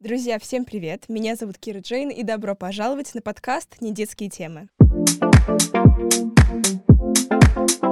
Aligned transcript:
Друзья, 0.00 0.38
всем 0.38 0.64
привет! 0.64 1.10
Меня 1.10 1.36
зовут 1.36 1.58
Кира 1.58 1.80
Джейн, 1.80 2.08
и 2.08 2.22
добро 2.22 2.54
пожаловать 2.54 3.14
на 3.14 3.20
подкаст 3.20 3.82
«Недетские 3.82 4.30
темы». 4.30 4.70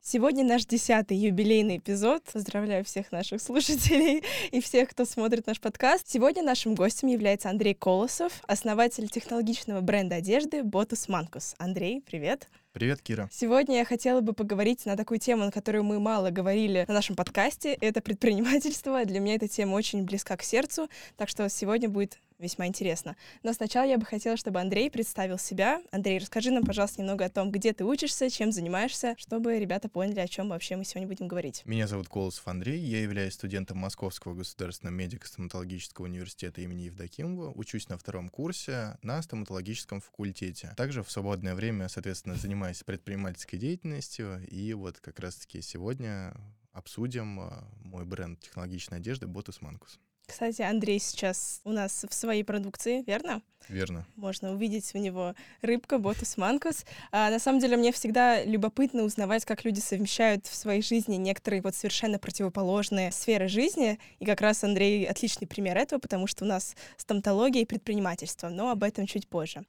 Сегодня 0.03 0.43
наш 0.43 0.65
десятый 0.65 1.19
юбилейный 1.19 1.77
эпизод. 1.77 2.23
Поздравляю 2.33 2.83
всех 2.87 3.13
наших 3.13 3.43
слушателей 3.43 4.25
и 4.53 4.63
всех, 4.63 4.89
кто 4.89 5.05
смотрит 5.05 5.47
наш 5.47 5.61
подкаст. 5.61 6.09
Сегодня 6.09 6.43
нашим 6.43 6.75
гостем 6.75 7.09
является 7.09 7.51
Андрей 7.51 7.75
Колосов, 7.75 8.33
основатель 8.47 9.07
технологичного 9.11 9.83
бренда 9.83 10.17
одежды 10.17 10.61
Botus 10.61 11.11
Mancus. 11.11 11.55
Андрей, 11.59 12.01
привет! 12.01 12.49
Привет, 12.79 13.03
Кира. 13.03 13.29
Сегодня 13.33 13.79
я 13.79 13.85
хотела 13.85 14.21
бы 14.21 14.33
поговорить 14.33 14.87
на 14.87 14.97
такую 14.97 15.19
тему, 15.19 15.45
на 15.45 15.51
которую 15.51 15.83
мы 15.83 15.99
мало 15.99 16.31
говорили 16.31 16.85
на 16.87 16.95
нашем 16.95 17.17
подкасте. 17.17 17.73
Это 17.73 18.01
предпринимательство. 18.01 19.05
Для 19.05 19.19
меня 19.19 19.35
эта 19.35 19.49
тема 19.49 19.75
очень 19.75 20.05
близка 20.05 20.37
к 20.37 20.45
сердцу, 20.45 20.89
так 21.17 21.29
что 21.29 21.49
сегодня 21.49 21.89
будет 21.89 22.21
весьма 22.39 22.67
интересно. 22.67 23.17
Но 23.43 23.53
сначала 23.53 23.85
я 23.85 23.99
бы 23.99 24.05
хотела, 24.05 24.37
чтобы 24.37 24.61
Андрей 24.61 24.91
представил 24.91 25.39
себя. 25.39 25.83
Андрей, 25.91 26.19
расскажи 26.19 26.51
нам, 26.51 26.65
пожалуйста, 26.65 27.01
немного 27.01 27.25
о 27.25 27.29
том, 27.29 27.51
где 27.51 27.73
ты 27.73 27.85
учишься, 27.85 28.31
чем 28.31 28.53
занимаешься, 28.53 29.15
чтобы 29.19 29.59
ребята 29.59 29.89
поняли, 29.89 30.21
о 30.21 30.29
чем 30.29 30.49
вообще 30.49 30.77
мы 30.77 30.85
сегодня 30.85 31.09
будем 31.09 31.29
говорить. 31.29 31.63
Меня 31.65 31.87
зовут 31.87 32.09
Колосов 32.09 32.47
Андрей, 32.47 32.81
я 32.81 33.03
являюсь 33.03 33.35
студентом 33.35 33.79
Московского 33.79 34.35
государственного 34.35 34.95
медико-стоматологического 34.95 36.05
университета 36.05 36.61
имени 36.61 36.83
Евдокимова, 36.83 37.53
учусь 37.55 37.89
на 37.89 37.99
втором 37.99 38.29
курсе 38.29 38.99
на 39.03 39.21
стоматологическом 39.23 40.01
факультете. 40.01 40.73
Также 40.77 41.03
в 41.03 41.11
свободное 41.11 41.55
время, 41.55 41.89
соответственно, 41.89 42.37
занимаюсь 42.37 42.83
предпринимательской 42.83 43.57
деятельностью, 43.57 44.47
и 44.49 44.73
вот 44.75 45.01
как 45.01 45.19
раз-таки 45.21 45.61
сегодня 45.61 46.35
обсудим 46.73 47.41
э, 47.41 47.51
мой 47.81 48.05
бренд 48.05 48.41
технологичной 48.41 48.99
одежды 48.99 49.27
Botus 49.27 49.61
Mancus. 49.61 49.99
Кстати, 50.29 50.61
Андрей 50.61 51.01
сейчас 51.01 51.63
у 51.65 51.73
нас 51.73 52.05
в 52.09 52.13
своей 52.13 52.45
продукции, 52.45 53.03
верно? 53.07 53.41
Верно. 53.69 54.07
Можно 54.15 54.53
увидеть 54.53 54.95
у 54.95 54.99
него 54.99 55.35
рыбка, 55.63 55.99
ботус 55.99 56.37
манкус. 56.37 56.85
А, 57.11 57.31
на 57.31 57.39
самом 57.39 57.61
деле, 57.61 57.79
мне 57.79 57.93
всегда 57.93 58.45
любопытно 58.45 59.03
узнавать, 59.03 59.47
как 59.47 59.65
люди 59.65 59.81
совмещают 59.81 60.47
в 60.47 60.55
своей 60.55 60.83
жизни 60.83 61.17
некоторые 61.17 61.63
вот 61.63 61.75
совершенно 61.75 62.19
противоположные 62.19 63.11
сферы 63.11 63.49
жизни. 63.49 63.99
И 64.21 64.27
как 64.27 64.43
раз 64.43 64.63
Андрей 64.63 65.07
отличный 65.07 65.49
пример 65.49 65.79
этого, 65.79 65.99
потому 65.99 66.27
что 66.27 66.45
у 66.45 66.49
нас 66.49 66.77
стоматология 66.99 67.63
и 67.63 67.67
предпринимательство, 67.67 68.51
но 68.51 68.71
об 68.71 68.85
этом 68.85 69.07
чуть 69.07 69.29
позже. 69.29 69.65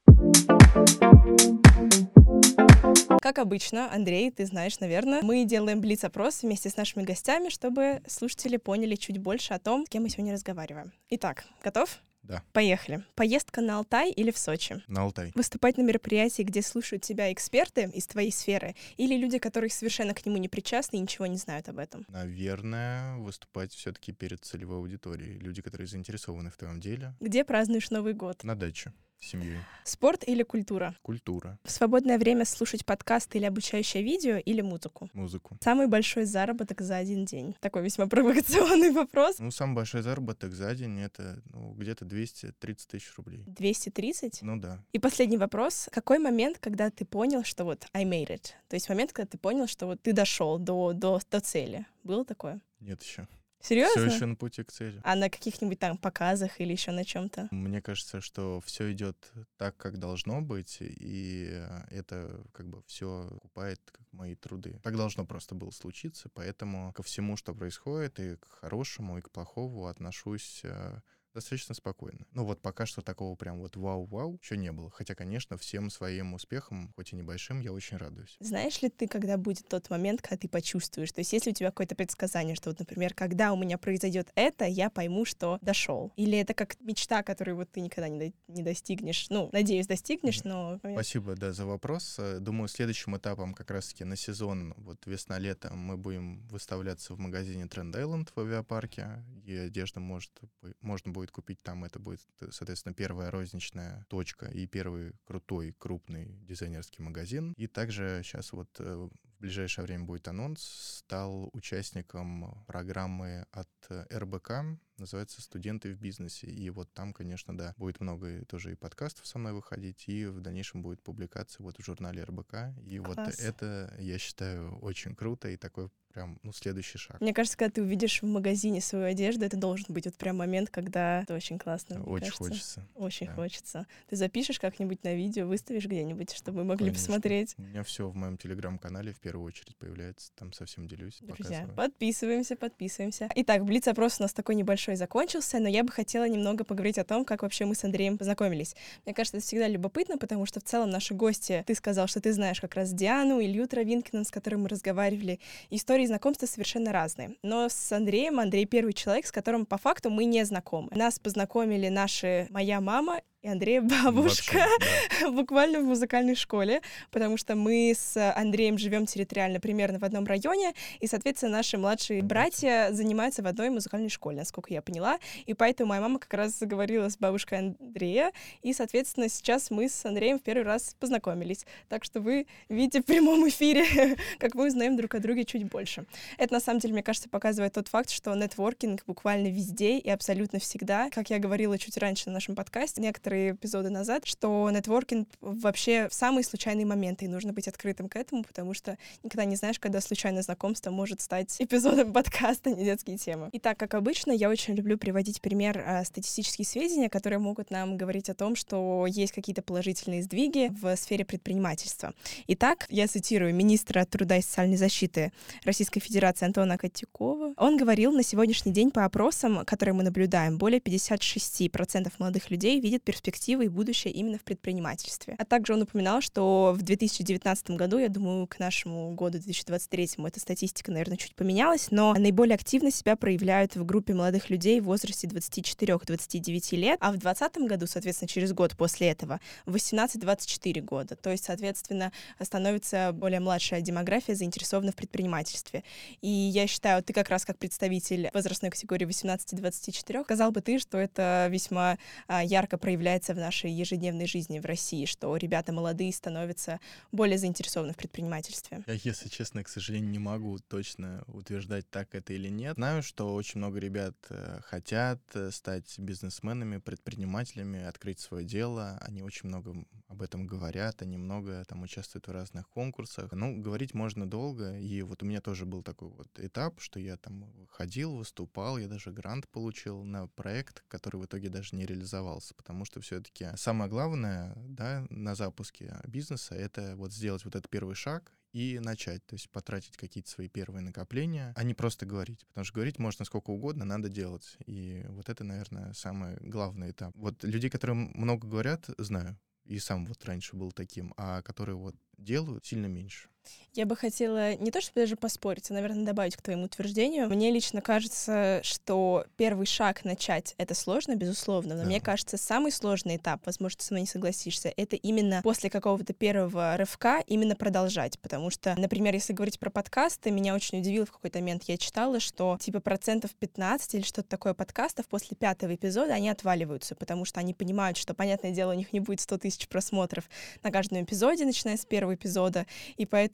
Как 3.21 3.37
обычно, 3.37 3.93
Андрей, 3.93 4.31
ты 4.31 4.45
знаешь, 4.45 4.79
наверное, 4.79 5.21
мы 5.21 5.45
делаем 5.45 5.81
блиц-опрос 5.81 6.41
вместе 6.41 6.69
с 6.69 6.77
нашими 6.77 7.03
гостями, 7.03 7.49
чтобы 7.49 8.01
слушатели 8.07 8.57
поняли 8.57 8.95
чуть 8.95 9.19
больше 9.19 9.53
о 9.53 9.59
том, 9.59 9.85
с 9.85 9.89
кем 9.89 10.03
мы 10.03 10.09
сегодня 10.09 10.33
разговариваем. 10.33 10.91
Итак, 11.09 11.45
готов? 11.63 11.99
Да. 12.23 12.43
Поехали. 12.53 13.03
Поездка 13.15 13.61
на 13.61 13.77
Алтай 13.77 14.11
или 14.11 14.31
в 14.31 14.37
Сочи? 14.37 14.81
На 14.87 15.01
Алтай. 15.03 15.31
Выступать 15.35 15.77
на 15.77 15.81
мероприятии, 15.81 16.43
где 16.43 16.61
слушают 16.61 17.03
тебя 17.03 17.31
эксперты 17.33 17.89
из 17.93 18.07
твоей 18.07 18.31
сферы, 18.31 18.75
или 18.97 19.15
люди, 19.15 19.37
которые 19.37 19.69
совершенно 19.69 20.13
к 20.13 20.25
нему 20.25 20.37
не 20.37 20.49
причастны 20.49 20.97
и 20.97 20.99
ничего 20.99 21.25
не 21.27 21.37
знают 21.37 21.69
об 21.69 21.79
этом? 21.79 22.05
Наверное, 22.09 23.17
выступать 23.17 23.73
все-таки 23.73 24.11
перед 24.11 24.43
целевой 24.43 24.77
аудиторией. 24.77 25.39
Люди, 25.39 25.61
которые 25.61 25.87
заинтересованы 25.87 26.51
в 26.51 26.57
твоем 26.57 26.79
деле. 26.79 27.15
Где 27.19 27.43
празднуешь 27.43 27.89
Новый 27.89 28.13
год? 28.13 28.43
На 28.43 28.55
даче 28.55 28.93
семьей. 29.19 29.59
Спорт 29.83 30.27
или 30.27 30.43
культура? 30.43 30.95
Культура. 31.01 31.57
В 31.63 31.71
свободное 31.71 32.17
время 32.17 32.45
слушать 32.45 32.85
подкасты 32.85 33.37
или 33.37 33.45
обучающее 33.45 34.03
видео 34.03 34.37
или 34.37 34.61
музыку? 34.61 35.09
Музыку. 35.13 35.57
Самый 35.61 35.87
большой 35.87 36.25
заработок 36.25 36.81
за 36.81 36.97
один 36.97 37.25
день? 37.25 37.55
Такой 37.59 37.83
весьма 37.83 38.07
провокационный 38.07 38.91
вопрос. 38.91 39.39
Ну, 39.39 39.51
самый 39.51 39.75
большой 39.75 40.01
заработок 40.01 40.53
за 40.53 40.73
день— 40.75 40.99
это 41.01 41.41
ну, 41.53 41.73
где-то 41.73 42.05
230 42.05 42.87
тысяч 42.87 43.11
рублей. 43.17 43.43
230? 43.47 44.39
Ну 44.41 44.59
да. 44.59 44.83
И 44.93 44.99
последний 44.99 45.37
вопрос. 45.37 45.89
Какой 45.91 46.19
момент, 46.19 46.59
когда 46.59 46.89
ты 46.89 47.05
понял, 47.05 47.43
что 47.43 47.63
вот 47.65 47.85
I 47.93 48.05
made 48.05 48.29
it? 48.29 48.51
То 48.67 48.75
есть 48.75 48.89
момент, 48.89 49.13
когда 49.13 49.27
ты 49.27 49.37
понял, 49.37 49.67
что 49.67 49.87
вот 49.87 50.01
ты 50.01 50.13
дошел 50.13 50.59
до, 50.59 50.93
до, 50.93 51.19
до 51.29 51.39
цели. 51.39 51.85
Было 52.03 52.25
такое? 52.25 52.61
Нет 52.79 53.01
еще. 53.03 53.27
Серьезно? 53.61 54.07
Все 54.07 54.15
еще 54.15 54.25
на 54.25 54.35
пути 54.35 54.63
к 54.63 54.71
цели. 54.71 55.01
А 55.03 55.15
на 55.15 55.29
каких-нибудь 55.29 55.79
там 55.79 55.97
показах 55.97 56.61
или 56.61 56.71
еще 56.71 56.91
на 56.91 57.03
чем-то? 57.03 57.49
Мне 57.51 57.81
кажется, 57.81 58.21
что 58.21 58.61
все 58.61 58.91
идет 58.91 59.31
так, 59.57 59.75
как 59.77 59.97
должно 59.97 60.41
быть, 60.41 60.77
и 60.79 61.61
это 61.89 62.41
как 62.53 62.67
бы 62.69 62.81
все 62.87 63.29
окупает 63.35 63.81
как 63.91 64.05
мои 64.11 64.35
труды. 64.35 64.79
Так 64.83 64.95
должно 64.95 65.25
просто 65.25 65.55
было 65.55 65.71
случиться, 65.71 66.29
поэтому 66.33 66.93
ко 66.93 67.03
всему, 67.03 67.35
что 67.35 67.53
происходит, 67.53 68.19
и 68.19 68.35
к 68.37 68.47
хорошему, 68.61 69.17
и 69.17 69.21
к 69.21 69.29
плохому 69.29 69.87
отношусь 69.87 70.61
э, 70.63 70.99
достаточно 71.33 71.75
спокойно. 71.75 72.25
Ну 72.33 72.45
вот 72.45 72.61
пока 72.61 72.85
что 72.85 73.01
такого 73.01 73.35
прям 73.35 73.59
вот 73.59 73.75
вау-вау 73.75 74.37
еще 74.41 74.57
не 74.57 74.71
было. 74.71 74.89
Хотя, 74.89 75.15
конечно, 75.15 75.57
всем 75.57 75.89
своим 75.89 76.33
успехам, 76.33 76.91
хоть 76.95 77.13
и 77.13 77.15
небольшим, 77.15 77.59
я 77.59 77.71
очень 77.71 77.97
радуюсь. 77.97 78.35
Знаешь 78.39 78.81
ли 78.81 78.89
ты, 78.89 79.07
когда 79.07 79.37
будет 79.37 79.67
тот 79.67 79.89
момент, 79.89 80.21
когда 80.21 80.37
ты 80.37 80.47
почувствуешь? 80.49 81.11
То 81.11 81.19
есть 81.19 81.33
если 81.33 81.51
у 81.51 81.53
тебя 81.53 81.69
какое-то 81.69 81.95
предсказание, 81.95 82.55
что 82.55 82.69
вот, 82.69 82.79
например, 82.79 83.13
когда 83.13 83.53
у 83.53 83.57
меня 83.57 83.77
произойдет 83.77 84.31
это, 84.35 84.65
я 84.65 84.89
пойму, 84.89 85.25
что 85.25 85.59
дошел. 85.61 86.11
Или 86.15 86.37
это 86.37 86.53
как 86.53 86.79
мечта, 86.79 87.23
которую 87.23 87.57
вот 87.57 87.71
ты 87.71 87.81
никогда 87.81 88.07
не, 88.09 88.29
до- 88.29 88.33
не 88.47 88.63
достигнешь. 88.63 89.29
Ну, 89.29 89.49
надеюсь, 89.51 89.87
достигнешь, 89.87 90.43
но... 90.43 90.79
Спасибо, 90.79 91.35
да, 91.35 91.51
за 91.53 91.65
вопрос. 91.65 92.15
Э, 92.19 92.39
Думаю, 92.39 92.67
следующим 92.67 93.17
этапом 93.17 93.53
как 93.53 93.69
раз-таки 93.71 94.03
на 94.03 94.15
сезон, 94.15 94.73
вот 94.77 95.05
весна-лето, 95.05 95.73
мы 95.73 95.97
будем 95.97 96.47
выставляться 96.47 97.13
в 97.13 97.19
магазине 97.19 97.63
Trend 97.65 97.93
Island 97.93 98.29
в 98.33 98.39
авиапарке, 98.39 99.23
и 99.45 99.55
одежда 99.55 99.99
может, 99.99 100.31
бы- 100.61 100.73
можно 100.81 101.11
будет 101.11 101.18
купить 101.27 101.61
там. 101.61 101.83
Это 101.83 101.99
будет, 101.99 102.21
э, 102.41 102.49
соответственно, 102.51 102.93
первая 102.93 103.31
розничная 103.31 104.05
точка 104.09 104.47
и 104.47 104.67
первый 104.67 105.13
крутой, 105.25 105.75
крупный 105.77 106.37
дизайнерский 106.47 107.03
магазин. 107.03 107.53
И 107.57 107.67
также 107.67 108.21
сейчас 108.23 108.53
вот 108.53 108.69
э, 108.79 109.09
в 109.39 109.41
ближайшее 109.41 109.85
время 109.85 110.03
будет 110.03 110.27
анонс. 110.27 110.61
Стал 110.99 111.49
участником 111.53 112.63
программы 112.67 113.45
от 113.51 113.69
РБК, 114.13 114.51
называется 114.97 115.41
«Студенты 115.41 115.93
в 115.93 115.97
бизнесе». 115.97 116.47
И 116.47 116.69
вот 116.69 116.91
там, 116.93 117.13
конечно, 117.13 117.57
да, 117.57 117.73
будет 117.77 118.01
много 118.01 118.43
тоже 118.45 118.73
и 118.73 118.75
подкастов 118.75 119.25
со 119.25 119.39
мной 119.39 119.53
выходить, 119.53 120.03
и 120.07 120.25
в 120.25 120.41
дальнейшем 120.41 120.81
будет 120.81 121.01
публикация 121.01 121.63
вот 121.63 121.77
в 121.77 121.85
журнале 121.85 122.23
РБК. 122.23 122.55
И 122.85 122.99
вот 122.99 123.15
Класс. 123.15 123.39
это, 123.39 123.95
я 123.97 124.17
считаю, 124.19 124.77
очень 124.79 125.15
круто 125.15 125.47
и 125.47 125.55
такой 125.55 125.89
прям, 126.13 126.39
ну, 126.43 126.51
следующий 126.51 126.97
шаг. 126.97 127.21
Мне 127.21 127.33
кажется, 127.33 127.57
когда 127.57 127.71
ты 127.71 127.81
увидишь 127.81 128.21
в 128.21 128.25
магазине 128.25 128.81
свою 128.81 129.05
одежду, 129.05 129.45
это 129.45 129.57
должен 129.57 129.93
быть 129.93 130.05
вот 130.05 130.15
прям 130.15 130.37
момент, 130.37 130.69
когда 130.69 131.21
это 131.21 131.35
очень 131.35 131.57
классно. 131.57 132.03
Очень 132.03 132.31
кажется. 132.31 132.43
хочется. 132.43 132.87
Очень 132.95 133.27
да. 133.27 133.35
хочется. 133.35 133.87
Ты 134.07 134.15
запишешь 134.15 134.59
как-нибудь 134.59 135.03
на 135.03 135.15
видео, 135.15 135.47
выставишь 135.47 135.85
где-нибудь, 135.85 136.33
чтобы 136.33 136.59
мы 136.59 136.63
могли 136.65 136.87
Конечно. 136.87 137.05
посмотреть. 137.05 137.55
У 137.57 137.61
меня 137.61 137.83
все 137.83 138.09
в 138.09 138.15
моем 138.15 138.37
телеграм-канале 138.37 139.13
в 139.13 139.19
первую 139.29 139.47
очередь 139.47 139.77
появляется. 139.77 140.31
Там 140.35 140.51
совсем 140.53 140.87
делюсь, 140.87 141.19
Друзья, 141.21 141.43
показываю. 141.43 141.75
подписываемся, 141.75 142.55
подписываемся. 142.55 143.29
Итак, 143.35 143.63
блиц-опрос 143.63 144.19
у 144.19 144.23
нас 144.23 144.33
такой 144.33 144.55
небольшой 144.55 144.95
закончился, 144.95 145.59
но 145.59 145.69
я 145.69 145.83
бы 145.83 145.91
хотела 145.91 146.27
немного 146.27 146.63
поговорить 146.63 146.97
о 146.97 147.03
том, 147.03 147.23
как 147.23 147.43
вообще 147.43 147.65
мы 147.65 147.75
с 147.75 147.83
Андреем 147.83 148.17
познакомились. 148.17 148.75
Мне 149.05 149.13
кажется, 149.13 149.37
это 149.37 149.45
всегда 149.45 149.67
любопытно, 149.67 150.17
потому 150.17 150.47
что 150.47 150.59
в 150.59 150.63
целом 150.63 150.89
наши 150.89 151.13
гости, 151.13 151.63
ты 151.67 151.75
сказал, 151.75 152.07
что 152.07 152.21
ты 152.21 152.33
знаешь 152.33 152.59
как 152.59 152.73
раз 152.73 152.91
Диану, 152.91 153.39
Илью 153.39 153.67
Травинкина, 153.67 154.23
с 154.23 154.31
которым 154.31 154.63
мы 154.63 154.69
разговаривали. 154.69 155.39
Истории 155.69 156.07
знакомства 156.07 156.47
совершенно 156.47 156.91
разные. 156.91 157.35
Но 157.43 157.69
с 157.69 157.91
Андреем, 157.91 158.39
Андрей 158.39 158.65
первый 158.65 158.93
человек, 158.93 159.27
с 159.27 159.31
которым 159.31 159.67
по 159.67 159.77
факту 159.77 160.09
мы 160.09 160.25
не 160.25 160.43
знакомы. 160.43 160.89
Нас 160.95 161.19
познакомили 161.19 161.89
наши 161.89 162.47
моя 162.49 162.81
мама 162.81 163.21
и 163.41 163.47
Андрея 163.47 163.81
бабушка 163.81 164.57
Вообще, 164.57 165.21
да. 165.21 165.31
буквально 165.31 165.79
в 165.79 165.85
музыкальной 165.85 166.35
школе, 166.35 166.81
потому 167.09 167.37
что 167.37 167.55
мы 167.55 167.93
с 167.95 168.17
Андреем 168.35 168.77
живем 168.77 169.05
территориально 169.05 169.61
примерно 169.61 169.97
в 169.97 170.03
одном 170.03 170.25
районе, 170.25 170.73
и, 170.99 171.07
соответственно, 171.07 171.53
наши 171.53 171.77
младшие 171.77 172.21
братья 172.21 172.89
занимаются 172.91 173.41
в 173.41 173.47
одной 173.47 173.69
музыкальной 173.69 174.09
школе, 174.09 174.37
насколько 174.37 174.73
я 174.73 174.81
поняла, 174.81 175.19
и 175.45 175.53
поэтому 175.53 175.89
моя 175.89 176.01
мама 176.01 176.19
как 176.19 176.33
раз 176.33 176.59
заговорила 176.59 177.07
с 177.07 177.17
бабушкой 177.17 177.59
Андрея, 177.59 178.33
и, 178.61 178.73
соответственно, 178.73 179.29
сейчас 179.29 179.71
мы 179.71 179.87
с 179.87 180.05
Андреем 180.05 180.37
в 180.39 180.43
первый 180.43 180.63
раз 180.63 180.95
познакомились. 180.99 181.65
Так 181.87 182.03
что 182.03 182.19
вы 182.19 182.45
видите 182.67 183.01
в 183.01 183.05
прямом 183.05 183.47
эфире, 183.47 184.17
как 184.39 184.53
мы 184.53 184.67
узнаем 184.67 184.97
друг 184.97 185.15
о 185.15 185.19
друге 185.19 185.45
чуть 185.45 185.63
больше. 185.63 186.05
Это, 186.37 186.53
на 186.53 186.59
самом 186.59 186.79
деле, 186.79 186.93
мне 186.93 187.03
кажется, 187.03 187.29
показывает 187.29 187.73
тот 187.73 187.87
факт, 187.87 188.09
что 188.09 188.35
нетворкинг 188.35 189.05
буквально 189.07 189.47
везде 189.47 189.97
и 189.97 190.09
абсолютно 190.09 190.59
всегда, 190.59 191.09
как 191.09 191.29
я 191.29 191.39
говорила 191.39 191.77
чуть 191.77 191.97
раньше 191.97 192.27
на 192.27 192.33
нашем 192.33 192.55
подкасте, 192.55 193.01
некоторые 193.01 193.28
некоторые 193.29 193.51
эпизоды 193.51 193.89
назад, 193.89 194.25
что 194.25 194.69
нетворкинг 194.71 195.27
вообще 195.41 196.07
в 196.09 196.13
самые 196.13 196.43
случайные 196.43 196.85
моменты, 196.85 197.25
и 197.25 197.27
нужно 197.27 197.53
быть 197.53 197.67
открытым 197.67 198.09
к 198.09 198.15
этому, 198.15 198.43
потому 198.43 198.73
что 198.73 198.97
никогда 199.23 199.45
не 199.45 199.55
знаешь, 199.55 199.79
когда 199.79 200.01
случайное 200.01 200.41
знакомство 200.41 200.89
может 200.89 201.21
стать 201.21 201.55
эпизодом 201.59 202.11
подкаста 202.11 202.71
«Не 202.71 202.83
детские 202.83 203.17
темы». 203.17 203.49
И 203.51 203.59
так, 203.59 203.77
как 203.77 203.93
обычно, 203.93 204.31
я 204.31 204.49
очень 204.49 204.73
люблю 204.73 204.97
приводить 204.97 205.41
пример 205.41 205.83
а, 205.85 206.03
статистические 206.03 206.65
сведения, 206.65 207.09
которые 207.09 207.39
могут 207.39 207.69
нам 207.69 207.97
говорить 207.97 208.29
о 208.29 208.33
том, 208.33 208.55
что 208.55 209.05
есть 209.07 209.33
какие-то 209.33 209.61
положительные 209.61 210.23
сдвиги 210.23 210.71
в 210.81 210.95
сфере 210.95 211.23
предпринимательства. 211.23 212.13
Итак, 212.47 212.87
я 212.89 213.07
цитирую 213.07 213.53
министра 213.53 214.05
труда 214.05 214.37
и 214.37 214.41
социальной 214.41 214.77
защиты 214.77 215.31
Российской 215.65 215.99
Федерации 215.99 216.45
Антона 216.45 216.77
Котякова. 216.77 217.53
Он 217.57 217.77
говорил, 217.77 218.11
на 218.11 218.23
сегодняшний 218.23 218.71
день 218.71 218.89
по 218.89 219.05
опросам, 219.05 219.65
которые 219.65 219.93
мы 219.93 220.03
наблюдаем, 220.03 220.57
более 220.57 220.79
56% 220.79 222.11
молодых 222.17 222.49
людей 222.49 222.79
видят 222.79 223.03
перспективы 223.19 223.65
и 223.65 223.67
будущее 223.67 224.13
именно 224.13 224.37
в 224.37 224.43
предпринимательстве. 224.43 225.35
А 225.37 225.45
также 225.45 225.73
он 225.73 225.81
упоминал, 225.81 226.21
что 226.21 226.73
в 226.75 226.81
2019 226.81 227.71
году, 227.71 227.97
я 227.97 228.07
думаю, 228.07 228.47
к 228.47 228.59
нашему 228.59 229.11
году 229.11 229.39
2023 229.39 230.11
эта 230.25 230.39
статистика, 230.39 230.91
наверное, 230.91 231.17
чуть 231.17 231.35
поменялась, 231.35 231.91
но 231.91 232.13
наиболее 232.13 232.55
активно 232.55 232.91
себя 232.91 233.15
проявляют 233.15 233.75
в 233.75 233.85
группе 233.85 234.13
молодых 234.13 234.49
людей 234.49 234.79
в 234.79 234.85
возрасте 234.85 235.27
24-29 235.27 236.75
лет, 236.77 236.97
а 237.01 237.09
в 237.09 237.17
2020 237.17 237.57
году, 237.67 237.87
соответственно, 237.87 238.29
через 238.29 238.53
год 238.53 238.75
после 238.77 239.09
этого, 239.09 239.39
18-24 239.65 240.81
года. 240.81 241.15
То 241.15 241.29
есть, 241.31 241.43
соответственно, 241.45 242.11
становится 242.41 243.11
более 243.13 243.39
младшая 243.39 243.81
демография 243.81 244.35
заинтересована 244.35 244.91
в 244.91 244.95
предпринимательстве. 244.95 245.83
И 246.21 246.29
я 246.29 246.67
считаю, 246.67 247.03
ты 247.03 247.13
как 247.13 247.29
раз 247.29 247.43
как 247.43 247.57
представитель 247.57 248.29
возрастной 248.33 248.71
категории 248.71 249.05
18-24, 249.05 250.23
сказал 250.23 250.51
бы 250.51 250.61
ты, 250.61 250.79
что 250.79 250.97
это 250.97 251.47
весьма 251.49 251.97
а, 252.27 252.43
ярко 252.43 252.77
проявляется 252.77 253.08
в 253.17 253.37
нашей 253.37 253.71
ежедневной 253.71 254.27
жизни 254.27 254.59
в 254.59 254.65
России, 254.65 255.05
что 255.05 255.35
ребята 255.35 255.73
молодые 255.73 256.13
становятся 256.13 256.79
более 257.11 257.37
заинтересованы 257.37 257.93
в 257.93 257.97
предпринимательстве. 257.97 258.83
Я, 258.85 258.93
если 258.93 259.29
честно, 259.29 259.63
к 259.63 259.69
сожалению, 259.69 260.11
не 260.11 260.19
могу 260.19 260.59
точно 260.59 261.23
утверждать, 261.27 261.89
так 261.89 262.13
это 262.13 262.33
или 262.33 262.49
нет. 262.49 262.75
Знаю, 262.75 263.01
что 263.01 263.33
очень 263.33 263.59
много 263.59 263.79
ребят 263.79 264.15
э, 264.29 264.59
хотят 264.63 265.19
э, 265.33 265.49
стать 265.51 265.97
бизнесменами, 265.97 266.77
предпринимателями, 266.77 267.83
открыть 267.83 268.19
свое 268.19 268.45
дело. 268.45 268.99
Они 269.01 269.23
очень 269.23 269.49
много 269.49 269.75
об 270.07 270.21
этом 270.21 270.45
говорят, 270.45 271.01
они 271.01 271.17
много 271.17 271.65
там 271.65 271.81
участвуют 271.81 272.27
в 272.27 272.31
разных 272.31 272.69
конкурсах. 272.69 273.31
Ну, 273.31 273.59
говорить 273.59 273.93
можно 273.93 274.29
долго, 274.29 274.77
и 274.77 275.01
вот 275.01 275.23
у 275.23 275.25
меня 275.25 275.41
тоже 275.41 275.65
был 275.65 275.81
такой 275.81 276.09
вот 276.09 276.27
этап, 276.39 276.79
что 276.79 276.99
я 276.99 277.17
там 277.17 277.45
ходил, 277.69 278.15
выступал, 278.15 278.77
я 278.77 278.87
даже 278.87 279.11
грант 279.11 279.47
получил 279.49 280.03
на 280.03 280.27
проект, 280.27 280.83
который 280.87 281.17
в 281.17 281.25
итоге 281.25 281.49
даже 281.49 281.75
не 281.75 281.85
реализовался, 281.85 282.53
потому 282.55 282.85
что 282.85 282.98
все-таки 283.01 283.47
самое 283.55 283.89
главное, 283.89 284.53
да, 284.67 285.05
на 285.09 285.35
запуске 285.35 285.95
бизнеса— 286.07 286.55
это 286.55 286.95
вот 286.95 287.13
сделать 287.13 287.45
вот 287.45 287.55
этот 287.55 287.69
первый 287.69 287.95
шаг, 287.95 288.33
и 288.51 288.79
начать, 288.79 289.25
то 289.25 289.35
есть 289.35 289.49
потратить 289.51 289.95
какие-то 289.95 290.29
свои 290.29 290.49
первые 290.49 290.81
накопления, 290.81 291.53
а 291.55 291.63
не 291.63 291.73
просто 291.73 292.05
говорить. 292.05 292.45
Потому 292.47 292.65
что 292.65 292.73
говорить 292.73 292.99
можно 292.99 293.25
сколько 293.25 293.51
угодно, 293.51 293.85
надо 293.85 294.09
делать. 294.09 294.57
И 294.65 295.05
вот 295.09 295.29
это, 295.29 295.43
наверное, 295.43 295.93
самый 295.93 296.37
главный 296.37 296.91
этап. 296.91 297.11
Вот 297.15 297.43
людей, 297.43 297.69
которые 297.69 297.95
много 297.95 298.47
говорят, 298.47 298.89
знаю. 298.97 299.37
И 299.65 299.77
сам 299.77 300.07
вот 300.07 300.25
раньше 300.25 300.55
был 300.55 300.71
таким, 300.71 301.13
а 301.15 301.43
которые 301.43 301.75
вот 301.75 301.95
делают, 302.17 302.65
сильно 302.65 302.87
меньше. 302.87 303.29
Я 303.73 303.85
бы 303.85 303.95
хотела 303.95 304.55
не 304.55 304.71
то 304.71 304.81
чтобы 304.81 305.01
даже 305.01 305.15
поспорить, 305.15 305.69
а, 305.69 305.73
наверное, 305.73 306.03
добавить 306.03 306.35
к 306.35 306.41
твоему 306.41 306.65
утверждению. 306.65 307.29
Мне 307.29 307.51
лично 307.51 307.81
кажется, 307.81 308.61
что 308.63 309.25
первый 309.37 309.67
шаг 309.67 310.03
начать— 310.03 310.55
это 310.57 310.73
сложно, 310.73 311.15
безусловно, 311.15 311.75
но 311.75 311.81
да. 311.83 311.87
мне 311.87 312.01
кажется, 312.01 312.37
самый 312.37 312.71
сложный 312.71 313.17
этап, 313.17 313.45
возможно, 313.45 313.77
ты 313.77 313.85
со 313.85 313.93
мной 313.93 314.01
не 314.01 314.07
согласишься, 314.07 314.73
это 314.75 314.95
именно 314.95 315.41
после 315.43 315.69
какого-то 315.69 316.13
первого 316.13 316.75
рывка 316.77 317.23
именно 317.27 317.55
продолжать, 317.55 318.19
потому 318.19 318.49
что, 318.49 318.75
например, 318.77 319.13
если 319.13 319.33
говорить 319.33 319.59
про 319.59 319.69
подкасты, 319.69 320.31
меня 320.31 320.55
очень 320.55 320.79
удивило 320.79 321.05
в 321.05 321.11
какой-то 321.11 321.39
момент, 321.39 321.63
я 321.67 321.77
читала, 321.77 322.19
что 322.19 322.57
типа 322.59 322.79
процентов 322.79 323.31
15 323.35 323.95
или 323.95 324.01
что-то 324.01 324.27
такое 324.27 324.53
подкастов 324.53 325.07
после 325.07 325.37
пятого 325.37 325.75
эпизода, 325.75 326.13
они 326.13 326.29
отваливаются, 326.29 326.95
потому 326.95 327.23
что 327.23 327.39
они 327.39 327.53
понимают, 327.53 327.97
что, 327.97 328.13
понятное 328.13 328.51
дело, 328.51 328.71
у 328.71 328.75
них 328.75 328.93
не 328.93 328.99
будет 328.99 329.21
100 329.21 329.37
тысяч 329.37 329.67
просмотров 329.67 330.27
на 330.63 330.71
каждом 330.71 331.03
эпизоде, 331.03 331.45
начиная 331.45 331.77
с 331.77 331.85
первого 331.85 332.15
эпизода, 332.15 332.65
и 332.97 333.05
поэтому 333.05 333.28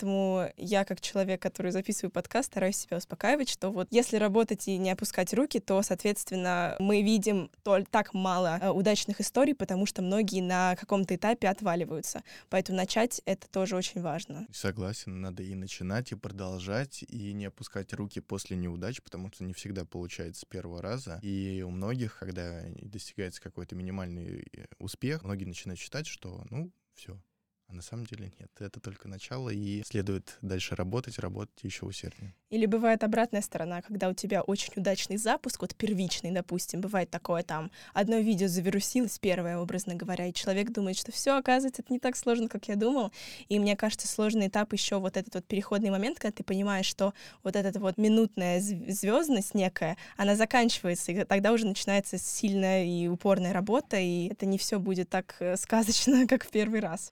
я, 0.57 0.85
как 0.85 1.01
человек, 1.01 1.41
который 1.41 1.71
записываю 1.71 2.11
подкаст, 2.11 2.51
стараюсь 2.51 2.77
себя 2.77 2.97
успокаивать, 2.97 3.49
что 3.49 3.71
вот 3.71 3.87
если 3.91 4.17
работать 4.17 4.67
и 4.67 4.77
не 4.77 4.91
опускать 4.91 5.33
руки, 5.33 5.59
то, 5.59 5.81
соответственно, 5.81 6.75
мы 6.79 7.01
видим 7.01 7.49
только 7.63 7.89
так 7.89 8.13
мало 8.13 8.59
э, 8.61 8.69
удачных 8.69 9.21
историй, 9.21 9.55
потому 9.55 9.85
что 9.85 10.01
многие 10.01 10.41
на 10.41 10.75
каком-то 10.75 11.15
этапе 11.15 11.47
отваливаются. 11.47 12.23
Поэтому 12.49 12.77
начать— 12.77 13.21
это 13.25 13.47
тоже 13.49 13.75
очень 13.75 14.01
важно. 14.01 14.47
Согласен, 14.51 15.21
надо 15.21 15.43
и 15.43 15.55
начинать, 15.55 16.11
и 16.11 16.15
продолжать, 16.15 17.03
и 17.03 17.33
не 17.33 17.45
опускать 17.45 17.93
руки 17.93 18.19
после 18.19 18.57
неудач, 18.57 19.01
потому 19.01 19.31
что 19.31 19.43
не 19.43 19.53
всегда 19.53 19.85
получается 19.85 20.41
с 20.41 20.45
первого 20.45 20.81
раза. 20.81 21.19
И 21.21 21.63
у 21.65 21.69
многих, 21.69 22.19
когда 22.19 22.63
достигается 22.81 23.41
какой-то 23.41 23.75
минимальный 23.75 24.47
э, 24.53 24.65
успех, 24.79 25.23
многие 25.23 25.45
начинают 25.45 25.79
считать, 25.79 26.07
что, 26.07 26.43
ну, 26.49 26.71
все, 26.93 27.19
а 27.67 27.73
на 27.73 27.81
самом 27.81 28.05
деле 28.05 28.31
нет. 28.39 28.49
Это 28.59 28.79
только 28.79 29.07
начало, 29.07 29.49
и 29.49 29.83
следует 29.83 30.37
дальше 30.41 30.75
работать, 30.75 31.17
работать 31.19 31.63
еще 31.63 31.85
усерднее. 31.85 32.35
Или 32.49 32.67
бывает 32.67 33.03
обратная 33.03 33.41
сторона, 33.41 33.81
когда 33.81 34.07
у 34.07 34.13
тебя 34.13 34.41
очень 34.41 34.73
удачный 34.75 35.17
запуск, 35.17 35.61
вот 35.61 35.75
первичный, 35.75 36.31
допустим, 36.31 36.79
бывает 36.81 37.09
такое 37.09 37.43
там, 37.43 37.71
одно 37.93 38.17
видео 38.17 38.47
завирусилось, 38.47 39.17
первое, 39.19 39.57
образно 39.57 39.95
говоря, 39.95 40.27
и 40.27 40.33
человек 40.33 40.71
думает, 40.71 40.97
что 40.97 41.11
все, 41.11 41.37
оказывается, 41.37 41.81
это 41.81 41.91
не 41.91 41.99
так 41.99 42.15
сложно, 42.15 42.47
как 42.47 42.67
я 42.67 42.75
думал. 42.75 43.11
И 43.49 43.57
мне 43.57 43.75
кажется, 43.75 44.07
сложный 44.07 44.47
этап 44.47 44.71
еще 44.73 44.99
вот 44.99 45.17
этот 45.17 45.33
вот 45.33 45.45
переходный 45.45 45.89
момент, 45.89 46.19
когда 46.19 46.35
ты 46.35 46.43
понимаешь, 46.43 46.85
что 46.85 47.13
вот 47.43 47.55
эта 47.55 47.79
вот 47.79 47.97
минутная 47.97 48.61
звездность 48.61 49.55
некая, 49.55 49.97
она 50.17 50.35
заканчивается, 50.35 51.11
и 51.11 51.23
тогда 51.23 51.51
уже 51.51 51.65
начинается 51.65 52.17
сильная 52.17 52.85
и 52.85 53.07
упорная 53.07 53.53
работа, 53.53 53.97
и 53.97 54.29
это 54.29 54.45
не 54.45 54.57
все 54.57 54.79
будет 54.79 55.09
так 55.09 55.35
э, 55.39 55.57
сказочно, 55.57 56.27
как 56.27 56.45
в 56.45 56.49
первый 56.49 56.79
раз. 56.79 57.11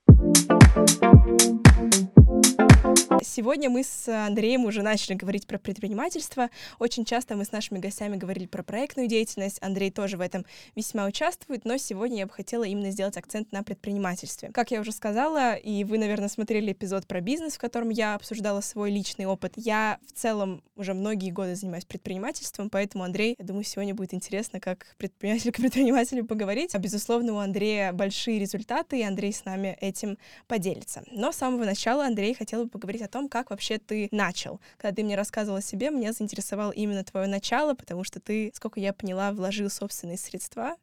Thank 0.76 1.04
you. 2.86 2.93
Сегодня 3.22 3.70
мы 3.70 3.84
с 3.84 4.08
Андреем 4.08 4.66
уже 4.66 4.82
начали 4.82 5.14
говорить 5.14 5.48
про 5.48 5.58
предпринимательство. 5.58 6.50
Очень 6.80 7.06
часто 7.06 7.36
мы 7.36 7.46
с 7.46 7.52
нашими 7.52 7.80
гостями 7.80 8.18
говорили 8.18 8.48
про 8.48 8.64
проектную 8.64 9.08
деятельность. 9.08 9.60
Андрей 9.62 9.92
тоже 9.92 10.18
в 10.18 10.22
этом 10.22 10.46
весьма 10.76 11.06
участвует, 11.06 11.66
но 11.66 11.78
сегодня 11.78 12.20
я 12.20 12.26
бы 12.26 12.34
хотела 12.34 12.64
именно 12.64 12.92
сделать 12.92 13.18
акцент 13.18 13.52
на 13.52 13.64
предпринимательстве. 13.64 14.50
Как 14.54 14.72
я 14.72 14.82
уже 14.82 14.92
сказала, 14.92 15.56
и 15.56 15.84
вы, 15.84 15.98
наверное, 15.98 16.30
смотрели 16.30 16.72
эпизод 16.72 17.08
про 17.08 17.22
бизнес, 17.22 17.56
в 17.56 17.60
котором 17.60 17.90
я 17.90 18.16
обсуждала 18.16 18.62
свой 18.62 18.92
личный 18.92 19.26
опыт. 19.26 19.54
Я 19.56 20.00
в 20.08 20.14
целом 20.14 20.64
уже 20.76 20.94
многие 20.94 21.32
годы 21.32 21.56
занимаюсь 21.56 21.86
предпринимательством, 21.86 22.70
поэтому, 22.70 23.04
Андрей, 23.04 23.36
я 23.38 23.46
думаю, 23.46 23.64
сегодня 23.64 23.94
будет 23.94 24.14
интересно, 24.14 24.60
как 24.60 24.96
предприниматель 24.98 25.52
к 25.52 25.58
предпринимателю 25.58 26.26
поговорить. 26.26 26.76
А, 26.76 26.80
безусловно, 26.80 27.34
у 27.34 27.38
Андрея 27.38 27.94
большие 27.94 28.40
результаты, 28.40 29.00
и 29.00 29.04
Андрей 29.04 29.34
с 29.34 29.46
нами 29.46 29.78
этим 29.82 30.18
поделится. 30.48 31.04
Но 31.12 31.32
с 31.32 31.38
самого 31.38 31.66
начала 31.66 32.06
Андрей 32.06 32.34
хотел 32.34 32.64
бы 32.64 32.70
поговорить 32.70 33.02
о 33.02 33.08
том, 33.14 33.30
как 33.30 33.52
вообще 33.52 33.78
ты 33.78 34.10
начал. 34.12 34.60
Когда 34.78 34.96
ты 34.96 35.04
мне 35.04 35.16
рассказывала 35.16 35.60
о 35.60 35.62
себе, 35.62 35.92
меня 35.92 36.12
заинтересовало 36.14 36.72
именно 36.72 37.04
твое 37.04 37.28
начало, 37.28 37.76
потому 37.76 38.04
что 38.04 38.20
ты, 38.20 38.52
сколько 38.56 38.80
я 38.80 38.92
поняла, 38.92 39.32
вложил 39.32 39.70
собственные 39.70 40.18
средства. 40.18 40.76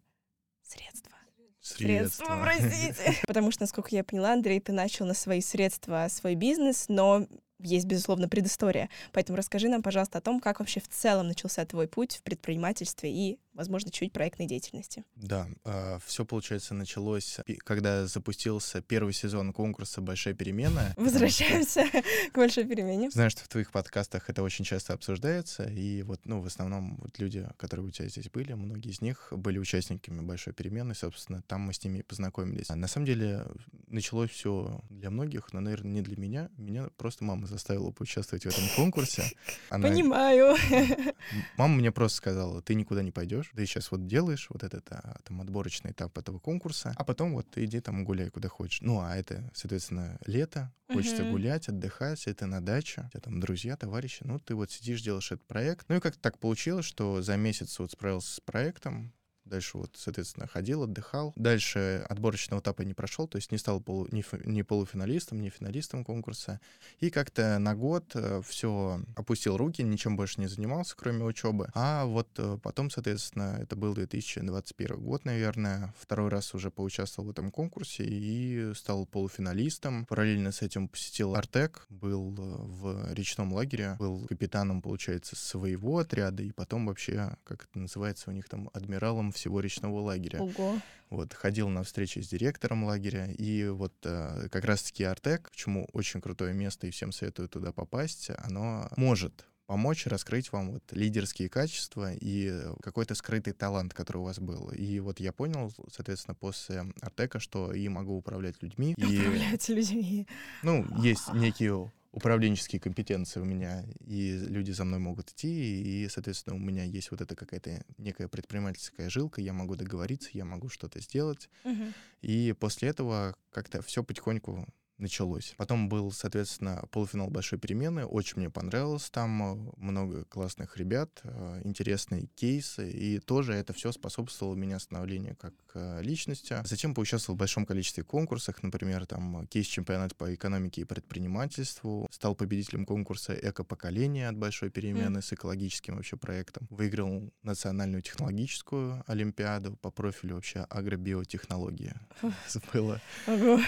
Средства. 0.63 1.13
Средства. 1.61 2.25
средства, 2.25 2.41
простите. 2.43 3.19
Потому 3.27 3.51
что, 3.51 3.65
насколько 3.65 3.95
я 3.95 4.03
поняла, 4.03 4.33
Андрей, 4.33 4.61
ты 4.61 4.73
начал 4.73 5.05
на 5.05 5.13
свои 5.13 5.43
средства 5.43 6.07
свой 6.09 6.35
бизнес, 6.35 6.87
но 6.89 7.27
есть, 7.59 7.85
безусловно, 7.85 8.29
предыстория. 8.29 8.89
Поэтому 9.13 9.37
расскажи 9.37 9.69
нам, 9.69 9.83
пожалуйста, 9.83 10.19
о 10.19 10.21
том, 10.23 10.41
как 10.41 10.61
вообще 10.61 10.81
в 10.81 10.89
целом 10.89 11.29
начался 11.29 11.67
твой 11.67 11.89
путь 11.89 12.17
в 12.17 12.23
предпринимательстве 12.23 13.13
и 13.13 13.39
возможно, 13.61 13.91
чуть 13.91 14.11
проектной 14.11 14.47
деятельности. 14.47 15.05
Да, 15.17 15.47
а, 15.65 15.99
все, 16.07 16.25
получается, 16.25 16.73
началось, 16.73 17.41
когда 17.59 18.07
запустился 18.07 18.81
первый 18.81 19.13
сезон 19.13 19.53
конкурса 19.53 20.01
«Большая 20.01 20.33
перемена». 20.33 20.95
Возвращаемся 20.97 21.85
к 22.33 22.37
«Большой 22.37 22.65
перемене». 22.65 23.11
Знаю, 23.11 23.29
что 23.29 23.45
в 23.45 23.49
твоих 23.49 23.71
подкастах 23.71 24.31
это 24.31 24.43
очень 24.43 24.65
часто 24.65 24.95
обсуждается, 24.95 25.65
и 25.65 26.03
вот, 26.03 26.21
ну, 26.25 26.41
в 26.41 26.47
основном 26.47 26.97
вот 27.03 27.19
люди, 27.19 27.47
которые 27.59 27.87
у 27.87 27.91
тебя 27.91 28.09
здесь 28.09 28.31
были, 28.31 28.55
многие 28.55 28.93
из 28.93 29.03
них 29.03 29.29
были 29.31 29.59
участниками 29.59 30.23
«Большой 30.23 30.55
перемены», 30.55 30.95
собственно, 30.95 31.43
там 31.43 31.61
мы 31.61 31.75
с 31.75 31.85
ними 31.85 32.01
познакомились. 32.01 32.71
А 32.71 32.77
на 32.77 32.89
самом 32.89 33.05
деле 33.05 33.45
началось 33.89 34.31
все 34.31 34.81
для 34.89 35.11
многих, 35.11 35.53
но, 35.53 35.61
наверное, 35.61 35.93
не 35.93 36.01
для 36.01 36.17
меня. 36.17 36.49
Меня 36.57 36.89
просто 36.97 37.25
мама 37.25 37.47
заставила 37.47 37.91
поучаствовать 37.91 38.45
в 38.45 38.49
этом 38.49 38.65
конкурсе. 38.75 39.25
Она... 39.69 39.89
Понимаю. 39.89 40.57
Мама 41.57 41.77
мне 41.77 41.93
просто 41.93 42.17
сказала, 42.17 42.63
ты 42.63 42.75
никуда 42.75 43.03
не 43.03 43.11
пойдешь, 43.11 43.50
ты 43.55 43.67
сейчас 43.67 43.91
вот 43.91 44.07
делаешь 44.07 44.47
вот 44.51 44.63
этот 44.63 44.87
а, 44.91 45.19
там 45.25 45.41
отборочный 45.41 45.93
этап 45.93 46.17
этого 46.19 46.39
конкурса, 46.39 46.95
а 46.97 47.05
потом 47.05 47.35
вот 47.35 47.47
иди 47.57 47.81
там 47.81 48.05
гуляй 48.05 48.31
куда 48.31 48.49
хочешь. 48.49 48.81
Ну, 48.81 49.01
а 49.01 49.17
это, 49.17 49.51
соответственно, 49.55 50.19
лето, 50.27 50.73
хочется 50.93 51.23
uh-huh. 51.23 51.31
гулять, 51.31 51.69
отдыхать, 51.69 52.27
это 52.27 52.47
на 52.47 52.61
даче, 52.61 53.05
у 53.07 53.11
тебя 53.11 53.21
там 53.21 53.41
друзья, 53.41 53.77
товарищи, 53.77 54.23
ну, 54.25 54.39
ты 54.39 54.55
вот 54.55 54.71
сидишь, 54.71 55.03
делаешь 55.03 55.33
этот 55.33 55.47
проект. 55.47 55.87
Ну 55.89 55.97
и 55.97 56.01
как 56.01 56.17
так 56.17 56.39
получилось, 56.39 56.85
что 56.85 57.23
за 57.23 57.37
месяц 57.37 57.79
вот 57.79 57.93
справился 57.93 58.35
с 58.35 58.41
проектом, 58.41 59.13
Дальше 59.51 59.79
вот, 59.79 59.91
соответственно, 59.97 60.47
ходил, 60.47 60.85
отдыхал. 60.85 61.33
Дальше 61.35 62.07
отборочного 62.09 62.61
этапа 62.61 62.83
не 62.83 62.95
прошел, 62.95 63.27
то 63.27 63.37
есть 63.37 63.51
не 63.51 63.59
стал 63.59 63.81
полу, 63.81 64.07
ни, 64.13 64.25
ни 64.49 64.63
полуфиналистом, 64.63 65.41
ни 65.41 65.49
финалистом 65.49 66.05
конкурса. 66.05 66.61
И 67.01 67.11
как-то 67.11 67.59
на 67.59 67.75
год 67.75 68.13
э, 68.15 68.43
все 68.47 69.03
опустил 69.17 69.57
руки, 69.57 69.83
ничем 69.83 70.17
больше 70.17 70.41
не 70.41 70.47
занимался, 70.47 70.95
кроме 70.97 71.25
учебы. 71.25 71.69
А 71.75 72.05
вот 72.05 72.29
э, 72.39 72.59
потом, 72.63 72.91
соответственно, 72.91 73.59
это 73.61 73.75
был 73.75 73.93
2021 73.95 75.01
год, 75.01 75.25
наверное. 75.25 75.93
Второй 75.99 76.29
раз 76.29 76.55
уже 76.55 76.71
поучаствовал 76.71 77.27
в 77.27 77.31
этом 77.33 77.51
конкурсе 77.51 78.05
и 78.05 78.73
стал 78.75 79.05
полуфиналистом. 79.05 80.07
Параллельно 80.07 80.53
с 80.53 80.63
этим 80.63 80.87
посетил 80.87 81.35
Артек, 81.35 81.87
был 81.89 82.37
э, 82.39 82.39
в 82.39 83.13
речном 83.15 83.53
лагере, 83.53 83.97
был 83.99 84.27
капитаном, 84.29 84.81
получается, 84.81 85.35
своего 85.35 85.99
отряда, 85.99 86.45
и 86.45 86.53
потом 86.53 86.87
вообще, 86.87 87.37
как 87.43 87.65
это 87.65 87.81
называется 87.81 88.31
у 88.31 88.33
них 88.33 88.49
там, 88.49 88.71
адмиралом 88.73 89.33
всего 89.41 89.61
речного 89.61 90.01
лагеря. 90.01 90.41
Ого. 90.41 90.79
Вот, 91.09 91.33
ходил 91.35 91.69
на 91.69 91.83
встречи 91.83 92.21
с 92.21 92.29
директором 92.29 92.85
лагеря, 92.85 93.27
и 93.33 93.67
вот 93.67 93.95
э, 94.05 94.49
как 94.49 94.65
раз-таки 94.65 95.03
Артек, 95.03 95.51
почему 95.51 95.89
очень 95.93 96.21
крутое 96.21 96.55
место, 96.55 96.87
и 96.87 96.91
всем 96.91 97.11
советую 97.11 97.49
туда 97.49 97.73
попасть, 97.73 98.31
оно 98.39 98.89
может 98.97 99.45
помочь 99.67 100.07
раскрыть 100.07 100.53
вам 100.53 100.73
вот 100.73 100.83
лидерские 100.91 101.49
качества 101.49 102.13
и 102.13 102.61
какой-то 102.83 103.15
скрытый 103.15 103.53
талант, 103.53 103.95
который 103.95 104.19
у 104.19 104.25
вас 104.25 104.41
был. 104.41 104.71
И 104.71 104.99
вот 105.01 105.21
я 105.21 105.33
понял, 105.33 105.73
соответственно, 105.93 106.35
после 106.35 106.87
Артека, 107.01 107.39
что 107.39 107.73
и 107.73 107.89
могу 107.89 108.17
управлять 108.17 108.61
людьми. 108.63 108.95
Управлять 108.97 109.71
и, 109.71 109.75
людьми. 109.75 110.27
Ну, 110.63 110.85
есть 111.01 111.33
некие 111.33 111.91
управленческие 112.13 112.81
компетенции 112.81 113.41
у 113.41 113.45
меня, 113.45 113.85
и 114.01 114.33
люди 114.33 114.73
за 114.73 114.85
мной 114.85 114.99
могут 114.99 115.31
идти, 115.31 115.83
и, 115.83 116.09
соответственно, 116.09 116.57
у 116.57 116.59
меня 116.59 116.85
есть 116.85 117.11
вот 117.11 117.21
эта 117.21 117.37
какая-то 117.37 117.85
некая 117.99 118.29
предпринимательская 118.29 119.09
жилка, 119.09 119.41
я 119.41 119.53
могу 119.53 119.77
договориться, 119.77 120.31
я 120.33 120.45
могу 120.45 120.69
что-то 120.69 121.01
сделать. 121.01 121.49
Мгм. 121.65 121.95
И 122.23 122.53
после 122.59 122.89
этого 122.89 123.37
как-то 123.51 123.83
все 123.83 124.03
потихоньку 124.03 124.67
началось. 125.01 125.55
Потом 125.57 125.89
был, 125.89 126.13
соответственно, 126.13 126.85
полуфинал 126.91 127.29
большой 127.29 127.59
перемены. 127.59 128.05
Очень 128.05 128.39
мне 128.39 128.51
понравилось. 128.51 129.11
Там 129.11 129.43
э, 129.43 129.73
много 129.77 130.25
классных 130.25 130.77
ребят, 130.77 131.21
э, 131.25 131.63
интересные 131.65 132.27
кейсы. 132.35 132.91
И 132.91 133.19
тоже 133.19 133.55
это 133.55 133.73
все 133.73 133.93
способствовало 133.93 134.55
меня 134.55 134.79
становлению 134.79 135.37
как 135.37 135.55
э, 135.75 136.03
личности. 136.03 136.57
Затем 136.65 136.95
поучаствовал 136.95 137.37
в 137.37 137.39
большом 137.39 137.67
количестве 137.67 138.05
конкурсах. 138.05 138.63
Например, 138.63 139.07
там 139.07 139.47
кейс-чемпионат 139.47 140.17
по 140.17 140.35
экономике 140.35 140.83
и 140.83 140.85
предпринимательству. 140.85 142.07
Стал 142.11 142.35
победителем 142.35 142.85
конкурса 142.85 143.35
«Эко-поколение» 143.35 144.29
от 144.29 144.37
большой 144.37 144.71
перемены 144.71 145.23
с 145.23 145.33
экологическим 145.33 145.97
вообще 145.97 146.17
проектом. 146.17 146.67
Выиграл 146.71 147.33
национальную 147.43 148.03
технологическую 148.03 149.03
олимпиаду 149.07 149.77
по 149.77 149.91
профилю 149.91 150.37
вообще 150.37 150.61
агробиотехнологии. 150.69 151.95
Было 152.73 153.01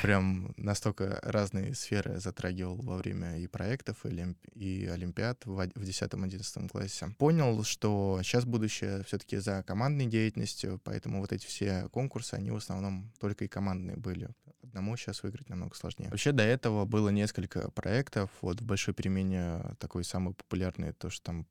прям 0.02 0.54
настолько 0.56 1.21
разные 1.22 1.74
сферы 1.74 2.18
затрагивал 2.20 2.76
во 2.76 2.96
время 2.96 3.38
и 3.38 3.46
проектов, 3.46 4.04
и, 4.04 4.08
олимп... 4.08 4.38
и 4.54 4.86
олимпиад 4.86 5.44
в, 5.46 5.56
од- 5.56 5.74
в 5.74 5.82
10-11 5.82 6.68
классе. 6.68 7.14
Понял, 7.18 7.62
что 7.64 8.20
сейчас 8.22 8.44
будущее 8.44 9.02
все-таки 9.04 9.38
за 9.38 9.62
командной 9.62 10.06
деятельностью, 10.06 10.80
поэтому 10.84 11.20
вот 11.20 11.32
эти 11.32 11.46
все 11.46 11.88
конкурсы, 11.90 12.34
они 12.34 12.50
в 12.50 12.56
основном 12.56 13.12
только 13.18 13.44
и 13.44 13.48
командные 13.48 13.96
были. 13.96 14.30
Одному 14.62 14.96
сейчас 14.96 15.22
выиграть 15.22 15.48
намного 15.48 15.74
сложнее. 15.76 16.08
Вообще 16.10 16.32
до 16.32 16.42
этого 16.42 16.84
было 16.84 17.08
несколько 17.10 17.70
проектов. 17.70 18.30
Вот 18.40 18.60
в 18.60 18.64
большой 18.64 18.94
перемене 18.94 19.76
такой 19.78 20.04
самый 20.04 20.34
популярный, 20.34 20.92
то, 20.92 21.10
что 21.10 21.24
там 21.24 21.46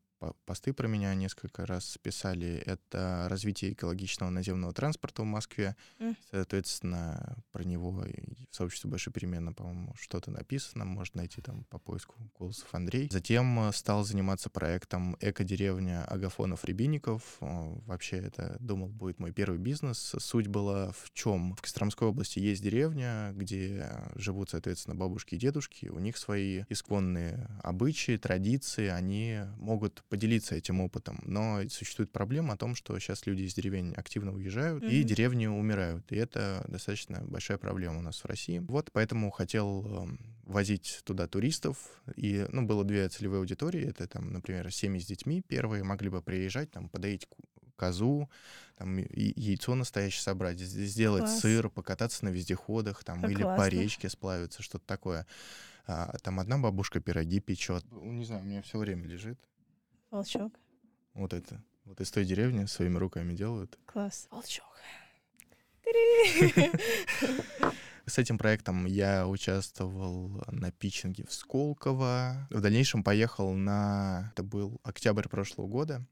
посты 0.46 0.74
про 0.74 0.88
меня 0.88 1.14
несколько 1.16 1.66
раз 1.66 1.98
писали. 2.02 2.62
Это 2.66 3.28
развитие 3.30 3.74
экологичного 3.74 4.30
наземного 4.30 4.74
транспорта 4.74 5.24
в 5.24 5.26
Москве. 5.26 5.76
М. 6.00 6.16
Соответственно, 6.30 7.38
про 7.52 7.64
него 7.64 7.92
в 7.92 8.06
сообществе 8.52 8.90
Большой 8.90 9.14
Перемены, 9.14 9.54
по-моему, 9.54 9.94
что-то 10.00 10.32
написано. 10.32 10.86
Можно 10.86 11.20
найти 11.20 11.42
там 11.42 11.64
по 11.66 11.80
поиску 11.80 12.16
Голосов 12.38 12.68
Андрей. 12.74 13.10
Затем 13.12 13.68
э, 13.68 13.72
стал 13.74 14.04
заниматься 14.04 14.50
проектом 14.50 15.16
«Эко-деревня 15.20 16.06
Агафонов-Рябинников». 16.08 17.22
Вообще, 17.40 18.18
это, 18.18 18.58
думал, 18.60 18.90
будет 18.90 19.20
мой 19.20 19.32
первый 19.32 19.60
бизнес. 19.60 20.16
Суть 20.20 20.48
была 20.48 20.92
в 20.92 21.12
чем? 21.14 21.56
В 21.56 21.62
Костромской 21.62 22.08
области 22.08 22.40
есть 22.40 22.62
деревня, 22.62 23.32
где 23.34 23.90
живут, 24.16 24.52
соответственно, 24.52 24.96
бабушки 24.96 25.36
и 25.36 25.38
дедушки. 25.38 25.88
У 25.88 26.00
них 26.00 26.18
свои 26.18 26.64
исконные 26.70 27.48
обычаи, 27.64 28.18
традиции. 28.18 28.88
Они 28.88 29.42
могут 29.58 30.04
поделиться 30.12 30.56
этим 30.56 30.82
опытом. 30.82 31.20
Но 31.24 31.62
существует 31.70 32.12
проблема 32.12 32.54
о 32.54 32.58
том, 32.58 32.76
что 32.76 33.00
сейчас 33.00 33.26
люди 33.26 33.44
из 33.44 33.54
деревень 33.54 33.94
активно 33.94 34.34
уезжают, 34.34 34.84
и 34.84 35.00
Мгм. 35.00 35.08
деревни 35.08 35.48
умирают. 35.48 36.12
И 36.12 36.18
это 36.18 36.66
достаточно 36.68 37.22
большая 37.22 37.58
проблема 37.58 38.00
у 38.00 38.02
нас 38.02 38.22
в 38.22 38.26
России. 38.26 38.60
Вот 38.60 38.92
поэтому 38.92 39.32
хотел 39.32 39.86
эм, 39.86 40.20
возить 40.44 41.00
туда 41.06 41.28
туристов. 41.28 41.78
И, 42.18 42.46
ну, 42.50 42.64
было 42.64 42.84
две 42.84 43.08
целевые 43.08 43.40
аудитории. 43.40 43.88
Это, 43.88 44.06
там, 44.06 44.34
например, 44.34 44.70
семьи 44.70 45.00
с 45.00 45.06
детьми. 45.06 45.42
Первые 45.48 45.82
могли 45.86 46.10
бы 46.10 46.22
приезжать, 46.22 46.70
там, 46.72 46.90
подоить 46.90 47.26
козу, 47.78 48.30
там, 48.76 49.00
и- 49.00 49.40
яйцо 49.40 49.76
настоящее 49.76 50.24
собрать, 50.24 50.60
сделать 50.60 51.24
Класс. 51.24 51.40
сыр, 51.40 51.70
покататься 51.70 52.26
на 52.26 52.30
вездеходах, 52.30 53.06
там, 53.06 53.22
Как 53.22 53.32
или 53.32 53.44
по 53.44 53.54
классно. 53.56 53.70
речке 53.70 54.10
сплавиться, 54.10 54.62
что-то 54.62 54.86
такое. 54.86 55.26
А, 55.88 56.18
там 56.22 56.42
одна 56.42 56.58
бабушка 56.58 57.00
пироги 57.00 57.40
печет. 57.40 57.86
Не 57.94 58.26
знаю, 58.26 58.42
у 58.44 58.46
меня 58.46 58.62
все 58.62 58.78
время 58.78 59.08
лежит. 59.08 59.40
Волчок. 60.12 60.54
Вот 61.14 61.34
это. 61.34 61.64
Вот 61.86 62.00
из 62.02 62.12
той 62.12 62.26
деревни 62.26 62.66
своими 62.66 62.98
руками 62.98 63.34
делают. 63.34 63.80
Класс. 63.86 64.28
Волчок. 64.30 64.66
С 68.06 68.18
этим 68.18 68.38
проектом 68.38 68.86
я 68.86 69.26
участвовал 69.28 70.44
на 70.52 70.72
питчинге 70.72 71.26
в 71.26 71.34
Сколково. 71.34 72.48
В 72.50 72.60
дальнейшем 72.60 73.04
поехал 73.04 73.54
на... 73.54 74.32
Это 74.34 74.44
был 74.44 74.82
октябрь 74.84 75.30
прошлого 75.30 75.68
года. 75.68 76.06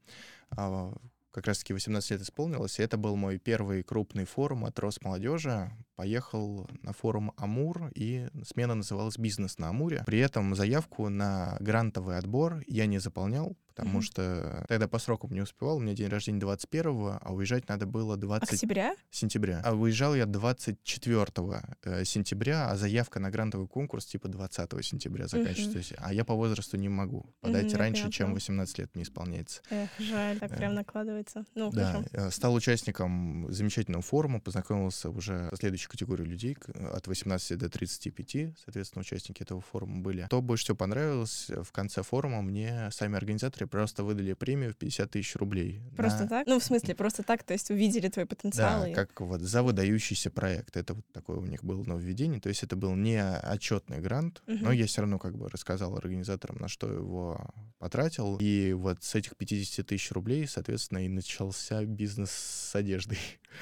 А, 0.50 0.94
Как 1.30 1.46
раз-таки 1.46 1.74
18 1.74 2.12
лет 2.12 2.22
исполнилось, 2.22 2.78
и 2.78 2.82
это 2.82 2.96
был 2.96 3.16
мой 3.16 3.38
первый 3.38 3.82
крупный 3.82 4.24
форум 4.24 4.64
от 4.64 4.78
Росмолодежи. 4.78 5.70
Поехал 5.94 6.68
на 6.82 6.92
форум 6.92 7.32
«Амур», 7.36 7.90
и 7.94 8.28
смена 8.44 8.74
называлась 8.74 9.18
«Бизнес 9.18 9.58
на 9.58 9.68
Амуре». 9.68 10.02
При 10.06 10.20
этом 10.20 10.54
заявку 10.54 11.08
на 11.08 11.56
грантовый 11.60 12.16
отбор 12.16 12.62
я 12.66 12.86
не 12.86 12.98
заполнял, 12.98 13.56
потому 13.70 13.90
Мгм. 13.94 14.02
что 14.02 14.64
тогда 14.68 14.88
по 14.88 14.98
срокам 14.98 15.30
не 15.32 15.40
успевал. 15.40 15.76
У 15.76 15.80
меня 15.80 15.94
день 15.94 16.08
рождения 16.08 16.38
21 16.40 17.18
а 17.20 17.32
уезжать 17.32 17.68
надо 17.68 17.86
было 17.86 18.16
20 18.16 18.52
Октября? 18.52 18.94
сентября. 19.10 19.60
А 19.64 19.74
выезжал 19.74 20.14
я 20.14 20.26
24 20.26 21.62
э, 21.84 22.04
сентября, 22.04 22.68
а 22.70 22.76
заявка 22.76 23.20
на 23.20 23.30
грантовый 23.30 23.66
конкурс 23.68 24.06
типа 24.06 24.28
20 24.28 24.84
сентября 24.84 25.26
заканчивается. 25.26 25.72
То 25.72 25.78
есть, 25.78 25.94
а 25.98 26.12
я 26.12 26.24
по 26.24 26.34
возрасту 26.34 26.76
не 26.76 26.88
могу 26.88 27.26
подать 27.40 27.72
я 27.72 27.78
раньше, 27.78 28.02
поняла, 28.02 28.12
чем 28.12 28.26
поняла. 28.26 28.34
18 28.34 28.78
лет 28.78 28.90
мне 28.94 29.04
исполняется. 29.04 29.62
Эх, 29.70 29.88
жаль, 29.98 30.38
так 30.38 30.56
прям 30.56 30.74
накладывается. 30.74 31.44
Ну, 31.54 31.70
Да, 31.72 31.92
хорошо. 31.92 32.08
э, 32.12 32.30
стал 32.30 32.54
участником 32.54 33.46
замечательного 33.52 34.02
форума, 34.02 34.40
познакомился 34.40 35.10
уже 35.10 35.48
со 35.50 35.56
следующей 35.56 35.88
категорией 35.88 36.28
людей, 36.28 36.56
от 36.92 37.06
18 37.06 37.56
до 37.58 37.68
35, 37.68 38.54
соответственно, 38.64 39.00
участники 39.00 39.42
этого 39.42 39.60
форума 39.60 40.00
были. 40.00 40.24
Что 40.26 40.40
больше 40.42 40.64
всего 40.64 40.76
понравилось, 40.76 41.46
э, 41.48 41.62
в 41.62 41.72
конце 41.72 42.02
форума 42.02 42.42
мне 42.42 42.88
сами 42.92 43.16
организаторы 43.16 43.59
просто 43.66 44.04
выдали 44.04 44.32
премию 44.34 44.72
в 44.72 44.76
50 44.76 45.10
тысяч 45.10 45.36
рублей. 45.36 45.80
Просто 45.96 46.22
на- 46.24 46.28
так? 46.28 46.46
Ну, 46.46 46.58
в 46.58 46.64
смысле, 46.64 46.94
просто 46.94 47.22
так, 47.22 47.42
то 47.42 47.52
есть 47.52 47.70
увидели 47.70 48.08
твой 48.08 48.26
потенциал. 48.26 48.82
Да, 48.82 48.88
и- 48.88 48.94
как 48.94 49.20
вот 49.20 49.40
за 49.40 49.62
выдающийся 49.62 50.30
проект. 50.30 50.76
Это 50.76 50.94
вот 50.94 51.04
такое 51.12 51.36
у 51.38 51.44
них 51.46 51.64
было 51.64 51.82
нововведение. 51.84 52.40
То 52.40 52.48
есть 52.48 52.62
это 52.62 52.76
был 52.76 52.94
не 52.94 53.22
отчетный 53.22 53.98
грант, 54.00 54.42
но 54.46 54.54
Мгм. 54.54 54.70
я 54.72 54.86
все 54.86 55.00
равно 55.02 55.18
как 55.18 55.36
бы 55.36 55.48
рассказал 55.48 55.96
организаторам, 55.96 56.56
на 56.58 56.68
что 56.68 56.86
его 56.92 57.46
потратил. 57.78 58.36
И 58.40 58.72
вот 58.72 59.02
с 59.02 59.14
этих 59.14 59.36
50 59.36 59.86
тысяч 59.86 60.10
рублей, 60.12 60.46
соответственно, 60.46 61.04
и 61.04 61.08
начался 61.08 61.84
бизнес 61.84 62.30
с 62.30 62.74
одеждой. 62.74 63.18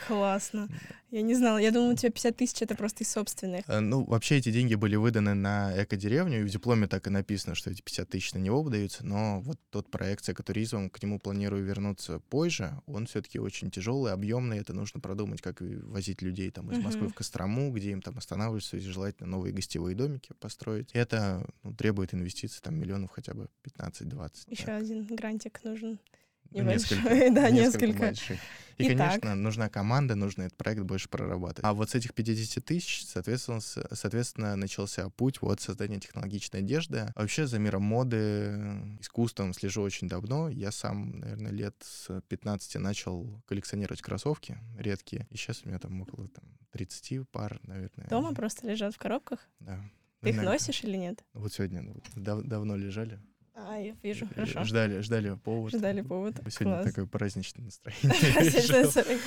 Классно. 0.06 0.68
Я 1.10 1.22
не 1.22 1.34
знала, 1.34 1.56
я 1.56 1.70
думала, 1.70 1.92
у 1.92 1.96
тебя 1.96 2.10
50 2.10 2.36
тысяч 2.36 2.60
это 2.60 2.74
просто 2.74 3.02
из 3.02 3.10
собственных. 3.10 3.64
Э, 3.66 3.80
Ну, 3.80 4.04
вообще 4.04 4.36
эти 4.36 4.52
деньги 4.52 4.74
были 4.74 4.96
выданы 4.96 5.32
на 5.32 5.72
эко-деревню, 5.82 6.40
и 6.42 6.44
в 6.44 6.50
дипломе 6.50 6.86
так 6.86 7.06
и 7.06 7.10
написано, 7.10 7.54
что 7.54 7.70
эти 7.70 7.80
50 7.80 8.10
тысяч 8.10 8.34
на 8.34 8.38
него 8.38 8.62
выдаются, 8.62 9.06
но 9.06 9.40
вот 9.40 9.58
тот 9.70 9.87
проект 9.90 10.24
с 10.24 10.28
экотуризмом, 10.30 10.90
к 10.90 11.02
нему 11.02 11.18
планирую 11.18 11.64
вернуться 11.64 12.20
позже, 12.20 12.80
он 12.86 13.06
все-таки 13.06 13.38
очень 13.38 13.70
тяжелый, 13.70 14.12
объемный, 14.12 14.58
это 14.58 14.72
нужно 14.72 15.00
продумать, 15.00 15.40
как 15.40 15.60
возить 15.60 16.22
людей 16.22 16.50
там 16.50 16.70
из 16.70 16.78
Москвы 16.78 17.08
в 17.08 17.14
Кострому, 17.14 17.72
где 17.72 17.90
им 17.90 18.02
там 18.02 18.18
останавливаться, 18.18 18.76
и 18.76 18.80
желательно 18.80 19.28
новые 19.28 19.52
гостевые 19.52 19.96
домики 19.96 20.32
построить. 20.40 20.90
Это 20.92 21.46
ну, 21.62 21.74
требует 21.74 22.14
инвестиций, 22.14 22.60
там, 22.62 22.76
миллионов 22.76 23.10
хотя 23.10 23.34
бы 23.34 23.48
15-20. 23.64 24.32
Еще 24.48 24.64
так. 24.64 24.82
один 24.82 25.04
грантик 25.04 25.62
нужен. 25.64 25.98
Небольшой, 26.50 26.98
несколько, 26.98 27.34
да, 27.34 27.50
несколько 27.50 27.86
несколько. 27.86 27.98
больших. 27.98 28.38
И, 28.78 28.94
Итак. 28.94 29.08
конечно, 29.08 29.34
нужна 29.34 29.68
команда, 29.68 30.14
нужно 30.14 30.42
этот 30.42 30.56
проект 30.56 30.82
больше 30.82 31.08
прорабатывать. 31.08 31.64
А 31.64 31.74
вот 31.74 31.90
с 31.90 31.96
этих 31.96 32.14
50 32.14 32.64
тысяч, 32.64 33.04
соответственно, 33.06 33.60
соответственно, 33.60 34.54
начался 34.54 35.08
путь 35.10 35.42
вот 35.42 35.60
создания 35.60 35.98
технологичной 35.98 36.60
одежды. 36.60 37.12
А 37.12 37.20
Вообще 37.20 37.48
за 37.48 37.58
миром 37.58 37.82
моды, 37.82 38.96
искусством 39.00 39.52
слежу 39.52 39.82
очень 39.82 40.08
давно. 40.08 40.48
Я 40.48 40.70
сам, 40.70 41.18
наверное, 41.18 41.50
лет 41.50 41.74
с 41.82 42.20
15 42.28 42.76
начал 42.76 43.42
коллекционировать 43.46 44.00
кроссовки 44.00 44.58
редкие. 44.78 45.26
И 45.30 45.36
сейчас 45.36 45.62
у 45.64 45.68
меня 45.68 45.80
там 45.80 46.00
около 46.00 46.28
там, 46.28 46.44
30 46.70 47.28
пар, 47.30 47.58
наверное. 47.64 48.06
Дома 48.08 48.32
просто 48.32 48.68
лежат 48.68 48.94
в 48.94 48.98
коробках. 48.98 49.40
Да. 49.58 49.80
Ты 50.20 50.30
их 50.30 50.42
носишь 50.42 50.84
или 50.84 50.96
нет? 50.96 51.24
Вот 51.32 51.52
сегодня 51.52 51.82
ну, 51.82 51.96
дав- 52.14 52.44
давно 52.44 52.76
лежали. 52.76 53.20
А, 53.66 53.76
я 53.78 53.94
вижу, 54.02 54.26
Э, 54.26 54.34
хорошо. 54.34 54.64
Ждали, 54.64 55.00
ждали 55.00 55.36
повод. 55.44 55.72
Ждали 55.74 56.02
повода. 56.02 56.42
Сегодня 56.50 56.74
Класс. 56.74 56.86
такое 56.86 57.06
праздничное 57.06 57.64
настроение. 57.64 59.18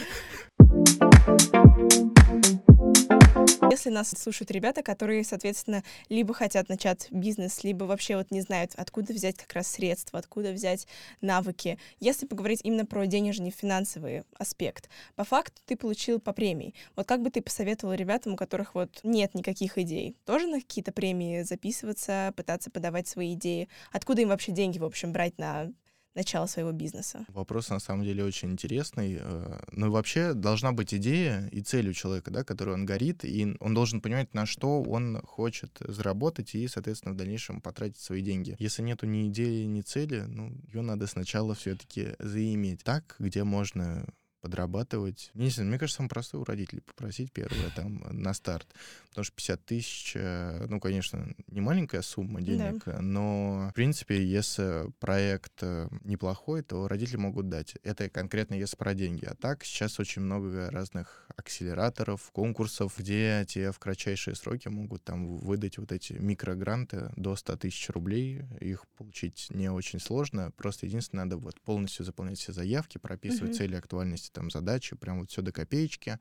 Если 3.72 3.90
нас 3.90 4.10
слушают 4.10 4.52
ребята, 4.52 4.84
которые, 4.84 5.24
соответственно, 5.24 5.84
либо 6.10 6.34
хотят 6.34 6.68
начать 6.68 7.08
бизнес, 7.10 7.64
либо 7.64 7.86
вообще 7.86 8.18
вот 8.18 8.30
не 8.30 8.42
знают, 8.42 8.74
откуда 8.76 9.14
взять 9.14 9.38
как 9.38 9.54
раз 9.54 9.68
средства, 9.68 10.20
откуда 10.20 10.52
взять 10.52 10.88
навыки. 11.22 11.80
Если 12.00 12.26
поговорить 12.26 12.60
именно 12.64 12.86
про 12.86 13.06
денежный 13.08 13.50
финансовый 13.50 14.24
аспект, 14.38 14.90
по 15.16 15.24
факту 15.24 15.62
ты 15.66 15.78
получил 15.78 16.20
по 16.20 16.34
премии. 16.34 16.74
Вот 16.96 17.08
как 17.08 17.22
бы 17.22 17.30
ты 17.30 17.42
посоветовал 17.42 17.94
ребятам, 17.94 18.34
у 18.34 18.36
которых 18.36 18.76
вот 18.76 19.00
нет 19.04 19.34
никаких 19.36 19.78
идей, 19.78 20.18
тоже 20.26 20.48
на 20.48 20.60
какие-то 20.60 20.92
премии 20.92 21.44
записываться, 21.44 22.34
пытаться 22.36 22.72
подавать 22.72 23.08
свои 23.08 23.36
идеи? 23.36 23.70
Откуда 23.92 24.22
им 24.22 24.30
вообще 24.30 24.52
деньги, 24.52 24.80
в 24.80 24.86
общем, 24.86 25.14
брать 25.14 25.38
на 25.38 25.72
начало 26.16 26.46
своего 26.46 26.72
бизнеса? 26.72 27.26
Вопрос 27.30 27.70
на 27.70 27.80
самом 27.80 28.04
деле 28.04 28.24
очень 28.24 28.52
интересный. 28.52 29.18
э, 29.20 29.60
Ну 29.72 29.88
и 29.88 29.90
вообще 29.90 30.34
должна 30.34 30.72
быть 30.72 30.94
идея 30.94 31.48
и 31.52 31.62
цель 31.62 31.90
у 31.90 31.94
человека, 31.94 32.32
да, 32.32 32.44
которую 32.44 32.76
он 32.76 32.86
горит, 32.86 33.24
и 33.24 33.56
он 33.60 33.74
должен 33.74 34.02
понимать, 34.02 34.34
на 34.34 34.46
что 34.46 34.82
он 34.82 35.22
хочет 35.24 35.78
заработать 35.80 36.56
и, 36.56 36.68
соответственно, 36.68 37.14
в 37.14 37.18
дальнейшем 37.18 37.62
потратить 37.62 38.00
свои 38.00 38.22
деньги. 38.22 38.56
Если 38.60 38.82
нету 38.82 39.06
ни 39.06 39.28
идеи, 39.30 39.66
ни 39.66 39.82
цели, 39.82 40.22
ну, 40.28 40.56
ее 40.72 40.82
надо 40.82 41.08
сначала 41.08 41.56
все-таки 41.56 42.16
заиметь. 42.20 42.84
Так, 42.84 43.16
где 43.20 43.44
можно 43.44 44.06
подрабатывать. 44.42 45.32
Не 45.34 45.50
знаю, 45.50 45.70
мне 45.70 45.80
кажется, 45.80 45.98
самое 45.98 46.10
простое 46.10 46.42
у 46.42 46.44
родителей 46.44 46.82
попросить 46.82 47.32
первое 47.32 47.70
там 47.76 48.04
на 48.12 48.34
старт. 48.34 48.68
Потому 49.10 49.24
что 49.24 49.36
50 49.36 49.66
тысяч, 49.66 50.14
э, 50.16 50.66
ну, 50.68 50.80
конечно, 50.80 51.34
не 51.48 51.62
маленькая 51.62 52.02
сумма 52.02 52.42
денег, 52.42 52.86
но, 53.00 53.70
в 53.72 53.74
принципе, 53.74 54.24
если 54.26 54.92
проект 55.00 55.54
э, 55.62 55.88
неплохой, 56.04 56.64
то 56.64 56.88
родители 56.88 57.18
могут 57.18 57.50
дать. 57.50 57.76
Это 57.84 58.10
конкретно 58.10 58.56
если 58.56 58.76
про 58.76 58.94
деньги. 58.94 59.26
А 59.26 59.36
так, 59.36 59.64
сейчас 59.64 60.00
очень 60.00 60.22
много 60.22 60.70
разных 60.72 61.28
акселераторов, 61.36 62.32
конкурсов, 62.32 62.96
где 62.98 63.46
тебе 63.48 63.72
в 63.72 63.80
кратчайшие 63.80 64.36
сроки 64.36 64.68
могут 64.68 65.04
там 65.04 65.38
выдать 65.38 65.78
вот 65.78 65.92
эти 65.92 66.14
микрогранты 66.14 67.12
до 67.16 67.36
100 67.36 67.58
тысяч 67.58 67.90
рублей. 67.90 68.44
Их 68.60 68.88
получить 68.98 69.48
не 69.50 69.70
очень 69.70 70.00
сложно. 70.00 70.52
Просто 70.58 70.86
единственное, 70.86 71.26
надо 71.26 71.38
вот 71.38 71.60
полностью 71.62 72.06
заполнять 72.06 72.40
все 72.40 72.54
заявки, 72.54 72.98
прописывать 72.98 73.52
Мгм. 73.52 73.58
цели, 73.58 73.76
актуальности, 73.76 74.31
там, 74.32 74.50
задачи, 74.50 74.96
прям 74.96 75.20
вот 75.20 75.32
все 75.32 75.42
до 75.42 75.52
копеечки 75.52 76.20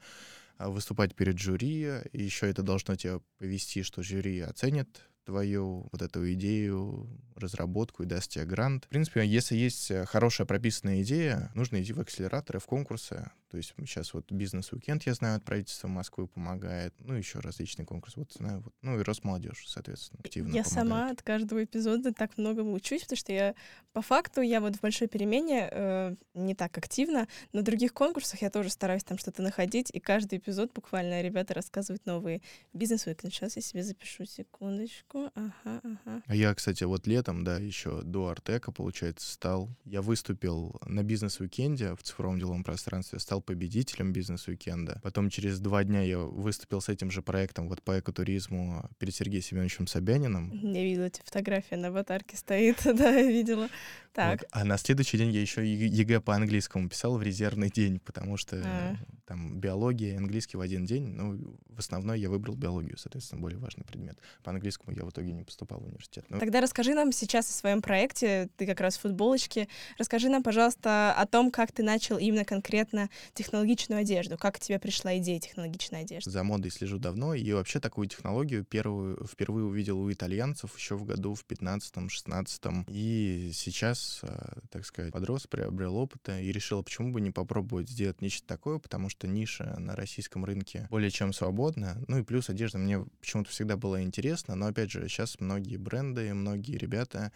а, 0.58 0.70
выступать 0.70 1.14
перед 1.14 1.38
жюри, 1.38 1.88
еще 2.12 2.48
это 2.48 2.62
должно 2.62 2.96
тебя 2.96 3.20
повести, 3.38 3.82
что 3.82 4.02
жюри 4.02 4.40
оценит 4.40 5.08
твою 5.30 5.86
вот 5.92 6.02
эту 6.02 6.32
идею, 6.32 7.08
разработку 7.36 8.02
и 8.02 8.06
даст 8.06 8.32
тебе 8.32 8.44
грант. 8.44 8.84
В 8.84 8.88
принципе, 8.88 9.24
если 9.24 9.54
есть 9.54 9.90
э, 9.90 10.04
хорошая 10.04 10.46
прописанная 10.46 11.02
идея, 11.02 11.50
нужно 11.54 11.80
идти 11.80 11.92
в 11.92 12.00
акселераторы, 12.00 12.58
в 12.58 12.66
конкурсы. 12.66 13.30
То 13.50 13.56
есть 13.56 13.74
сейчас 13.78 14.14
вот 14.14 14.30
бизнес-уикенд, 14.30 15.04
я 15.04 15.14
знаю, 15.14 15.36
от 15.36 15.44
правительства 15.44 15.88
Москвы 15.88 16.28
помогает, 16.28 16.94
ну, 17.00 17.14
еще 17.14 17.40
различные 17.40 17.86
конкурсы, 17.86 18.20
вот 18.20 18.32
знаю, 18.32 18.60
вот, 18.60 18.72
ну, 18.82 18.98
и 18.98 19.02
Росмолодежь, 19.02 19.66
соответственно, 19.66 20.20
активно 20.22 20.54
Я 20.54 20.62
помогает. 20.62 20.72
сама 20.72 21.10
от 21.10 21.22
каждого 21.22 21.64
эпизода 21.64 22.12
так 22.12 22.36
многому 22.38 22.74
учусь, 22.74 23.02
потому 23.02 23.16
что 23.16 23.32
я 23.32 23.54
по 23.92 24.02
факту, 24.02 24.40
я 24.40 24.60
вот 24.60 24.76
в 24.76 24.80
большой 24.80 25.08
перемене 25.08 25.68
э, 25.70 26.14
не 26.34 26.54
так 26.54 26.76
активно, 26.78 27.26
на 27.52 27.62
других 27.62 27.92
конкурсах 27.92 28.42
я 28.42 28.50
тоже 28.50 28.70
стараюсь 28.70 29.04
там 29.04 29.18
что-то 29.18 29.42
находить, 29.42 29.90
и 29.92 29.98
каждый 29.98 30.38
эпизод 30.38 30.72
буквально 30.72 31.22
ребята 31.22 31.54
рассказывают 31.54 32.06
новые 32.06 32.42
бизнес 32.72 33.06
уикенд. 33.06 33.32
Сейчас 33.32 33.56
я 33.56 33.62
себе 33.62 33.82
запишу 33.82 34.26
секундочку. 34.26 35.19
Ага, 35.34 35.52
ага. 35.64 36.22
А 36.26 36.34
я, 36.34 36.54
кстати, 36.54 36.84
вот 36.84 37.06
летом, 37.06 37.44
да, 37.44 37.58
еще 37.58 38.02
до 38.02 38.28
Артека, 38.28 38.72
получается, 38.72 39.30
стал... 39.30 39.68
Я 39.84 40.02
выступил 40.02 40.80
на 40.86 41.02
бизнес-уикенде 41.02 41.94
в 41.94 42.02
цифровом 42.02 42.38
деловом 42.38 42.64
пространстве, 42.64 43.18
стал 43.18 43.40
победителем 43.40 44.12
бизнес-уикенда. 44.12 45.00
Потом 45.02 45.30
через 45.30 45.60
два 45.60 45.84
дня 45.84 46.02
я 46.02 46.18
выступил 46.18 46.80
с 46.80 46.88
этим 46.88 47.10
же 47.10 47.22
проектом 47.22 47.68
вот 47.68 47.82
по 47.82 47.98
экотуризму 47.98 48.88
перед 48.98 49.14
Сергеем 49.14 49.42
Семеновичем 49.42 49.86
Собяниным. 49.86 50.50
Я 50.52 50.84
видела 50.84 51.04
эти 51.04 51.20
фотографии 51.22 51.74
на 51.74 51.88
аватарке 51.88 52.36
стоит, 52.36 52.78
да, 52.84 53.10
я 53.10 53.26
видела. 53.26 53.68
Так, 54.12 54.40
Вот. 54.40 54.48
А 54.52 54.64
на 54.64 54.76
следующий 54.76 55.18
день 55.18 55.30
я 55.30 55.40
еще 55.40 55.64
ЕГЭ 55.64 56.20
по 56.20 56.34
английскому 56.34 56.88
писал 56.88 57.16
в 57.16 57.22
резервный 57.22 57.70
день, 57.70 58.00
потому 58.00 58.36
что 58.36 58.60
А. 58.64 58.96
там 59.26 59.60
биология 59.60 60.14
и 60.14 60.16
английский 60.16 60.56
в 60.56 60.60
один 60.60 60.84
день. 60.84 61.06
Ну, 61.06 61.56
в 61.68 61.78
основном 61.78 62.16
я 62.16 62.28
выбрал 62.28 62.56
биологию, 62.56 62.98
соответственно, 62.98 63.40
более 63.40 63.58
важный 63.58 63.84
предмет. 63.84 64.18
По 64.42 64.50
английскому 64.50 64.96
я 64.96 65.04
в 65.10 65.12
итоге 65.12 65.32
не 65.32 65.42
поступал 65.42 65.80
в 65.80 65.84
университет. 65.84 66.24
Ну, 66.28 66.38
Тогда 66.38 66.60
расскажи 66.60 66.94
нам 66.94 67.12
сейчас 67.12 67.50
о 67.50 67.52
своем 67.52 67.82
проекте. 67.82 68.48
Ты 68.56 68.66
как 68.66 68.80
раз 68.80 68.96
в 68.96 69.00
футболочке. 69.00 69.68
Расскажи 69.98 70.28
нам, 70.28 70.42
пожалуйста, 70.42 71.12
о 71.12 71.26
том, 71.26 71.50
как 71.50 71.72
ты 71.72 71.82
начал 71.82 72.18
именно 72.18 72.44
конкретно 72.44 73.10
технологичную 73.34 74.00
одежду. 74.00 74.38
Как 74.38 74.56
к 74.56 74.60
тебе 74.60 74.78
пришла 74.78 75.16
идея 75.18 75.40
технологичной 75.40 76.02
одежды? 76.02 76.30
За 76.30 76.44
модой 76.44 76.70
слежу 76.70 76.98
давно, 76.98 77.34
и 77.34 77.52
вообще 77.52 77.80
такую 77.80 78.06
технологию 78.08 78.64
первую 78.64 79.26
впервые 79.26 79.66
увидел 79.66 80.00
у 80.00 80.12
итальянцев 80.12 80.76
еще 80.76 80.94
в 80.94 81.04
году 81.04 81.34
в 81.34 81.44
15-16. 81.44 82.84
И 82.88 83.50
сейчас, 83.52 84.20
э, 84.22 84.60
так 84.70 84.84
сказать, 84.86 85.12
подрос, 85.12 85.46
приобрел 85.46 85.96
опыта 85.96 86.38
и 86.38 86.52
решил, 86.52 86.82
почему 86.82 87.12
бы 87.12 87.20
не 87.20 87.30
попробовать 87.30 87.88
сделать 87.88 88.22
нечто 88.22 88.46
такое, 88.46 88.78
потому 88.78 89.08
что 89.08 89.26
ниша 89.26 89.76
на 89.78 89.96
российском 89.96 90.44
рынке 90.44 90.86
более 90.90 91.10
чем 91.10 91.32
свободна. 91.32 91.96
Ну 92.06 92.18
и 92.18 92.22
плюс 92.22 92.48
одежда 92.48 92.78
мне 92.78 93.04
почему-то 93.20 93.50
всегда 93.50 93.76
была 93.76 94.02
интересна, 94.02 94.54
но 94.54 94.66
опять 94.66 94.89
же, 94.90 95.08
сейчас 95.08 95.40
многие 95.40 95.76
бренды, 95.76 96.32
многие 96.34 96.76
ребята 96.76 97.32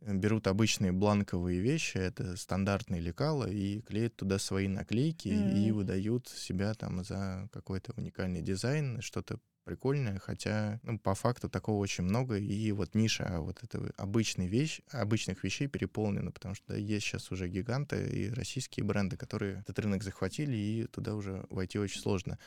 берут 0.00 0.46
обычные 0.46 0.92
бланковые 0.92 1.60
вещи, 1.60 1.98
это 1.98 2.36
стандартные 2.36 3.00
лекала, 3.00 3.48
и 3.48 3.80
клеят 3.82 4.16
туда 4.16 4.38
свои 4.38 4.68
наклейки 4.68 5.28
и 5.28 5.68
М. 5.70 5.76
выдают 5.76 6.28
себя 6.28 6.74
там 6.74 7.04
за 7.04 7.48
какой-то 7.52 7.92
уникальный 7.96 8.42
дизайн, 8.42 9.00
что-то 9.00 9.38
прикольное, 9.64 10.18
хотя 10.18 10.80
ну, 10.82 10.98
по 10.98 11.14
факту 11.14 11.48
такого 11.48 11.78
очень 11.78 12.04
много, 12.04 12.36
и 12.36 12.72
вот 12.72 12.94
ниша 12.94 13.36
вот 13.40 13.62
этой 13.62 13.90
обычной 13.98 14.48
вещь, 14.48 14.80
обычных 14.90 15.44
вещей 15.44 15.68
переполнена, 15.68 16.32
потому 16.32 16.54
что 16.54 16.74
есть 16.74 17.06
сейчас 17.06 17.30
уже 17.30 17.46
гиганты 17.46 18.08
и 18.08 18.30
российские 18.30 18.84
бренды, 18.84 19.16
которые 19.16 19.60
этот 19.60 19.78
рынок 19.78 20.02
захватили, 20.02 20.56
и 20.56 20.86
туда 20.86 21.14
уже 21.14 21.44
войти 21.50 21.78
очень 21.78 22.00
сложно. 22.00 22.38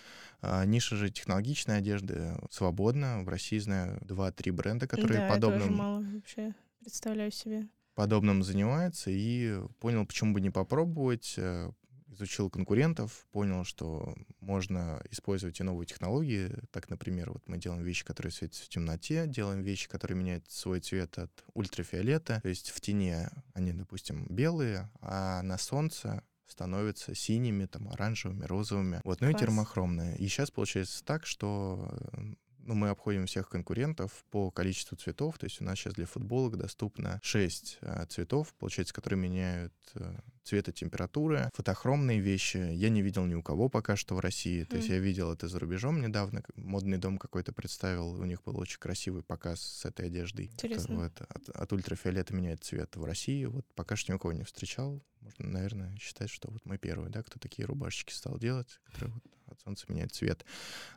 А 0.41 0.65
ниша 0.65 0.95
же 0.95 1.11
технологичной 1.11 1.77
одежды 1.77 2.35
свободна. 2.49 3.23
В 3.23 3.29
России 3.29 3.59
знаю 3.59 3.99
2-3 4.01 4.51
бренда, 4.51 4.87
которые 4.87 5.21
да, 5.21 5.29
подобным 5.29 5.75
мало 5.75 6.01
вообще 6.01 6.53
представляю 6.83 7.31
себе. 7.31 7.67
подобным 7.95 8.43
занимается 8.43 9.09
и 9.09 9.59
понял, 9.79 10.05
почему 10.05 10.33
бы 10.33 10.41
не 10.41 10.49
попробовать. 10.49 11.33
э, 11.37 11.71
Изучил 12.13 12.51
конкурентов, 12.51 13.25
понял, 13.31 13.63
что 13.63 14.15
можно 14.39 15.01
использовать 15.09 15.59
и 15.59 15.63
новые 15.63 15.87
технологии. 15.87 16.51
Так, 16.69 16.87
например, 16.91 17.31
вот 17.31 17.41
мы 17.47 17.57
делаем 17.57 17.81
вещи, 17.81 18.05
которые 18.05 18.31
светятся 18.31 18.65
в 18.65 18.69
темноте, 18.69 19.25
делаем 19.25 19.63
вещи, 19.63 19.89
которые 19.89 20.15
меняют 20.15 20.45
свой 20.47 20.79
цвет 20.79 21.17
от 21.17 21.31
ультрафиолета. 21.55 22.39
То 22.43 22.49
есть 22.49 22.69
в 22.69 22.79
тени 22.81 23.15
они, 23.55 23.73
допустим, 23.73 24.27
белые, 24.29 24.91
а 25.01 25.41
на 25.41 25.57
солнце 25.57 26.23
становятся 26.45 27.15
синими, 27.15 27.65
там, 27.65 27.89
оранжевыми, 27.89 28.45
розовыми. 28.45 29.01
Вот, 29.03 29.19
ну 29.19 29.29
и 29.29 29.33
термохромные. 29.33 30.15
И 30.17 30.27
сейчас 30.27 30.51
получается 30.51 31.03
так, 31.03 31.25
что 31.25 31.89
э, 32.13 32.35
ну, 32.65 32.75
мы 32.75 32.89
обходим 32.89 33.25
всех 33.25 33.49
конкурентов 33.49 34.23
по 34.31 34.51
количеству 34.51 34.97
цветов. 34.97 35.37
То 35.37 35.45
есть 35.45 35.61
у 35.61 35.63
нас 35.63 35.77
сейчас 35.77 35.93
для 35.93 36.05
футболок 36.05 36.57
доступно 36.57 37.19
6 37.23 37.79
э, 37.81 38.05
цветов, 38.09 38.53
получается, 38.55 38.93
которые 38.93 39.19
меняют 39.19 39.73
э, 39.95 40.15
цвет 40.43 40.69
и 40.69 40.73
температуры. 40.73 41.49
Фотохромные 41.53 42.19
вещи 42.19 42.57
я 42.57 42.89
не 42.89 43.01
видел 43.01 43.25
ни 43.25 43.33
у 43.33 43.41
кого 43.41 43.69
пока 43.69 43.95
что 43.95 44.15
в 44.15 44.19
России. 44.19 44.63
То 44.63 44.77
есть 44.77 44.89
Хм. 44.89 44.93
я 44.93 44.99
видел 44.99 45.31
это 45.31 45.47
за 45.47 45.59
рубежом 45.59 46.01
недавно. 46.01 46.43
Модный 46.55 46.97
дом 46.97 47.17
какой-то 47.17 47.53
представил. 47.53 48.09
У 48.13 48.25
них 48.25 48.43
был 48.43 48.59
очень 48.59 48.79
красивый 48.79 49.23
показ 49.23 49.61
с 49.61 49.85
этой 49.85 50.07
одеждой. 50.07 50.45
Интересно. 50.45 50.95
Вот, 50.95 51.21
от, 51.21 51.49
от 51.49 51.73
ультрафиолета 51.73 52.33
меняет 52.33 52.63
цвет 52.63 52.95
в 52.95 53.03
России. 53.03 53.45
Вот 53.45 53.65
пока 53.75 53.95
что 53.95 54.11
ни 54.11 54.15
у 54.15 54.19
кого 54.19 54.33
не 54.33 54.43
встречал. 54.43 55.01
Можно, 55.23 55.47
наверное, 55.47 55.95
считать, 55.97 56.29
что 56.29 56.49
вот 56.51 56.65
мы 56.65 56.77
первые, 56.77 57.09
да, 57.09 57.23
кто 57.23 57.39
такие 57.39 57.65
рубашечки 57.65 58.11
стал 58.11 58.37
делать, 58.37 58.79
которые 58.85 59.13
вот 59.13 59.23
от 59.53 59.59
солнца 59.61 59.85
меняют 59.87 60.13
цвет. 60.13 60.45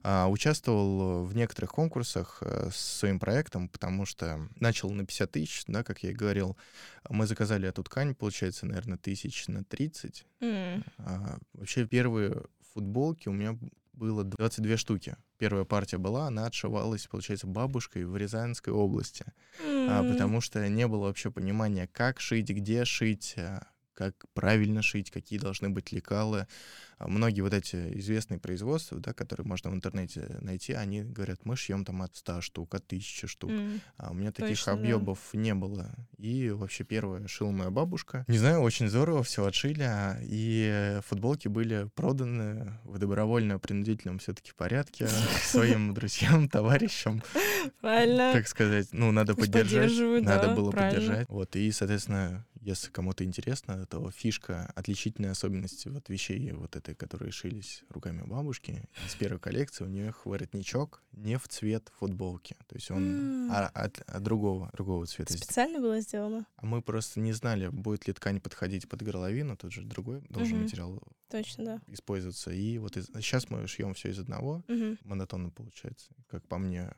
А, 0.03 0.29
участвовал 0.29 1.25
в 1.25 1.35
некоторых 1.35 1.71
конкурсах 1.73 2.39
а, 2.43 2.71
с 2.71 2.77
своим 2.77 3.21
проектом, 3.21 3.69
потому 3.69 4.07
что 4.07 4.49
начал 4.57 4.91
на 4.91 5.05
50 5.05 5.31
тысяч, 5.31 5.65
да, 5.67 5.85
как 5.85 6.03
я 6.03 6.11
и 6.11 6.15
говорил. 6.15 6.57
Мы 7.09 7.27
заказали 7.27 7.69
эту 7.69 7.83
ткань, 7.85 8.15
получается, 8.15 8.67
наверное, 8.67 8.99
тысяч 8.99 9.47
на 9.49 9.65
30. 9.65 10.27
Mm. 10.41 10.85
А, 10.99 11.39
вообще 11.53 11.87
первые 11.87 12.43
футболки 12.73 13.29
у 13.29 13.33
меня 13.33 13.59
было 13.93 14.25
22 14.25 14.77
штуки. 14.77 15.17
Первая 15.39 15.65
партия 15.65 15.99
была, 15.99 16.27
она 16.27 16.47
отшивалась, 16.47 17.07
получается, 17.07 17.47
бабушкой 17.47 18.05
в 18.05 18.17
Рязанской 18.17 18.73
области, 18.73 19.25
mm. 19.63 19.89
а, 19.91 20.13
потому 20.13 20.41
что 20.41 20.67
не 20.69 20.87
было 20.87 21.07
вообще 21.07 21.31
понимания, 21.31 21.89
как 21.93 22.21
шить, 22.21 22.49
где 22.49 22.85
шить, 22.85 23.35
а, 23.37 23.67
как 23.97 24.15
правильно 24.35 24.83
шить, 24.83 25.11
какие 25.11 25.39
должны 25.39 25.71
быть 25.71 25.91
лекалы. 25.91 26.47
А 26.99 27.09
многие 27.09 27.41
вот 27.43 27.53
эти 27.53 27.77
известные 27.99 28.39
производства, 28.39 28.99
да, 28.99 29.13
которые 29.13 29.47
можно 29.47 29.71
в 29.71 29.75
интернете 29.75 30.39
найти, 30.41 30.73
они 30.73 31.03
говорят, 31.03 31.41
мы 31.45 31.57
шьем 31.57 31.85
там 31.85 32.03
от 32.03 32.17
100 32.17 32.41
штук, 32.41 32.75
от 32.75 32.87
1000 32.87 33.27
штук. 33.27 33.51
Mm. 33.51 33.81
А 33.97 34.11
у 34.11 34.15
меня 34.15 34.33
таких 34.33 34.59
Точно, 34.59 34.73
объемов 34.73 35.19
да. 35.33 35.39
не 35.39 35.55
было. 35.55 35.91
И 36.17 36.51
вообще 36.51 36.85
первая 36.85 37.27
шила 37.27 37.51
моя 37.51 37.71
бабушка. 37.71 38.25
Не 38.29 38.39
знаю, 38.39 38.61
очень 38.61 38.89
здорово 38.89 39.23
все 39.23 39.45
отшили, 39.45 39.83
а, 39.83 40.19
и 40.23 41.01
футболки 41.07 41.49
были 41.49 41.91
проданы 41.95 42.79
в 42.85 42.99
добровольно-принудительном 42.99 44.19
все-таки 44.19 44.53
порядке 44.57 45.09
своим 45.43 45.93
друзьям, 45.93 46.49
товарищам. 46.49 47.23
Правильно. 47.81 48.33
Так 48.33 48.49
сказать, 48.49 48.89
ну, 48.93 49.13
надо 49.13 49.35
поддержать. 49.35 50.25
Надо 50.25 50.55
было 50.55 50.71
поддержать. 50.71 51.29
Вот, 51.29 51.57
и, 51.57 51.71
соответственно, 51.73 52.47
если 52.67 52.91
кому-то 52.91 53.23
интересно, 53.23 53.87
то 53.87 54.11
фишка, 54.11 54.73
отличительная 54.75 55.31
особенность 55.31 55.87
вот 55.87 56.09
вещей 56.09 56.51
вот 56.51 56.75
этой, 56.75 56.97
которые 56.97 57.31
шились 57.31 57.85
руками 57.91 58.23
бабушки, 58.27 58.89
из 59.07 59.15
первой 59.15 59.39
коллекции 59.39 59.85
у 59.85 59.89
них 59.89 60.27
воротничок 60.27 61.01
не 61.13 61.39
в 61.39 61.47
цвет 61.47 61.93
футболки. 61.97 62.57
То 62.67 62.75
есть 62.75 62.91
он 62.91 63.49
mm. 63.49 63.51
а, 63.53 63.69
от, 63.69 64.01
от 64.01 64.21
другого, 64.21 64.71
другого 64.73 65.07
цвета. 65.07 65.35
Специально 65.35 65.79
было 65.79 66.01
сделано? 66.01 66.45
А 66.57 66.67
мы 66.67 66.83
просто 66.83 67.21
не 67.21 67.33
знали, 67.33 67.69
будет 67.69 68.09
ли 68.09 68.13
ткань 68.13 68.41
подходить 68.41 68.89
под 68.89 69.01
горловину, 69.03 69.57
тут 69.57 69.73
же 69.73 69.83
другой 69.83 70.23
должен 70.29 70.59
mm-hmm. 70.59 70.63
материал 70.65 71.03
Точно, 71.31 71.65
да. 71.65 71.81
использоваться. 71.87 72.51
И 72.51 72.79
вот 72.79 72.97
из... 72.97 73.07
сейчас 73.07 73.49
мы 73.49 73.69
шьем 73.69 73.95
все 73.95 74.11
из 74.11 74.19
одного, 74.19 74.65
mm-hmm. 74.67 74.99
монотонно 75.05 75.51
получается. 75.51 76.11
Как 76.29 76.45
по 76.49 76.59
мне, 76.59 76.93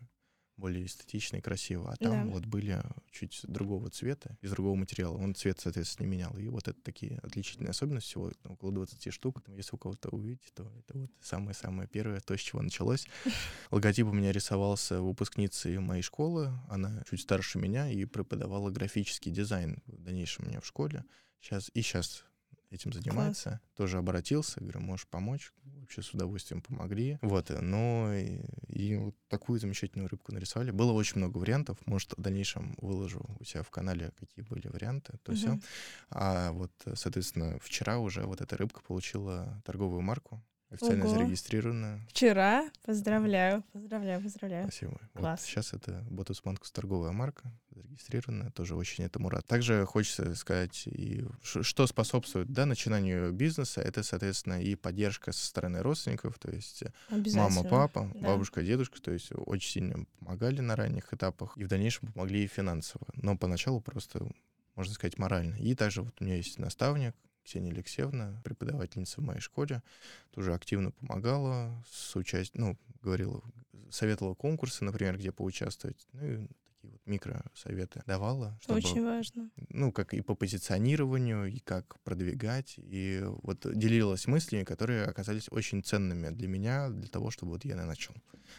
более 0.58 0.84
эстетично 0.84 1.36
и 1.36 1.40
красиво. 1.40 1.92
А 1.92 1.96
там 1.96 2.26
да. 2.26 2.32
вот 2.34 2.44
были 2.44 2.82
чуть 3.10 3.40
другого 3.44 3.90
цвета, 3.90 4.36
из 4.42 4.50
другого 4.50 4.74
материала. 4.74 5.16
Он 5.16 5.34
цвет, 5.34 5.58
соответственно, 5.60 6.06
не 6.06 6.12
менял. 6.12 6.36
И 6.36 6.48
вот 6.48 6.68
это 6.68 6.78
такие 6.82 7.18
отличительные 7.22 7.70
особенности, 7.70 8.08
всего 8.08 8.32
около 8.44 8.72
20 8.72 9.12
штук. 9.12 9.42
Если 9.48 9.74
у 9.74 9.78
кого-то 9.78 10.08
увидите, 10.10 10.48
то 10.54 10.70
это 10.80 10.98
вот 10.98 11.10
самое-самое 11.20 11.88
первое, 11.88 12.20
то, 12.20 12.36
с 12.36 12.40
чего 12.40 12.60
началось. 12.60 13.06
Логотип 13.70 14.06
у 14.06 14.12
меня 14.12 14.32
рисовался 14.32 15.00
выпускницей 15.00 15.78
моей 15.78 16.02
школы. 16.02 16.52
Она 16.68 17.02
чуть 17.08 17.20
старше 17.20 17.58
меня 17.58 17.88
и 17.90 18.04
преподавала 18.04 18.70
графический 18.70 19.32
дизайн 19.32 19.82
в 19.86 20.02
дальнейшем 20.02 20.46
у 20.46 20.48
меня 20.48 20.60
в 20.60 20.66
школе. 20.66 21.04
Сейчас 21.40 21.70
и 21.72 21.82
сейчас 21.82 22.24
этим 22.70 22.92
занимается. 22.92 23.50
Класс. 23.50 23.61
Тоже 23.76 23.98
обратился, 23.98 24.61
говорю, 24.61 24.81
можешь 24.81 25.07
помочь? 25.07 25.52
Вообще 25.64 26.02
с 26.02 26.12
удовольствием 26.12 26.62
помогли. 26.62 27.18
Вот, 27.22 27.50
ну 27.61 28.12
и, 28.12 28.40
и 28.68 28.96
вот 28.96 29.16
такую 29.28 29.59
замечательную 29.59 30.09
рыбку 30.09 30.33
нарисовали. 30.33 30.70
Было 30.70 30.92
очень 30.92 31.18
много 31.18 31.38
вариантов. 31.38 31.78
Может, 31.87 32.14
в 32.16 32.20
дальнейшем 32.20 32.74
выложу 32.81 33.24
у 33.38 33.44
себя 33.44 33.62
в 33.62 33.70
канале, 33.70 34.12
какие 34.18 34.44
были 34.44 34.68
варианты, 34.68 35.18
то 35.22 35.33
угу. 35.33 35.38
все. 35.38 35.59
А 36.11 36.52
вот, 36.52 36.72
соответственно, 36.94 37.59
вчера 37.61 37.98
уже 37.98 38.24
вот 38.24 38.40
эта 38.40 38.57
рыбка 38.57 38.83
получила 38.83 39.62
торговую 39.64 40.02
марку. 40.02 40.42
Официально 40.70 41.07
Ого. 41.07 41.14
зарегистрирована. 41.14 42.07
Вчера. 42.11 42.68
Поздравляю. 42.85 43.64
Поздравляю, 43.72 44.22
поздравляю. 44.22 44.68
Спасибо. 44.68 45.00
Класс. 45.14 45.40
Вот 45.40 45.46
сейчас 45.48 45.72
это 45.72 46.04
Ботус 46.11 46.44
Манкус 46.44 46.70
торговая 46.70 47.12
марка, 47.12 47.50
зарегистрированная. 47.78 48.50
Тоже 48.50 48.74
очень 48.74 49.04
этому 49.04 49.28
рад. 49.28 49.46
Также 49.46 49.84
хочется 49.86 50.34
сказать, 50.34 50.84
и 50.86 51.24
что 51.42 51.86
способствует 51.86 52.52
да, 52.52 52.66
начинанию 52.66 53.32
бизнеса, 53.32 53.80
это, 53.80 54.02
соответственно, 54.02 54.62
и 54.62 54.74
поддержка 54.74 55.32
со 55.32 55.46
стороны 55.46 55.80
родственников, 55.80 56.38
то 56.38 56.50
есть 56.50 56.84
мама, 57.34 57.64
папа, 57.64 58.10
да. 58.14 58.28
бабушка, 58.28 58.62
дедушка, 58.62 59.00
то 59.00 59.12
есть 59.12 59.30
очень 59.32 59.70
сильно 59.70 60.06
помогали 60.18 60.60
на 60.60 60.76
ранних 60.76 61.12
этапах 61.12 61.56
и 61.56 61.64
в 61.64 61.68
дальнейшем 61.68 62.12
помогли 62.12 62.44
и 62.44 62.46
финансово. 62.46 63.06
Но 63.14 63.36
поначалу 63.36 63.80
просто 63.80 64.28
можно 64.78 64.94
сказать, 64.94 65.18
морально. 65.18 65.56
И 65.56 65.74
также 65.74 66.02
вот 66.02 66.14
у 66.20 66.24
меня 66.24 66.36
есть 66.36 66.58
наставник, 66.60 67.14
Ксения 67.44 67.72
Алексеевна, 67.72 68.40
преподавательница 68.44 69.20
в 69.20 69.24
моей 69.24 69.40
школе, 69.40 69.82
тоже 70.30 70.54
активно 70.54 70.92
помогала 70.92 71.82
с 71.90 72.14
участием, 72.14 72.64
ну, 72.64 72.78
говорила, 73.02 73.42
советовала 73.90 74.34
конкурсы, 74.34 74.84
например, 74.84 75.16
где 75.16 75.32
поучаствовать. 75.32 76.06
Ну, 76.12 76.26
и 76.26 76.46
такие 76.78 76.92
вот 76.92 77.00
микросоветы 77.06 78.02
давала. 78.06 78.56
Чтобы, 78.60 78.78
Очень 78.78 79.04
важно. 79.04 79.50
Ну, 79.68 79.92
как 79.92 80.14
и 80.14 80.20
по 80.20 80.34
позиционированию, 80.34 81.46
и 81.46 81.58
как 81.58 81.98
продвигать. 82.04 82.74
И 82.78 83.22
вот 83.42 83.66
делилась 83.76 84.26
мыслями, 84.26 84.64
которые 84.64 85.04
оказались 85.04 85.48
очень 85.50 85.82
ценными 85.82 86.30
для 86.30 86.48
меня, 86.48 86.88
для 86.88 87.08
того, 87.08 87.30
чтобы 87.30 87.52
вот 87.52 87.64
я 87.64 87.76
начал. 87.76 88.14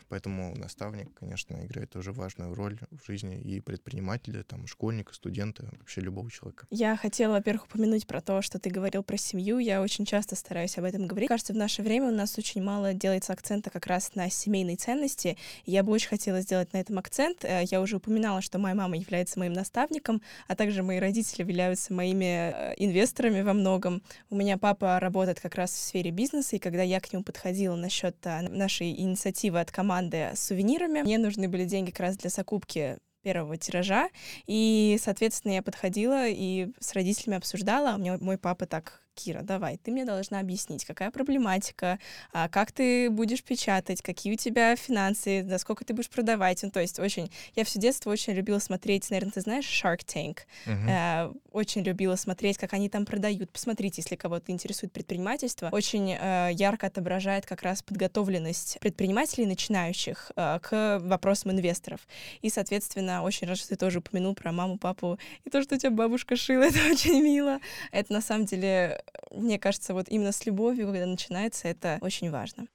Поэтому 0.08 0.56
наставник, 0.56 1.14
конечно, 1.14 1.56
играет 1.66 1.90
тоже 1.90 2.12
важную 2.12 2.54
роль 2.54 2.80
в 2.92 3.06
жизни 3.06 3.40
и 3.40 3.60
предпринимателя, 3.60 4.44
там, 4.44 4.68
школьника, 4.68 5.14
студента, 5.14 5.70
вообще 5.80 6.02
любого 6.02 6.30
человека. 6.30 6.68
Я 6.70 6.96
хотела, 6.96 7.34
во-первых, 7.34 7.66
упомянуть 7.66 8.06
про 8.08 8.22
то, 8.22 8.42
что 8.42 8.60
ты 8.60 8.70
говорил 8.70 9.04
про 9.04 9.18
семью. 9.18 9.60
Я 9.60 9.82
очень 9.82 10.06
часто 10.06 10.36
стараюсь 10.36 10.78
об 10.78 10.84
этом 10.84 11.08
говорить. 11.08 11.30
Кажется, 11.30 11.54
в 11.54 11.58
наше 11.58 11.82
время 11.82 12.10
у 12.10 12.16
нас 12.16 12.38
очень 12.38 12.62
мало 12.62 12.94
делается 12.94 13.34
акцента 13.34 13.70
как 13.70 13.88
раз 13.88 14.16
на 14.16 14.30
семейные 14.30 14.78
ценности. 14.78 15.38
Я 15.66 15.84
бы 15.84 15.92
очень 15.92 16.10
хотела 16.10 16.42
сделать 16.42 16.74
на 16.74 16.78
этом 16.78 16.98
акцент. 16.98 17.44
Э, 17.44 17.64
я 17.70 17.82
уже 17.82 18.00
упоминала, 18.20 18.42
что 18.42 18.60
моя 18.60 18.76
мама 18.76 18.98
является 18.98 19.40
моим 19.40 19.54
наставником, 19.54 20.22
а 20.48 20.56
также 20.56 20.84
мои 20.84 21.00
родители 21.00 21.42
являются 21.42 21.94
моими 21.94 22.52
э, 22.54 22.74
инвесторами 22.78 23.42
во 23.42 23.54
многом. 23.54 24.02
У 24.30 24.36
меня 24.36 24.58
папа 24.58 25.00
работает 25.00 25.40
как 25.40 25.56
раз 25.56 25.72
в 25.72 25.78
сфере 25.78 26.12
бизнеса, 26.12 26.58
и 26.58 26.60
когда 26.60 26.84
я 26.84 27.00
к 27.00 27.14
нему 27.14 27.24
подходила 27.24 27.76
насчет 27.76 28.18
э, 28.26 28.42
нашей 28.42 28.92
инициативы 28.92 29.62
от 29.62 29.72
команды 29.72 30.32
с 30.34 30.48
сувенирами, 30.48 31.02
мне 31.02 31.18
нужны 31.18 31.48
были 31.48 31.64
деньги 31.64 31.92
как 31.92 32.02
раз 32.02 32.18
для 32.18 32.30
закупки 32.30 32.98
первого 33.22 33.58
тиража, 33.58 34.10
и, 34.48 34.98
соответственно, 35.02 35.54
я 35.54 35.62
подходила 35.62 36.28
и 36.28 36.70
с 36.80 36.94
родителями 36.94 37.38
обсуждала, 37.38 37.92
а 37.92 37.96
у 37.96 38.00
меня 38.00 38.18
мой 38.20 38.38
папа 38.38 38.66
так 38.66 39.02
Кира, 39.20 39.42
давай, 39.42 39.78
ты 39.78 39.92
мне 39.92 40.06
должна 40.06 40.40
объяснить, 40.40 40.86
какая 40.86 41.12
проблематика, 41.12 42.00
а, 42.32 42.48
как 42.48 42.72
ты 42.72 43.10
будешь 43.10 43.44
печатать, 43.44 44.02
какие 44.02 44.34
у 44.34 44.38
тебя 44.38 44.76
финансы, 44.76 45.44
за 45.44 45.58
сколько 45.58 45.84
ты 45.84 45.94
будешь 45.94 46.10
продавать. 46.10 46.64
Ну, 46.64 46.72
то 46.72 46.80
есть 46.80 47.00
очень... 47.00 47.32
Я 47.56 47.66
все 47.66 47.80
детство 47.80 48.12
очень 48.12 48.34
любила 48.34 48.60
смотреть, 48.60 49.10
наверное, 49.10 49.34
ты 49.34 49.42
знаешь, 49.42 49.66
Shark 49.66 50.06
Tank. 50.06 50.40
Uh-huh. 50.66 51.30
Э, 51.30 51.34
очень 51.52 51.84
любила 51.84 52.16
смотреть, 52.16 52.58
как 52.58 52.74
они 52.74 52.90
там 52.90 53.06
продают. 53.06 53.52
Посмотрите, 53.52 54.02
если 54.02 54.16
кого-то 54.16 54.52
интересует 54.52 54.94
предпринимательство. 54.94 55.70
Очень 55.72 56.16
э, 56.18 56.50
ярко 56.54 56.88
отображает 56.88 57.46
как 57.46 57.64
раз 57.64 57.82
подготовленность 57.82 58.80
предпринимателей 58.80 59.46
начинающих 59.46 60.32
э, 60.36 60.60
к 60.62 61.00
вопросам 61.02 61.52
инвесторов. 61.52 62.08
И, 62.42 62.50
соответственно, 62.50 63.24
очень 63.24 63.48
рад, 63.48 63.58
что 63.58 63.70
ты 63.70 63.76
тоже 63.76 64.00
упомянул 64.00 64.34
про 64.34 64.52
маму, 64.52 64.78
папу. 64.78 65.18
И 65.44 65.50
то, 65.50 65.62
что 65.62 65.76
у 65.76 65.78
тебя 65.78 65.92
бабушка 65.92 66.36
шила, 66.36 66.64
это 66.70 66.80
очень 66.92 67.22
мило. 67.22 67.60
Это 67.92 68.14
на 68.14 68.22
самом 68.22 68.46
деле 68.46 69.02
мне 69.32 69.60
кажется, 69.60 69.94
вот 69.94 70.08
именно 70.10 70.32
с 70.32 70.46
любовью, 70.46 70.88
когда 70.88 71.06
начинается, 71.06 71.68
это 71.68 71.98
очень 72.02 72.32
важно. 72.32 72.68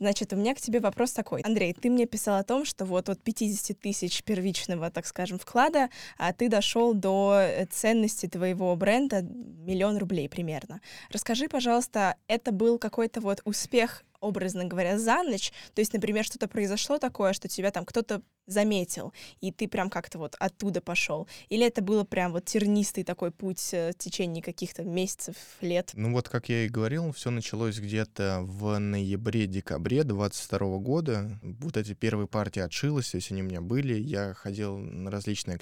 Значит, 0.00 0.32
у 0.32 0.36
меня 0.36 0.54
к 0.54 0.60
тебе 0.60 0.80
вопрос 0.80 1.12
такой. 1.12 1.40
Андрей, 1.40 1.72
ты 1.72 1.90
мне 1.90 2.06
писал 2.06 2.38
о 2.38 2.44
том, 2.44 2.64
что 2.64 2.84
вот 2.84 3.08
от 3.08 3.22
50 3.22 3.78
тысяч 3.78 4.22
первичного, 4.22 4.90
так 4.90 5.06
скажем, 5.06 5.38
вклада, 5.38 5.88
а 6.18 6.32
ты 6.32 6.48
дошел 6.48 6.94
до 6.94 7.38
э, 7.40 7.66
ценности 7.66 8.26
твоего 8.26 8.76
бренда 8.76 9.22
миллион 9.22 9.96
рублей 9.96 10.28
примерно. 10.28 10.80
Расскажи, 11.10 11.48
пожалуйста, 11.48 12.16
это 12.28 12.52
был 12.52 12.78
какой-то 12.78 13.20
вот 13.20 13.40
успех 13.44 14.04
образно 14.20 14.64
говоря, 14.64 14.98
за 14.98 15.22
ночь. 15.22 15.52
То 15.74 15.80
есть, 15.80 15.92
например, 15.92 16.24
что-то 16.24 16.48
произошло 16.48 16.98
такое, 16.98 17.32
что 17.32 17.48
тебя 17.48 17.70
там 17.70 17.84
кто-то 17.84 18.22
заметил, 18.46 19.12
и 19.40 19.50
ты 19.50 19.68
прям 19.68 19.90
как-то 19.90 20.18
вот 20.18 20.36
оттуда 20.38 20.80
пошел? 20.80 21.28
Или 21.48 21.66
это 21.66 21.82
было 21.82 22.04
прям 22.04 22.32
вот 22.32 22.44
тернистый 22.44 23.04
такой 23.04 23.30
путь 23.30 23.70
э, 23.72 23.90
в 23.90 23.98
течение 23.98 24.42
каких-то 24.42 24.84
месяцев, 24.84 25.36
лет? 25.60 25.90
Ну 25.94 26.12
вот, 26.12 26.28
как 26.28 26.48
я 26.48 26.64
и 26.64 26.68
говорил, 26.68 27.12
все 27.12 27.30
началось 27.30 27.78
где-то 27.78 28.40
в 28.42 28.78
ноябре-декабре 28.78 30.04
22 30.04 30.78
года. 30.78 31.38
Вот 31.42 31.76
эти 31.76 31.94
первые 31.94 32.28
партии 32.28 32.60
отшилось, 32.60 33.10
то 33.10 33.16
есть 33.16 33.30
они 33.32 33.42
у 33.42 33.46
меня 33.46 33.60
были. 33.60 33.94
Я 33.94 34.34
ходил 34.34 34.78
на 34.78 35.10
различные 35.10 35.58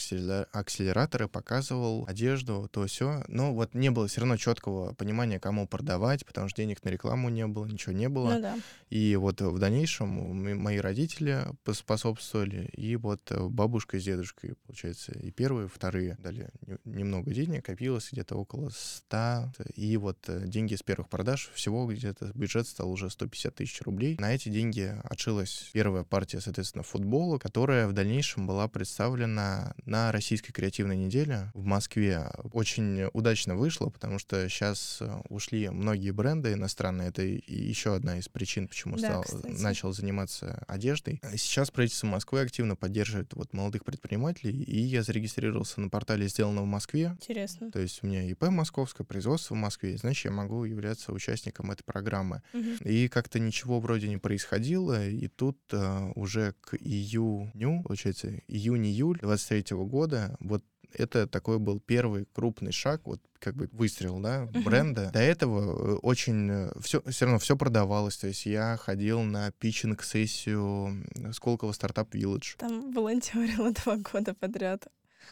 акселераторы, 0.53 1.29
показывал 1.29 2.05
одежду, 2.07 2.69
то 2.71 2.87
все. 2.87 3.25
Но 3.29 3.55
вот 3.55 3.75
не 3.75 3.91
было 3.91 4.09
все 4.09 4.21
равно 4.21 4.37
четкого 4.37 4.95
понимания, 4.95 5.41
кому 5.41 5.67
продавать, 5.67 6.27
потому 6.27 6.49
что 6.49 6.63
денег 6.63 6.85
на 6.85 6.91
рекламу 6.91 7.29
не 7.31 7.47
было, 7.47 7.65
ничего 7.65 7.93
не 7.93 8.09
было. 8.09 8.35
Ну, 8.35 8.41
да. 8.45 8.59
И 8.91 9.17
вот 9.17 9.41
в 9.41 9.59
дальнейшем 9.59 10.61
мои 10.61 10.79
родители 10.79 11.47
поспособствовали, 11.65 12.71
и 12.77 12.95
вот 12.97 13.23
э, 13.31 13.49
бабушка 13.49 13.99
с 13.99 14.05
дедушкой, 14.05 14.55
получается, 14.67 15.13
и 15.13 15.31
первые, 15.31 15.67
и 15.67 15.69
вторые 15.69 16.17
дали 16.21 16.51
не- 16.67 16.79
немного 16.85 17.33
денег, 17.33 17.65
копилось 17.65 18.11
где-то 18.13 18.37
около 18.37 18.71
100, 18.73 19.53
и 19.75 19.97
вот 19.97 20.19
э, 20.29 20.47
деньги 20.47 20.75
с 20.75 20.83
первых 20.83 21.09
продаж, 21.09 21.51
всего 21.55 21.87
где-то 21.87 22.31
бюджет 22.35 22.69
стал 22.69 22.91
уже 22.91 23.11
150 23.11 23.55
тысяч 23.55 23.83
рублей. 23.83 24.17
На 24.21 24.35
эти 24.35 24.49
деньги 24.49 24.95
отшилась 25.03 25.71
первая 25.73 26.05
партия, 26.05 26.41
соответственно, 26.41 26.85
футбола, 26.85 27.39
которая 27.39 27.89
в 27.89 27.95
дальнейшем 27.95 28.47
была 28.47 28.69
представлена 28.69 29.75
на 29.87 30.13
Российской 30.13 30.53
креативной 30.53 30.97
неделе 30.97 31.51
в 31.55 31.65
Москве. 31.65 32.31
Очень 32.53 33.09
удачно 33.13 33.57
вышло, 33.57 33.89
потому 33.89 34.19
что 34.19 34.49
сейчас 34.49 35.03
ушли 35.31 35.71
многие 35.71 36.11
бренды 36.11 36.53
иностранные. 36.53 37.09
Это 37.09 37.23
еще 37.23 37.95
одна 37.95 38.19
из 38.19 38.29
причин, 38.35 38.69
почему 38.69 38.97
Да, 38.99 39.09
стал, 39.09 39.23
кстати. 39.23 39.63
начал 39.63 39.93
заниматься 39.93 40.63
одеждой. 40.69 41.23
Сейчас 41.37 41.71
правительство 41.71 42.07
Москвы 42.09 42.41
активно 42.41 42.77
поддерживает 42.77 43.33
вот 43.33 43.55
молодых 43.55 43.85
предпринимателей, 43.85 44.63
и 44.63 44.79
я 44.81 45.03
зарегистрировался 45.03 45.81
на 45.81 45.89
портале 45.89 46.29
«Сделано 46.29 46.61
в 46.63 46.67
Москве», 46.67 47.17
Интересно. 47.21 47.71
то 47.71 47.79
есть 47.79 48.03
у 48.03 48.07
меня 48.07 48.23
ИП 48.25 48.43
московское, 48.51 49.07
производство 49.07 49.55
в 49.55 49.59
Москве, 49.59 49.97
значит, 49.97 50.27
я 50.27 50.31
могу 50.33 50.65
являться 50.65 51.13
участником 51.13 51.71
этой 51.71 51.85
программы. 51.85 52.43
Мгм. 52.53 52.77
И 52.85 53.09
как-то 53.09 53.39
ничего 53.39 53.81
вроде 53.81 54.09
не 54.09 54.19
происходило, 54.19 55.09
и 55.09 55.29
тут 55.29 55.59
э, 55.73 56.13
уже 56.17 56.55
к 56.61 56.75
июню, 56.75 57.83
получается, 57.85 58.29
июнь-июль 58.49 59.19
23 59.21 59.77
года, 59.77 60.37
вот 60.41 60.65
это 60.95 61.27
такой 61.27 61.59
был 61.59 61.81
первый 61.81 62.27
крупный 62.33 62.73
шаг, 62.73 63.03
вот 63.05 63.21
как 63.39 63.57
бы 63.57 63.69
выстрел, 63.73 64.19
да, 64.21 64.47
бренда. 64.65 65.11
До 65.13 65.21
этого 65.21 65.61
э, 65.61 65.95
очень 65.97 66.71
все, 66.81 67.03
все 67.07 67.25
равно 67.27 67.39
все 67.39 67.57
продавалось. 67.57 68.17
То 68.17 68.29
есть 68.29 68.47
я 68.47 68.77
ходил 68.77 69.23
на 69.23 69.51
питчинг-сессию 69.53 71.05
Сколково 71.33 71.73
стартап 71.73 72.15
Village. 72.15 72.57
Там 72.59 72.93
волонтерила 72.93 73.71
два 73.85 73.97
года 73.97 74.35
подряд. 74.35 74.87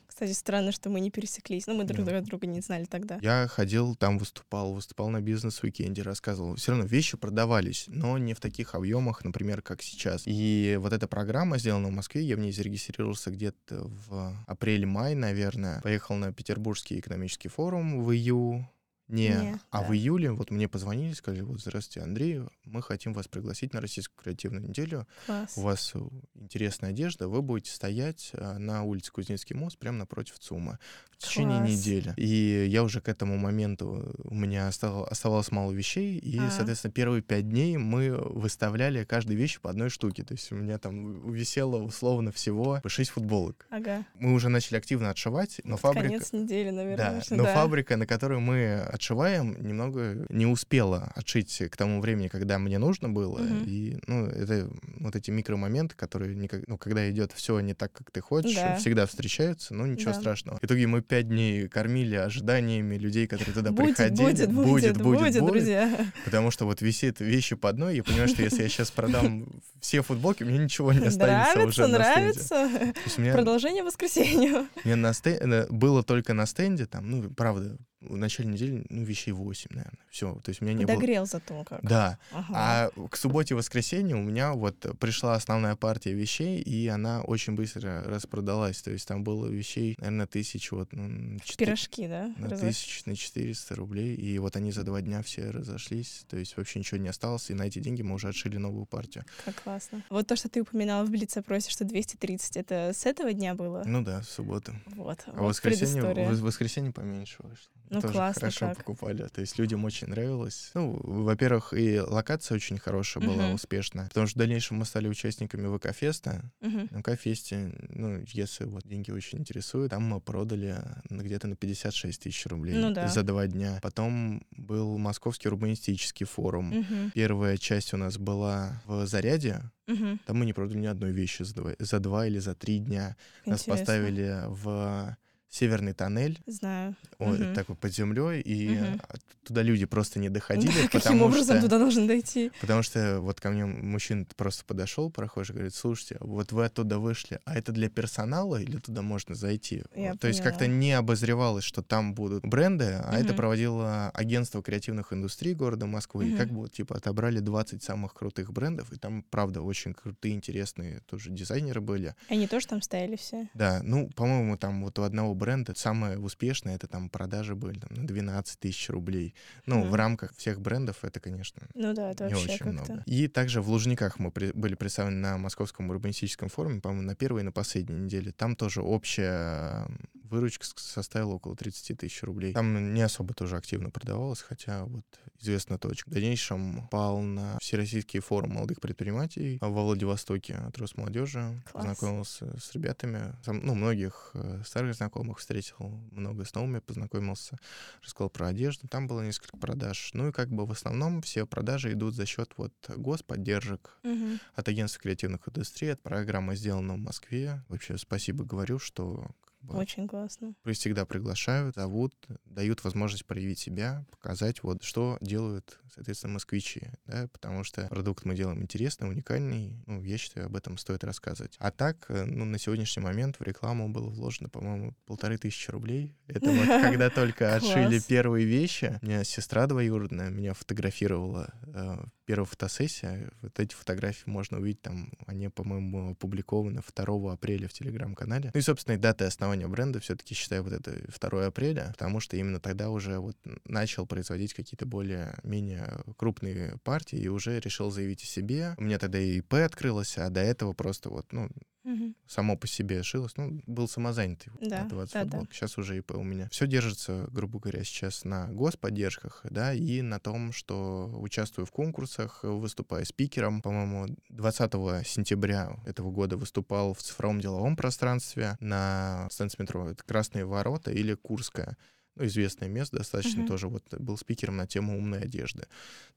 Кстати, 0.07 0.33
странно, 0.33 0.73
что 0.73 0.91
мы 0.91 1.01
не 1.01 1.11
пересеклись. 1.11 1.67
Ну, 1.67 1.75
мы 1.75 1.85
друг 1.85 2.07
Да. 2.07 2.21
друга 2.21 2.47
не 2.47 2.61
знали 2.61 2.85
тогда. 2.85 3.19
Я 3.23 3.47
ходил, 3.49 3.95
там 3.95 4.19
выступал, 4.19 4.75
выступал 4.75 5.09
на 5.11 5.21
бизнес-уикенде, 5.21 6.03
рассказывал. 6.03 6.57
Все 6.57 6.73
равно 6.73 6.87
вещи 6.87 7.17
продавались, 7.17 7.85
но 7.89 8.19
не 8.19 8.35
в 8.35 8.41
таких 8.41 8.75
объемах, 8.75 9.25
например, 9.25 9.63
как 9.63 9.83
сейчас. 9.83 10.23
И 10.27 10.77
вот 10.81 10.93
эта 10.93 11.07
программа 11.09 11.59
сделана 11.59 11.89
в 11.89 11.93
Москве, 11.93 12.23
я 12.23 12.37
в 12.37 12.41
ней 12.41 12.53
зарегистрировался 12.53 13.31
где-то 13.31 13.89
в 14.09 14.37
апреле-мае, 14.47 15.17
наверное. 15.17 15.81
Поехал 15.83 16.17
на 16.17 16.33
Петербургский 16.33 16.99
экономический 16.99 17.49
форум 17.49 18.05
в 18.05 18.11
ию 18.13 18.69
не, 19.09 19.29
Не, 19.29 19.61
а 19.71 19.81
да. 19.83 19.89
в 19.89 19.93
июле 19.93 20.31
вот 20.33 20.51
мне 20.51 20.69
позвонили, 20.69 21.13
сказали, 21.13 21.43
вот, 21.43 21.61
здравствуйте, 21.61 22.01
Андрей, 22.07 22.41
мы 22.65 22.83
хотим 22.83 23.13
вас 23.13 23.29
пригласить 23.29 23.73
на 23.75 23.81
Российскую 23.81 24.23
креативную 24.23 24.63
неделю. 24.69 25.07
Класс. 25.27 25.53
У 25.57 25.63
вас 25.63 25.93
э, 25.95 26.01
интересная 26.35 26.91
одежда, 26.91 27.29
вы 27.29 27.43
будете 27.43 27.71
стоять 27.73 28.31
э, 28.33 28.59
на 28.59 28.85
улице 28.85 29.13
Кузнецкий 29.13 29.55
мост 29.55 29.77
прямо 29.79 29.99
напротив 29.99 30.39
ЦУМа 30.39 30.79
в 31.11 31.19
течение 31.19 31.59
Класс. 31.59 31.71
недели. 31.71 32.15
И 32.17 32.67
я 32.69 32.83
уже 32.83 33.01
к 33.01 33.09
этому 33.09 33.37
моменту, 33.37 34.15
у 34.25 34.35
меня 34.35 34.69
оставалось 34.69 35.51
мало 35.51 35.73
вещей, 35.73 36.19
и, 36.19 36.39
А. 36.39 36.51
соответственно, 36.51 36.93
первые 36.93 37.23
пять 37.23 37.49
дней 37.49 37.77
мы 37.77 38.13
выставляли 38.13 39.05
каждой 39.05 39.37
вещи 39.37 39.61
по 39.61 39.69
одной 39.71 39.91
штуке. 39.91 40.25
То 40.25 40.35
есть 40.35 40.51
у 40.53 40.55
меня 40.57 40.79
там 40.79 41.31
висело 41.33 41.77
условно 41.83 42.33
всего 42.33 42.81
по 42.83 42.89
шесть 42.89 43.11
футболок. 43.11 43.67
Ага. 43.71 44.05
Мы 44.15 44.33
уже 44.33 44.49
начали 44.49 44.79
активно 44.79 45.11
отшивать, 45.11 45.61
но 45.65 45.73
Под 45.77 45.81
фабрика... 45.81 46.09
Конец 46.09 46.33
недели, 46.33 46.71
наверное. 46.71 47.23
Да, 47.29 47.37
но 47.37 47.45
да. 47.45 47.55
фабрика, 47.55 47.97
на 47.97 48.07
которой 48.07 48.39
мы 48.41 48.89
отшиваем, 48.93 49.57
немного 49.67 50.27
не 50.29 50.47
успела 50.47 51.11
отшить 51.15 51.63
к 51.71 51.77
тому 51.77 52.01
времени, 52.01 52.29
когда 52.29 52.59
мне 52.59 52.79
нужно 52.79 53.09
было. 53.09 53.39
Мгм. 53.39 53.65
И, 53.67 53.99
ну, 54.07 54.27
это 54.27 54.69
вот 55.01 55.17
эти 55.17 55.31
микромоменты, 55.31 55.97
которые, 55.97 56.35
никак, 56.35 56.63
ну, 56.69 56.77
когда 56.79 57.11
идет 57.11 57.33
все 57.33 57.59
не 57.61 57.75
так, 57.75 57.93
как 57.93 58.11
ты 58.11 58.21
хочешь, 58.21 58.55
Да. 58.55 58.77
всегда 58.77 59.07
встречаются, 59.07 59.75
ну, 59.75 59.87
ничего 59.87 60.13
Да. 60.13 60.21
страшного. 60.21 60.59
В 60.61 60.65
итоге 60.65 60.87
мы 60.87 61.03
пять 61.03 61.29
дней 61.29 61.69
кормили 61.69 62.17
ожиданиями 62.17 62.97
людей, 62.97 63.27
которые 63.27 63.55
туда 63.55 63.71
Будет, 63.73 63.97
приходили. 63.97 64.23
будет, 64.47 64.53
будет, 64.53 64.99
будет, 65.03 65.45
друзья. 65.47 66.07
Потому 66.25 66.51
что 66.51 66.67
вот 66.67 66.83
висит 66.83 67.21
вещи 67.21 67.57
по 67.57 67.69
одной, 67.69 67.97
я 67.97 68.03
понимаю, 68.05 68.29
что 68.29 68.43
если 68.43 68.63
я 68.63 68.69
сейчас 68.69 68.91
продам 68.91 69.47
все 69.81 70.03
футболки, 70.03 70.45
мне 70.45 70.59
ничего 70.59 70.93
не 70.93 71.07
останется 71.07 71.55
Нравится, 71.55 71.85
уже 71.85 71.87
на 71.87 72.05
стенде. 72.05 72.21
нравится. 72.21 72.93
Меня 73.19 73.33
Продолжение 73.33 73.83
воскресенью. 73.83 74.67
у 74.85 74.87
меня 74.89 74.97
на 74.97 75.13
стен- 75.13 75.53
э, 75.53 75.67
было 75.71 76.03
только 76.03 76.35
на 76.35 76.47
стенде, 76.47 76.87
там, 76.87 77.11
ну, 77.11 77.31
правда, 77.31 77.77
в 78.09 78.17
начале 78.17 78.49
недели, 78.49 78.85
ну, 78.89 79.03
вещей 79.05 79.33
8, 79.33 79.69
наверное. 79.71 79.99
Все. 80.11 80.35
То 80.43 80.49
есть 80.51 80.61
у 80.61 80.65
меня 80.65 80.75
не 80.75 80.85
было. 80.85 80.97
Догрел 80.97 81.27
зато 81.27 81.65
как. 81.65 81.83
Да. 81.83 82.19
Ага. 82.33 82.53
А 82.97 83.09
к 83.09 83.17
субботе 83.17 83.55
воскресенье 83.55 84.17
у 84.17 84.23
меня 84.23 84.53
вот 84.53 84.77
пришла 84.99 85.35
основная 85.35 85.77
партия 85.77 86.13
вещей, 86.13 86.61
и 86.61 86.89
она 86.89 87.23
очень 87.23 87.55
быстро 87.55 88.03
распродалась. 88.05 88.83
То 88.83 88.91
есть 88.91 89.07
там 89.07 89.25
было 89.25 89.47
вещей, 89.47 89.95
наверное, 89.99 90.27
тысяч 90.27 90.71
вот, 90.73 90.93
ну, 90.93 91.09
на 91.09 91.41
четыре- 91.41 91.67
Пирожки, 91.67 92.09
да? 92.09 92.35
на 92.37 92.49
разошлись? 92.49 92.77
тысяч, 92.77 93.05
на 93.07 93.17
400 93.17 93.75
рублей. 93.77 94.15
И 94.15 94.39
вот 94.39 94.57
они 94.57 94.73
за 94.73 94.83
два 94.85 95.01
дня 95.01 95.23
все 95.23 95.51
разошлись. 95.51 96.25
То 96.29 96.37
есть 96.37 96.57
вообще 96.57 96.79
ничего 96.81 96.99
не 96.99 97.09
осталось. 97.09 97.51
И 97.51 97.55
на 97.55 97.63
эти 97.65 97.79
деньги 97.79 98.03
мы 98.03 98.15
уже 98.15 98.29
отшили 98.29 98.57
новую 98.57 98.87
партию. 98.87 99.25
Как 99.45 99.63
классно. 99.63 100.03
Вот 100.11 100.27
то, 100.27 100.37
что 100.37 100.49
ты 100.49 100.61
упоминала 100.63 101.05
в 101.05 101.11
Блице-опросе, 101.11 101.71
что 101.71 101.85
230, 101.85 102.57
это 102.57 102.93
с 102.95 103.07
этого 103.07 103.33
дня 103.33 103.55
было? 103.55 103.83
Ну 103.87 104.03
да, 104.03 104.21
в 104.21 104.25
субботу. 104.25 104.73
Вот, 104.87 105.21
А 105.27 105.33
вот 105.33 105.49
воскресенье, 105.49 106.03
в 106.03 106.41
воскресенье 106.41 106.93
поменьше 106.93 107.37
вышло. 107.43 107.73
Ну, 107.93 108.01
Тоже 108.01 108.15
классно 108.15 108.41
хорошо 108.41 108.67
как. 108.69 108.77
покупали. 108.79 109.29
То 109.29 109.41
есть 109.43 109.59
людям 109.59 109.85
очень 109.85 110.09
нравилось. 110.09 110.71
Ну, 110.75 110.99
во-первых, 111.03 111.75
и 111.75 112.01
локация 112.01 112.57
очень 112.57 112.79
хорошая 112.79 113.23
была, 113.23 113.45
Мгм. 113.45 113.55
успешная. 113.55 114.09
Потому 114.09 114.27
что 114.27 114.37
в 114.37 114.39
дальнейшем 114.39 114.79
мы 114.79 114.85
стали 114.87 115.09
участниками 115.09 115.67
ВК-феста. 115.77 116.43
На 116.61 117.01
ВК-фесте, 117.01 117.75
ну, 117.91 118.23
если 118.29 118.65
вот 118.65 118.85
деньги 118.87 119.11
очень 119.11 119.41
интересуют, 119.41 119.91
там 119.91 120.05
мы 120.05 120.21
продали 120.21 120.77
где-то 121.11 121.49
на 121.49 121.57
56 121.57 122.23
тысяч 122.23 122.47
рублей 122.47 122.75
Ну 122.77 122.93
да. 122.95 123.09
за 123.09 123.23
два 123.23 123.47
дня. 123.47 123.79
Потом 123.83 124.43
был 124.57 124.97
Московский 124.97 125.49
урбанистический 125.49 126.25
форум. 126.25 126.71
Мгм. 126.71 127.11
Первая 127.15 127.59
часть 127.59 127.93
у 127.93 127.99
нас 127.99 128.17
была 128.17 128.83
в 128.87 129.07
Заряде. 129.07 129.61
Мгм. 129.87 130.19
Там 130.27 130.39
мы 130.39 130.47
не 130.47 130.53
продали 130.55 130.79
ни 130.79 130.87
одной 130.87 131.13
вещи 131.13 131.43
за 131.43 131.55
два, 131.55 131.73
за 131.79 131.99
два 132.01 132.27
или 132.27 132.39
за 132.39 132.55
три 132.55 132.79
дня. 132.79 133.17
Нас 133.45 133.63
Интересно. 133.63 133.73
поставили 133.77 134.41
в 134.47 135.17
северный 135.57 135.93
тоннель, 135.93 136.41
Знаю. 136.47 136.97
он 137.19 137.35
Мгм. 137.37 137.55
такой 137.55 137.77
под 137.77 137.93
землей, 137.95 138.41
и 138.41 138.75
а, 138.79 138.97
туда 139.45 139.61
люди 139.63 139.85
просто 139.85 140.19
не 140.19 140.31
доходили, 140.31 140.73
Да, 140.81 140.89
каким 140.89 141.21
образом 141.23 141.59
что, 141.59 141.67
туда 141.67 141.79
должен 141.79 142.07
дойти? 142.07 142.51
потому 142.59 142.83
что 142.83 143.21
вот 143.21 143.39
ко 143.39 143.51
мне 143.51 143.67
мужчина 143.67 144.25
просто 144.35 144.65
подошел, 144.65 145.11
прохожий, 145.11 145.55
говорит, 145.55 145.75
слушайте, 145.75 146.17
вот 146.21 146.53
вы 146.53 146.65
оттуда 146.65 146.99
вышли, 146.99 147.39
а 147.45 147.55
это 147.57 147.71
для 147.73 147.91
персонала 147.91 148.57
или 148.63 148.79
туда 148.79 149.03
можно 149.03 149.35
зайти? 149.35 149.85
Я 149.95 150.13
Вот, 150.13 150.21
То 150.21 150.29
есть 150.29 150.41
как-то 150.41 150.67
не 150.67 150.93
обозревалось, 150.95 151.65
что 151.65 151.83
там 151.83 152.15
будут 152.15 152.45
бренды, 152.47 152.99
а 153.05 153.15
это 153.15 153.29
Мгм. 153.29 153.37
проводило 153.37 154.11
агентство 154.15 154.63
креативных 154.63 155.13
индустрий 155.13 155.53
города 155.53 155.85
Москвы, 155.85 156.25
и 156.25 156.29
Мгм. 156.29 156.37
как 156.39 156.49
бы 156.49 156.57
вот, 156.61 156.73
типа 156.73 156.97
отобрали 156.97 157.41
20 157.41 157.83
самых 157.83 158.15
крутых 158.15 158.53
брендов, 158.55 158.91
и 158.91 158.97
там, 158.97 159.23
правда, 159.29 159.61
очень 159.61 159.93
крутые, 159.93 160.35
интересные 160.35 161.01
тоже 161.01 161.29
дизайнеры 161.31 161.83
были. 161.83 162.15
Они 162.31 162.47
тоже 162.49 162.67
там 162.67 162.81
стояли 162.81 163.17
все? 163.17 163.51
Да, 163.53 163.81
ну, 163.83 164.09
по-моему, 164.17 164.57
там 164.57 164.83
вот 164.83 164.99
у 164.99 165.03
одного 165.03 165.35
бренда 165.43 165.73
самое 165.77 166.19
успешное, 166.19 166.77
это 166.77 166.87
там 166.87 167.09
продажи 167.09 167.55
были 167.55 167.79
там, 167.81 167.91
на 167.97 168.07
12 168.07 168.59
тысяч 168.61 168.89
рублей. 168.91 169.35
Ну, 169.67 169.81
Мгм. 169.81 169.91
в 169.91 169.95
рамках 169.95 170.35
всех 170.37 170.61
брендов 170.61 171.05
это, 171.05 171.19
конечно, 171.21 171.63
Ну 171.75 171.93
да, 171.95 172.11
это 172.13 172.27
не 172.29 172.35
очень 172.35 172.67
много. 172.67 173.03
И 173.07 173.29
также 173.29 173.61
в 173.61 173.69
Лужниках 173.69 174.19
мы 174.19 174.31
при- 174.31 174.53
были 174.53 174.75
представлены 174.75 175.21
на 175.21 175.39
Московском 175.39 175.91
урбанистическом 175.91 176.49
форуме, 176.49 176.81
по-моему, 176.81 177.03
на 177.07 177.15
первой 177.17 177.41
и 177.43 177.45
на 177.45 177.53
последней 177.53 177.97
неделе. 178.05 178.33
Там 178.33 178.55
тоже 178.57 178.81
общая 178.83 179.87
выручка 180.33 180.67
составила 180.77 181.35
около 181.35 181.55
30 181.55 181.99
тысяч 181.99 182.23
рублей. 182.23 182.53
Там 182.53 182.95
не 182.95 183.03
особо 183.03 183.35
тоже 183.35 183.57
активно 183.57 183.91
продавалось, 183.91 184.41
хотя 184.41 184.85
вот 184.87 185.05
известна 185.41 185.79
точка. 185.79 186.09
В 186.09 186.13
дальнейшем 186.13 186.89
пал 186.89 187.21
на 187.21 187.59
Всероссийский 187.61 188.21
форум 188.21 188.53
молодых 188.53 188.81
предпринимателей 188.81 189.59
во 189.61 189.69
Владивостоке 189.85 190.55
от 190.55 190.77
Росмолодежи. 190.79 191.63
Класс. 191.71 191.85
Познакомился 191.87 192.59
с 192.59 192.73
ребятами. 192.73 193.35
Сам- 193.45 193.65
ну, 193.65 193.75
многих 193.75 194.31
э, 194.35 194.63
старых 194.65 194.95
знакомых 194.95 195.39
встретил, 195.39 195.89
много 196.11 196.45
с 196.45 196.55
новыми 196.55 196.79
познакомился, 196.81 197.57
рассказал 198.03 198.31
про 198.31 198.49
одежду. 198.49 198.89
Там 198.89 199.07
было 199.07 199.21
несколько 199.23 199.57
продаж. 199.57 200.11
Ну 200.15 200.29
и 200.29 200.33
как 200.33 200.49
бы 200.51 200.65
в 200.67 200.73
основном 200.73 201.23
все 201.23 201.47
продажи 201.47 201.93
идут 201.93 202.15
за 202.15 202.27
счет 202.27 202.53
вот 202.57 202.73
господдержек 202.89 203.99
Мгм. 204.03 204.41
от 204.55 204.69
агентства 204.69 205.03
креативных 205.03 205.49
индустрий, 205.49 205.93
от 205.93 206.03
программы 206.03 206.57
«Сделано 206.57 206.95
в 206.95 206.99
Москве». 206.99 207.63
Вообще 207.69 207.99
спасибо 207.99 208.45
говорю, 208.45 208.79
что 208.79 209.27
бы, 209.63 209.75
Очень 209.75 210.09
классно. 210.09 210.55
вы 210.65 210.73
всегда 210.73 211.05
приглашают, 211.05 211.77
зовут, 211.77 212.15
дают 212.45 212.83
возможность 212.85 213.27
проявить 213.27 213.59
себя, 213.59 214.05
показать 214.11 214.63
вот, 214.63 214.83
что 214.83 215.19
делают, 215.21 215.79
соответственно, 215.95 216.35
москвичи, 216.35 216.91
да, 217.07 217.29
потому 217.33 217.65
что 217.65 217.87
продукт 217.89 218.25
мы 218.25 218.35
делаем 218.35 218.63
интересный, 218.63 219.09
уникальный, 219.09 219.83
ну, 219.87 220.03
я 220.03 220.19
считаю, 220.19 220.47
об 220.47 220.57
этом 220.57 220.79
стоит 220.79 221.05
рассказывать. 221.05 221.57
А 221.59 221.71
так, 221.71 222.07
э, 222.09 222.25
ну, 222.25 222.45
на 222.45 222.59
сегодняшний 222.59 223.03
момент 223.03 223.37
в 223.39 223.43
рекламу 223.43 223.89
было 223.89 224.09
вложено, 224.09 224.49
по-моему, 224.49 224.95
полторы 225.07 225.39
тысячи 225.39 225.71
рублей. 225.71 226.17
Это 226.27 226.51
вот 226.51 226.67
когда 226.83 227.11
только 227.11 227.55
отшили 227.55 228.01
первые 228.01 228.47
вещи, 228.47 228.99
у 229.03 229.07
меня 229.07 229.25
сестра 229.25 229.67
двоюродная 229.67 230.31
меня 230.31 230.55
фотографировала 230.55 231.53
э, 231.67 232.05
первая 232.25 232.47
фотосессия. 232.47 233.31
Вот 233.43 233.59
эти 233.61 233.75
фотографии 233.75 234.29
можно 234.29 234.59
увидеть 234.59 234.83
там, 234.83 235.13
они, 235.27 235.49
по-моему, 235.49 236.13
опубликованы 236.13 236.81
2 236.81 237.33
апреля 237.33 237.69
в 237.69 237.73
Телеграм-канале. 237.73 238.51
Ну 238.55 238.59
и, 238.59 238.63
собственно, 238.63 238.95
и 238.95 238.99
дата 238.99 239.27
основания 239.53 239.69
бренда 239.69 240.01
все-таки 240.01 240.35
считаю 240.35 240.63
вот 240.63 240.73
это 240.73 240.93
2 241.21 241.47
апреля, 241.47 241.91
потому 241.93 242.21
что 242.21 242.37
именно 242.37 242.59
тогда 242.59 242.89
уже 242.89 243.19
вот 243.19 243.37
начал 243.65 244.07
производить 244.07 244.55
какие-то 244.55 244.87
более-менее 244.87 246.03
крупные 246.17 246.79
партии 246.85 247.19
и 247.19 247.29
уже 247.29 247.61
решил 247.61 247.91
заявить 247.91 248.23
о 248.23 248.27
себе. 248.27 248.75
У 248.79 248.83
меня 248.83 248.99
тогда 248.99 249.19
и 249.19 249.39
ИП 249.39 249.55
открылось, 249.55 250.17
а 250.19 250.31
до 250.31 250.41
этого 250.41 250.73
просто 250.73 251.11
вот, 251.11 251.27
ну, 251.33 251.51
угу. 251.85 252.15
само 252.27 252.57
по 252.57 252.67
себе 252.67 253.03
шилось. 253.03 253.37
Ну, 253.37 253.63
был 253.67 253.89
самозанятый 253.89 254.53
да, 254.61 254.85
20 254.85 255.13
да, 255.13 255.21
футболок. 255.23 255.49
Да. 255.49 255.55
Сейчас 255.55 255.79
уже 255.79 255.99
ИП 255.99 256.13
у 256.13 256.23
меня. 256.23 256.49
Все 256.51 256.67
держится, 256.67 257.29
грубо 257.31 257.59
говоря, 257.59 257.85
сейчас 257.85 258.25
на 258.25 258.49
господдержках, 258.49 259.45
да, 259.49 259.73
и 259.73 260.03
на 260.03 260.19
том, 260.19 260.53
что 260.53 261.11
участвую 261.15 261.67
в 261.67 261.71
конкурсах, 261.71 262.41
выступаю 262.43 263.05
спикером. 263.07 263.63
По-моему, 263.63 264.17
20 264.31 264.73
сентября 265.07 265.77
этого 265.87 266.11
года 266.11 266.37
выступал 266.37 266.95
в 266.95 267.03
цифровом 267.03 267.41
деловом 267.41 267.77
пространстве 267.77 268.57
на 268.61 269.29
станции 269.31 269.63
метро. 269.63 269.91
Это 269.91 270.03
Красные 270.05 270.45
ворота 270.45 270.91
или 270.91 271.15
Курская 271.15 271.77
ну, 272.15 272.27
известное 272.27 272.69
место 272.69 272.99
достаточно 272.99 273.43
uh-huh. 273.43 273.49
тоже, 273.49 273.69
вот 273.69 273.83
был 273.95 274.19
спикером 274.19 274.59
на 274.59 274.67
тему 274.67 274.99
умной 274.99 275.23
одежды. 275.23 275.67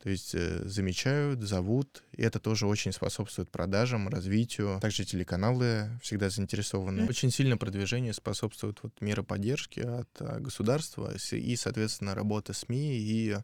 То 0.03 0.09
есть 0.09 0.35
э, 0.35 0.61
замечают, 0.65 1.41
зовут, 1.41 2.03
и 2.11 2.21
это 2.21 2.39
тоже 2.39 2.67
очень 2.67 2.91
способствует 2.91 3.49
продажам, 3.49 4.09
развитию. 4.09 4.79
Также 4.81 5.05
телеканалы 5.05 5.89
всегда 6.01 6.29
заинтересованы. 6.29 7.01
Uh-huh. 7.01 7.09
Очень 7.09 7.31
сильно 7.31 7.57
продвижение 7.57 8.13
способствует 8.13 8.79
вот 8.83 8.99
меры 8.99 9.23
поддержки 9.23 9.79
от 9.79 10.09
а, 10.19 10.39
государства 10.39 11.13
и, 11.31 11.55
соответственно, 11.55 12.13
работа 12.13 12.51
СМИ 12.51 12.97
и 12.97 13.37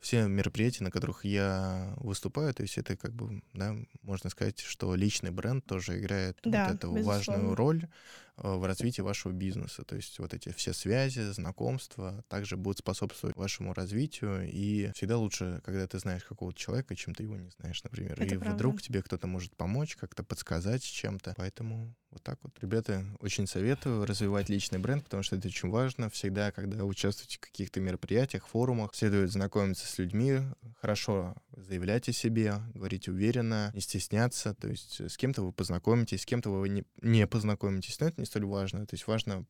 все 0.00 0.28
мероприятия, 0.28 0.84
на 0.84 0.92
которых 0.92 1.24
я 1.24 1.92
выступаю. 1.96 2.54
То 2.54 2.62
есть 2.62 2.78
это 2.78 2.96
как 2.96 3.12
бы, 3.12 3.42
да, 3.52 3.74
можно 4.02 4.30
сказать, 4.30 4.60
что 4.60 4.94
личный 4.94 5.32
бренд 5.32 5.64
тоже 5.64 5.98
играет 5.98 6.38
да, 6.44 6.68
вот 6.68 6.74
эту 6.76 6.92
безусловно. 6.92 7.18
важную 7.18 7.54
роль 7.56 7.88
в 8.36 8.64
развитии 8.66 9.00
вашего 9.00 9.32
бизнеса. 9.32 9.84
То 9.84 9.96
есть 9.96 10.18
вот 10.18 10.34
эти 10.34 10.52
все 10.52 10.72
связи, 10.72 11.20
знакомства 11.32 12.24
также 12.28 12.56
будут 12.56 12.78
способствовать 12.78 13.36
вашему 13.36 13.72
развитию. 13.72 14.50
И 14.50 14.90
всегда 14.94 15.16
лучше, 15.16 15.60
когда 15.64 15.86
ты 15.86 15.98
знаешь 15.98 16.24
какого-то 16.24 16.58
человека, 16.58 16.94
чем 16.94 17.14
ты 17.14 17.22
его 17.22 17.36
не 17.36 17.50
знаешь, 17.58 17.82
например. 17.82 18.12
Это 18.20 18.34
и 18.34 18.38
правда. 18.38 18.54
вдруг 18.54 18.82
тебе 18.82 19.02
кто-то 19.02 19.26
может 19.26 19.56
помочь, 19.56 19.96
как-то 19.96 20.22
подсказать 20.22 20.82
чем-то. 20.82 21.34
Поэтому 21.36 21.94
вот 22.16 22.22
так 22.22 22.38
вот. 22.42 22.52
Ребята, 22.62 23.04
очень 23.20 23.46
советую 23.46 24.06
развивать 24.06 24.48
личный 24.48 24.78
бренд, 24.78 25.04
потому 25.04 25.22
что 25.22 25.36
это 25.36 25.48
очень 25.48 25.68
важно. 25.68 26.08
Всегда, 26.08 26.50
когда 26.50 26.84
участвуете 26.84 27.36
в 27.36 27.40
каких-то 27.40 27.80
мероприятиях, 27.80 28.46
форумах, 28.46 28.94
следует 28.94 29.30
знакомиться 29.30 29.86
с 29.86 29.98
людьми, 29.98 30.40
хорошо 30.80 31.34
заявлять 31.54 32.08
о 32.08 32.12
себе, 32.12 32.54
говорить 32.74 33.08
уверенно, 33.08 33.70
не 33.74 33.80
стесняться. 33.80 34.54
То 34.54 34.68
есть 34.68 35.00
с 35.00 35.16
кем-то 35.18 35.42
вы 35.42 35.52
познакомитесь, 35.52 36.22
с 36.22 36.26
кем-то 36.26 36.50
вы 36.50 36.68
не, 36.70 36.84
не 37.02 37.26
познакомитесь. 37.26 38.00
Но 38.00 38.08
это 38.08 38.20
не 38.20 38.26
столь 38.26 38.46
важно. 38.46 38.86
То 38.86 38.94
есть 38.94 39.06
важно 39.06 39.44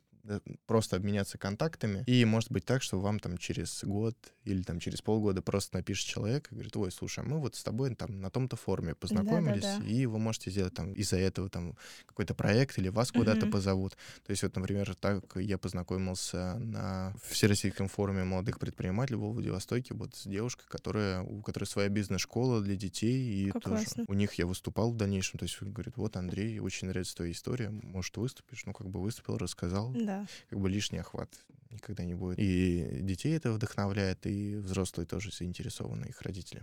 просто 0.66 0.96
обменяться 0.96 1.38
контактами. 1.38 2.04
И 2.06 2.24
может 2.24 2.50
быть 2.50 2.64
так, 2.64 2.82
что 2.82 3.00
вам 3.00 3.18
там 3.18 3.38
через 3.38 3.84
год 3.84 4.16
или 4.44 4.62
там 4.62 4.80
через 4.80 5.02
полгода 5.02 5.42
просто 5.42 5.76
напишет 5.76 6.06
человек 6.06 6.48
и 6.50 6.54
говорит, 6.54 6.76
ой, 6.76 6.90
слушай, 6.92 7.20
а 7.20 7.28
мы 7.28 7.40
вот 7.40 7.54
с 7.56 7.62
тобой 7.62 7.94
там 7.94 8.20
на 8.20 8.30
том-то 8.30 8.56
форуме 8.56 8.94
познакомились, 8.94 9.62
да, 9.62 9.78
да, 9.78 9.84
да. 9.84 9.88
и 9.88 10.06
вы 10.06 10.18
можете 10.18 10.50
сделать 10.50 10.74
там 10.74 10.92
из-за 10.92 11.16
этого 11.16 11.48
там 11.48 11.76
какой-то 12.06 12.34
проект 12.34 12.78
или 12.78 12.88
вас 12.88 13.12
куда-то 13.12 13.46
mm-hmm. 13.46 13.50
позовут. 13.50 13.96
То 14.24 14.30
есть 14.30 14.42
вот, 14.42 14.56
например, 14.56 14.94
так 14.94 15.24
я 15.36 15.58
познакомился 15.58 16.56
на 16.58 17.14
Всероссийском 17.22 17.88
форуме 17.88 18.24
молодых 18.24 18.58
предпринимателей 18.58 19.16
в 19.16 19.20
Владивостоке 19.20 19.94
вот 19.94 20.14
с 20.14 20.24
девушкой, 20.24 20.66
которая, 20.68 21.22
у 21.22 21.42
которой 21.42 21.64
своя 21.64 21.88
бизнес-школа 21.88 22.60
для 22.62 22.76
детей, 22.76 23.46
и 23.46 23.50
как 23.50 23.62
тоже 23.62 23.84
классно. 23.84 24.04
у 24.08 24.14
них 24.14 24.34
я 24.34 24.46
выступал 24.46 24.92
в 24.92 24.96
дальнейшем. 24.96 25.38
То 25.38 25.44
есть 25.44 25.60
говорит, 25.60 25.96
вот, 25.96 26.16
Андрей, 26.16 26.58
очень 26.60 26.88
нравится 26.88 27.16
твоя 27.16 27.32
история, 27.32 27.70
может, 27.70 28.16
выступишь? 28.16 28.64
Ну, 28.66 28.72
как 28.72 28.88
бы 28.88 29.00
выступил, 29.00 29.38
рассказал. 29.38 29.92
Да 29.92 30.15
как 30.48 30.60
бы 30.60 30.68
лишний 30.68 30.98
охват 30.98 31.28
никогда 31.70 32.04
не 32.04 32.14
будет. 32.14 32.38
И 32.38 33.00
детей 33.02 33.36
это 33.36 33.52
вдохновляет, 33.52 34.26
и 34.26 34.56
взрослые 34.56 35.06
тоже 35.06 35.30
заинтересованы, 35.32 36.06
их 36.06 36.22
родители. 36.22 36.62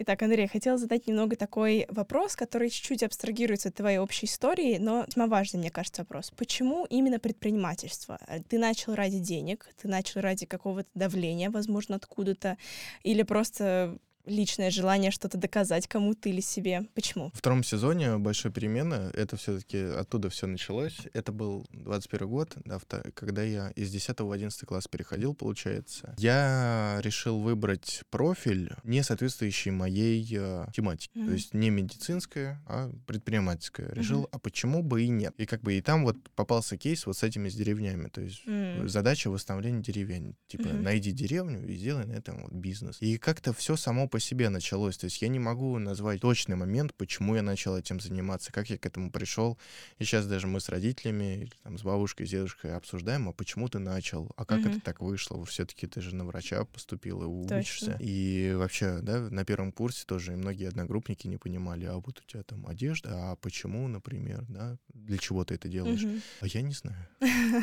Итак, 0.00 0.22
Андрей, 0.22 0.42
я 0.42 0.48
хотела 0.48 0.78
задать 0.78 1.06
немного 1.06 1.36
такой 1.36 1.86
вопрос, 1.88 2.36
который 2.36 2.70
чуть-чуть 2.70 3.02
абстрагируется 3.02 3.68
от 3.68 3.74
твоей 3.74 3.98
общей 3.98 4.26
истории, 4.26 4.78
но 4.78 5.04
весьма 5.06 5.26
важный, 5.26 5.60
мне 5.60 5.70
кажется, 5.70 6.02
вопрос. 6.02 6.30
Почему 6.36 6.86
именно 6.88 7.18
предпринимательство? 7.18 8.18
Ты 8.48 8.58
начал 8.58 8.94
ради 8.94 9.18
денег, 9.18 9.68
ты 9.80 9.88
начал 9.88 10.20
ради 10.20 10.46
какого-то 10.46 10.88
давления, 10.94 11.50
возможно, 11.50 11.96
откуда-то, 11.96 12.56
или 13.02 13.22
просто 13.22 13.98
личное 14.28 14.70
желание 14.70 15.10
что-то 15.10 15.38
доказать 15.38 15.86
кому-то 15.86 16.28
или 16.28 16.40
себе. 16.40 16.82
Почему? 16.94 17.30
В 17.34 17.38
втором 17.38 17.64
сезоне 17.64 18.18
большой 18.18 18.52
перемены, 18.52 19.10
это 19.14 19.36
все-таки 19.36 19.78
оттуда 19.78 20.30
все 20.30 20.46
началось. 20.46 20.98
Это 21.12 21.32
был 21.32 21.66
21 21.70 22.28
год, 22.28 22.56
да, 22.64 22.78
когда 23.14 23.42
я 23.42 23.70
из 23.70 23.90
10 23.90 24.20
в 24.20 24.30
11 24.30 24.60
класс 24.66 24.88
переходил, 24.88 25.34
получается. 25.34 26.14
Я 26.18 26.98
решил 27.02 27.40
выбрать 27.40 28.02
профиль, 28.10 28.72
не 28.84 29.02
соответствующий 29.02 29.70
моей 29.70 30.26
э, 30.36 30.66
тематике. 30.74 31.18
Mm-hmm. 31.18 31.26
То 31.26 31.32
есть 31.32 31.54
не 31.54 31.70
медицинская, 31.70 32.62
а 32.66 32.90
предпринимательская. 33.06 33.92
Решил, 33.92 34.24
mm-hmm. 34.24 34.28
а 34.32 34.38
почему 34.38 34.82
бы 34.82 35.02
и 35.02 35.08
нет? 35.08 35.34
И 35.38 35.46
как 35.46 35.62
бы 35.62 35.74
и 35.74 35.80
там 35.80 36.04
вот 36.04 36.16
попался 36.34 36.76
кейс 36.76 37.06
вот 37.06 37.16
с 37.16 37.22
этими 37.22 37.48
с 37.48 37.54
деревнями. 37.54 38.08
То 38.08 38.20
есть 38.20 38.46
mm-hmm. 38.46 38.88
задача 38.88 39.30
восстановления 39.30 39.82
деревень. 39.82 40.36
Типа 40.46 40.62
mm-hmm. 40.62 40.82
найди 40.82 41.12
деревню 41.12 41.66
и 41.66 41.74
сделай 41.74 42.04
на 42.06 42.12
этом 42.12 42.42
вот 42.42 42.52
бизнес. 42.52 42.98
И 43.00 43.18
как-то 43.18 43.52
все 43.52 43.76
само 43.76 44.08
по 44.08 44.17
по 44.18 44.20
себе 44.20 44.48
началось. 44.48 44.96
То 44.96 45.04
есть 45.04 45.22
я 45.22 45.28
не 45.28 45.38
могу 45.38 45.78
назвать 45.78 46.20
точный 46.20 46.56
момент, 46.56 46.92
почему 46.94 47.36
я 47.36 47.42
начал 47.42 47.76
этим 47.76 48.00
заниматься, 48.00 48.50
как 48.50 48.68
я 48.68 48.76
к 48.76 48.84
этому 48.84 49.12
пришел. 49.12 49.56
И 49.98 50.04
сейчас 50.04 50.26
даже 50.26 50.48
мы 50.48 50.58
с 50.58 50.68
родителями, 50.68 51.42
или, 51.42 51.52
там, 51.62 51.78
с 51.78 51.84
бабушкой, 51.84 52.26
с 52.26 52.30
дедушкой 52.30 52.74
обсуждаем, 52.74 53.28
а 53.28 53.32
почему 53.32 53.68
ты 53.68 53.78
начал, 53.78 54.32
а 54.36 54.44
как 54.44 54.58
mm-hmm. 54.58 54.70
это 54.70 54.80
так 54.80 55.00
вышло. 55.00 55.44
Все-таки 55.44 55.86
ты 55.86 56.00
же 56.00 56.16
на 56.16 56.24
врача 56.24 56.64
поступил 56.64 57.22
и 57.22 57.26
учишься. 57.26 57.92
Точно. 57.92 58.04
И 58.04 58.54
вообще, 58.56 58.98
да, 59.02 59.20
на 59.30 59.44
первом 59.44 59.70
курсе 59.70 60.04
тоже 60.04 60.32
многие 60.32 60.66
одногруппники 60.66 61.28
не 61.28 61.36
понимали, 61.36 61.84
а 61.84 61.94
вот 61.94 62.18
у 62.18 62.28
тебя 62.28 62.42
там 62.42 62.66
одежда, 62.66 63.30
а 63.30 63.36
почему, 63.36 63.86
например, 63.86 64.44
да, 64.48 64.78
для 64.92 65.18
чего 65.18 65.44
ты 65.44 65.54
это 65.54 65.68
делаешь? 65.68 66.02
Mm-hmm. 66.02 66.22
А 66.40 66.46
я 66.48 66.62
не 66.62 66.74
знаю. 66.74 67.06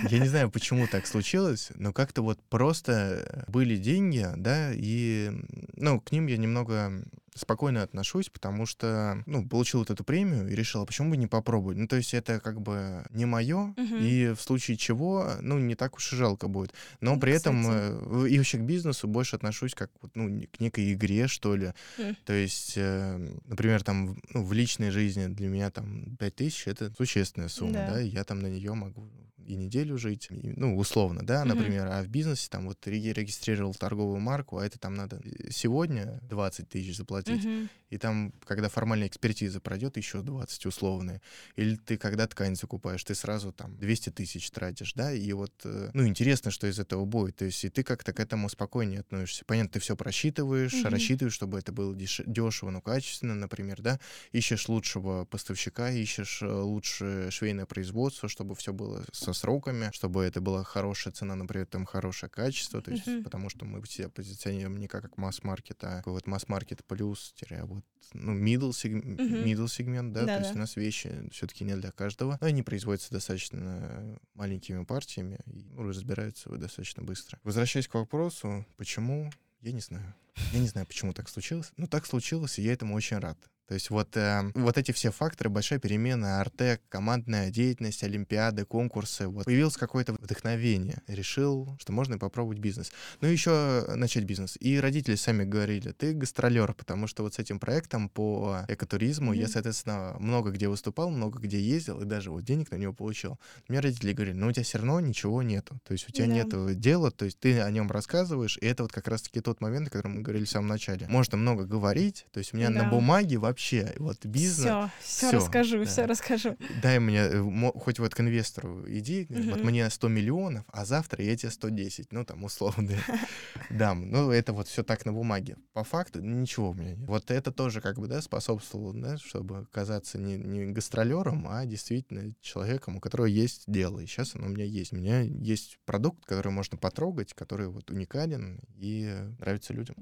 Я 0.09 0.19
не 0.19 0.29
знаю, 0.29 0.49
почему 0.49 0.87
так 0.87 1.05
случилось, 1.05 1.71
но 1.75 1.91
как-то 1.91 2.21
вот 2.21 2.39
просто 2.47 3.45
были 3.49 3.75
деньги, 3.75 4.25
да, 4.37 4.71
и, 4.73 5.31
ну, 5.73 5.99
к 5.99 6.13
ним 6.13 6.27
я 6.27 6.34
немного 6.37 7.03
спокойно 7.35 7.83
отношусь, 7.83 8.29
потому 8.29 8.65
что, 8.65 9.21
ну, 9.25 9.47
получил 9.47 9.79
вот 9.79 9.89
эту 9.89 10.03
премию 10.03 10.47
и 10.47 10.55
решил, 10.55 10.81
а 10.81 10.85
почему 10.85 11.11
бы 11.11 11.17
не 11.17 11.27
попробовать? 11.27 11.77
Ну, 11.77 11.87
то 11.87 11.97
есть 11.97 12.13
это 12.13 12.39
как 12.39 12.61
бы 12.61 13.05
не 13.09 13.25
мое, 13.25 13.73
угу. 13.75 13.95
и 13.97 14.33
в 14.33 14.41
случае 14.41 14.77
чего, 14.77 15.33
ну, 15.41 15.59
не 15.59 15.75
так 15.75 15.97
уж 15.97 16.13
и 16.13 16.15
жалко 16.15 16.47
будет. 16.47 16.73
Но 17.01 17.15
ну, 17.15 17.19
при 17.19 17.35
кстати. 17.35 17.53
этом 17.53 18.25
и 18.25 18.37
вообще 18.37 18.57
к 18.57 18.61
бизнесу 18.61 19.07
больше 19.07 19.35
отношусь 19.35 19.75
как, 19.75 19.91
ну, 20.13 20.43
к 20.51 20.59
некой 20.61 20.93
игре, 20.93 21.27
что 21.27 21.55
ли. 21.55 21.73
Mm. 21.97 22.15
То 22.25 22.33
есть, 22.33 22.73
э, 22.77 23.17
например, 23.45 23.83
там, 23.83 24.17
ну, 24.33 24.43
в 24.43 24.53
личной 24.53 24.91
жизни 24.91 25.27
для 25.27 25.49
меня 25.49 25.69
там 25.71 26.15
5000— 26.17 26.63
это 26.67 26.93
существенная 26.95 27.49
сумма, 27.49 27.73
да, 27.73 27.93
да 27.93 28.01
и 28.01 28.07
я 28.07 28.23
там 28.23 28.39
на 28.39 28.47
нее 28.47 28.73
могу 28.73 29.09
и 29.45 29.55
неделю 29.55 29.97
жить, 29.97 30.27
и, 30.29 30.53
ну, 30.55 30.77
условно, 30.77 31.25
да, 31.25 31.45
например, 31.45 31.87
mm-hmm. 31.87 31.99
а 31.99 32.03
в 32.03 32.07
бизнесе 32.07 32.47
там 32.49 32.67
вот 32.67 32.85
регистрировал 32.87 33.73
торговую 33.73 34.19
марку, 34.19 34.57
а 34.57 34.65
это 34.65 34.79
там 34.79 34.95
надо 34.95 35.21
сегодня 35.49 36.19
20 36.23 36.69
тысяч 36.69 36.97
заплатить, 36.97 37.43
mm-hmm. 37.43 37.69
И 37.95 37.97
там, 37.97 38.33
когда 38.43 38.67
формальная 38.67 39.07
экспертиза 39.07 39.61
пройдет, 39.61 39.95
еще 39.95 40.21
20 40.21 40.65
условные. 40.65 41.21
Или 41.55 41.77
ты, 41.77 41.97
когда 41.97 42.27
ткань 42.27 42.57
закупаешь, 42.57 43.01
ты 43.05 43.15
сразу 43.15 43.53
там 43.53 43.77
200 43.77 44.09
тысяч 44.09 44.51
тратишь, 44.51 44.93
да, 44.93 45.13
и 45.13 45.31
вот, 45.31 45.53
э, 45.63 45.91
ну, 45.93 46.05
интересно, 46.05 46.51
что 46.51 46.67
из 46.67 46.77
этого 46.77 47.05
будет, 47.05 47.37
то 47.37 47.45
есть 47.45 47.63
и 47.63 47.69
ты 47.69 47.83
как-то 47.83 48.11
к 48.11 48.19
этому 48.19 48.49
спокойнее 48.49 48.99
относишься. 48.99 49.45
Понятно, 49.45 49.71
ты 49.71 49.79
все 49.79 49.95
просчитываешь, 49.95 50.73
mm-hmm. 50.73 50.89
рассчитываешь, 50.89 51.33
чтобы 51.33 51.57
это 51.57 51.71
было 51.71 51.95
деш- 51.95 52.23
дешево, 52.25 52.69
но 52.69 52.81
качественно, 52.81 53.33
например, 53.33 53.81
да, 53.81 53.97
ищешь 54.33 54.67
лучшего 54.67 55.23
поставщика, 55.23 55.89
ищешь 55.89 56.41
э, 56.41 56.47
лучшее 56.47 57.31
швейное 57.31 57.65
производство, 57.65 58.27
чтобы 58.27 58.55
все 58.55 58.73
было 58.73 59.05
со 59.13 59.31
сроками, 59.31 59.89
чтобы 59.93 60.25
это 60.25 60.41
была 60.41 60.65
хорошая 60.65 61.13
цена, 61.13 61.35
но 61.35 61.47
при 61.47 61.61
этом 61.61 61.85
хорошее 61.85 62.29
качество, 62.29 62.81
то 62.81 62.91
есть, 62.91 63.07
mm-hmm. 63.07 63.23
потому 63.23 63.49
что 63.49 63.63
мы 63.63 63.81
все 63.83 64.09
позиционируем 64.09 64.81
не 64.81 64.89
как 64.89 65.17
масс-маркет, 65.17 65.81
а 65.85 66.01
вот 66.05 66.27
масс-маркет 66.27 66.83
плюс, 66.83 67.33
вот, 67.61 67.84
ну, 68.13 68.37
middle, 68.37 68.73
сег... 68.73 68.93
mm-hmm. 68.93 69.43
middle 69.43 69.67
сегмент, 69.67 70.13
да, 70.13 70.25
да, 70.25 70.37
то 70.37 70.43
есть 70.43 70.55
у 70.55 70.59
нас 70.59 70.75
вещи 70.75 71.11
все-таки 71.31 71.63
не 71.63 71.75
для 71.75 71.91
каждого, 71.91 72.37
но 72.39 72.47
они 72.47 72.63
производятся 72.63 73.11
достаточно 73.11 74.19
маленькими 74.33 74.83
партиями 74.83 75.39
и 75.45 75.65
ну, 75.71 75.83
разбираются 75.83 76.49
достаточно 76.49 77.03
быстро. 77.03 77.39
Возвращаясь 77.43 77.87
к 77.87 77.93
вопросу, 77.95 78.65
почему, 78.77 79.31
я 79.61 79.71
не 79.71 79.81
знаю. 79.81 80.13
Я 80.51 80.59
не 80.59 80.67
знаю, 80.67 80.85
почему 80.85 81.13
так 81.13 81.29
случилось. 81.29 81.71
Ну, 81.77 81.87
так 81.87 82.05
случилось, 82.05 82.59
и 82.59 82.61
я 82.61 82.73
этому 82.73 82.95
очень 82.95 83.17
рад. 83.17 83.37
То 83.67 83.73
есть 83.73 83.89
вот, 83.89 84.15
э, 84.15 84.51
вот 84.53 84.77
эти 84.77 84.91
все 84.91 85.11
факторы, 85.11 85.49
большая 85.49 85.79
перемена, 85.79 86.39
артек, 86.39 86.81
командная 86.89 87.49
деятельность, 87.49 88.03
олимпиады, 88.03 88.63
конкурсы, 88.63 89.27
вот 89.27 89.45
появилось 89.45 89.75
какое-то 89.75 90.13
вдохновение. 90.13 91.01
Решил, 91.07 91.75
что 91.79 91.91
можно 91.91 92.19
попробовать 92.19 92.59
бизнес. 92.59 92.91
Ну, 93.21 93.27
еще 93.27 93.85
начать 93.95 94.25
бизнес. 94.25 94.55
И 94.59 94.79
родители 94.79 95.15
сами 95.15 95.45
говорили, 95.45 95.91
ты 95.91 96.13
гастролер, 96.13 96.73
потому 96.73 97.07
что 97.07 97.23
вот 97.23 97.33
с 97.33 97.39
этим 97.39 97.59
проектом 97.59 98.09
по 98.09 98.65
экотуризму 98.67 99.33
mm-hmm. 99.33 99.37
я, 99.37 99.47
соответственно, 99.47 100.15
много 100.19 100.51
где 100.51 100.67
выступал, 100.67 101.09
много 101.09 101.39
где 101.39 101.59
ездил, 101.59 102.01
и 102.01 102.05
даже 102.05 102.29
вот 102.29 102.43
денег 102.43 102.69
на 102.71 102.75
него 102.75 102.93
получил. 102.93 103.39
Мне 103.67 103.79
родители 103.79 104.13
говорили, 104.13 104.35
ну, 104.35 104.47
у 104.47 104.51
тебя 104.51 104.63
все 104.63 104.77
равно 104.77 104.99
ничего 104.99 105.41
нету. 105.41 105.79
То 105.87 105.93
есть 105.93 106.07
у 106.07 106.11
тебя 106.11 106.25
yeah. 106.25 106.33
нету 106.33 106.75
дела, 106.75 107.09
то 107.09 107.25
есть 107.25 107.39
ты 107.39 107.59
о 107.61 107.71
нем 107.71 107.89
рассказываешь, 107.89 108.59
и 108.61 108.65
это 108.67 108.83
вот 108.83 108.91
как 108.91 109.07
раз-таки 109.07 109.41
тот 109.41 109.59
момент, 109.59 109.87
о 109.87 109.91
котором 109.91 110.17
мы 110.17 110.21
говорили 110.21 110.45
в 110.45 110.49
самом 110.49 110.67
начале. 110.67 111.07
Можно 111.07 111.37
много 111.37 111.65
говорить, 111.65 112.27
то 112.31 112.37
есть 112.37 112.53
у 112.53 112.57
меня 112.57 112.67
yeah. 112.67 112.83
на 112.83 112.89
бумаге 112.89 113.37
вообще 113.37 113.54
вот 113.97 114.25
бизнес... 114.25 114.65
Все, 114.65 114.89
все 115.01 115.31
расскажу, 115.31 115.79
да. 115.79 115.85
все 115.85 116.05
расскажу. 116.05 116.57
Дай 116.81 116.99
мне, 116.99 117.19
э, 117.19 117.71
хоть 117.75 117.99
вот 117.99 118.15
к 118.15 118.19
инвестору 118.19 118.83
иди, 118.87 119.23
mm-hmm. 119.23 119.49
вот 119.51 119.63
мне 119.63 119.89
100 119.89 120.07
миллионов, 120.07 120.65
а 120.71 120.85
завтра 120.85 121.23
я 121.23 121.35
тебе 121.35 121.51
110, 121.51 122.11
ну, 122.11 122.25
там, 122.25 122.43
условно, 122.43 122.91
дам. 123.69 124.09
Ну, 124.09 124.31
это 124.31 124.53
вот 124.53 124.67
все 124.67 124.83
так 124.83 125.05
на 125.05 125.13
бумаге. 125.13 125.57
По 125.73 125.83
факту 125.83 126.21
ничего 126.21 126.71
у 126.71 126.73
меня 126.73 126.95
нет. 126.95 127.07
Вот 127.07 127.31
это 127.31 127.51
тоже 127.51 127.81
как 127.81 127.99
бы, 127.99 128.07
да, 128.07 128.21
способствовало, 128.21 128.93
да, 128.93 129.17
чтобы 129.17 129.67
казаться 129.71 130.17
не, 130.17 130.37
не 130.37 130.65
гастролером, 130.71 131.47
а 131.47 131.65
действительно 131.65 132.33
человеком, 132.41 132.97
у 132.97 132.99
которого 132.99 133.25
есть 133.25 133.63
дело. 133.67 133.99
И 133.99 134.05
сейчас 134.05 134.35
оно 134.35 134.47
у 134.47 134.49
меня 134.49 134.65
есть. 134.65 134.93
У 134.93 134.97
меня 134.97 135.21
есть 135.21 135.79
продукт, 135.85 136.25
который 136.25 136.51
можно 136.51 136.77
потрогать, 136.77 137.33
который 137.33 137.67
вот 137.67 137.91
уникален 137.91 138.59
и 138.77 139.13
нравится 139.39 139.73
людям. 139.73 139.95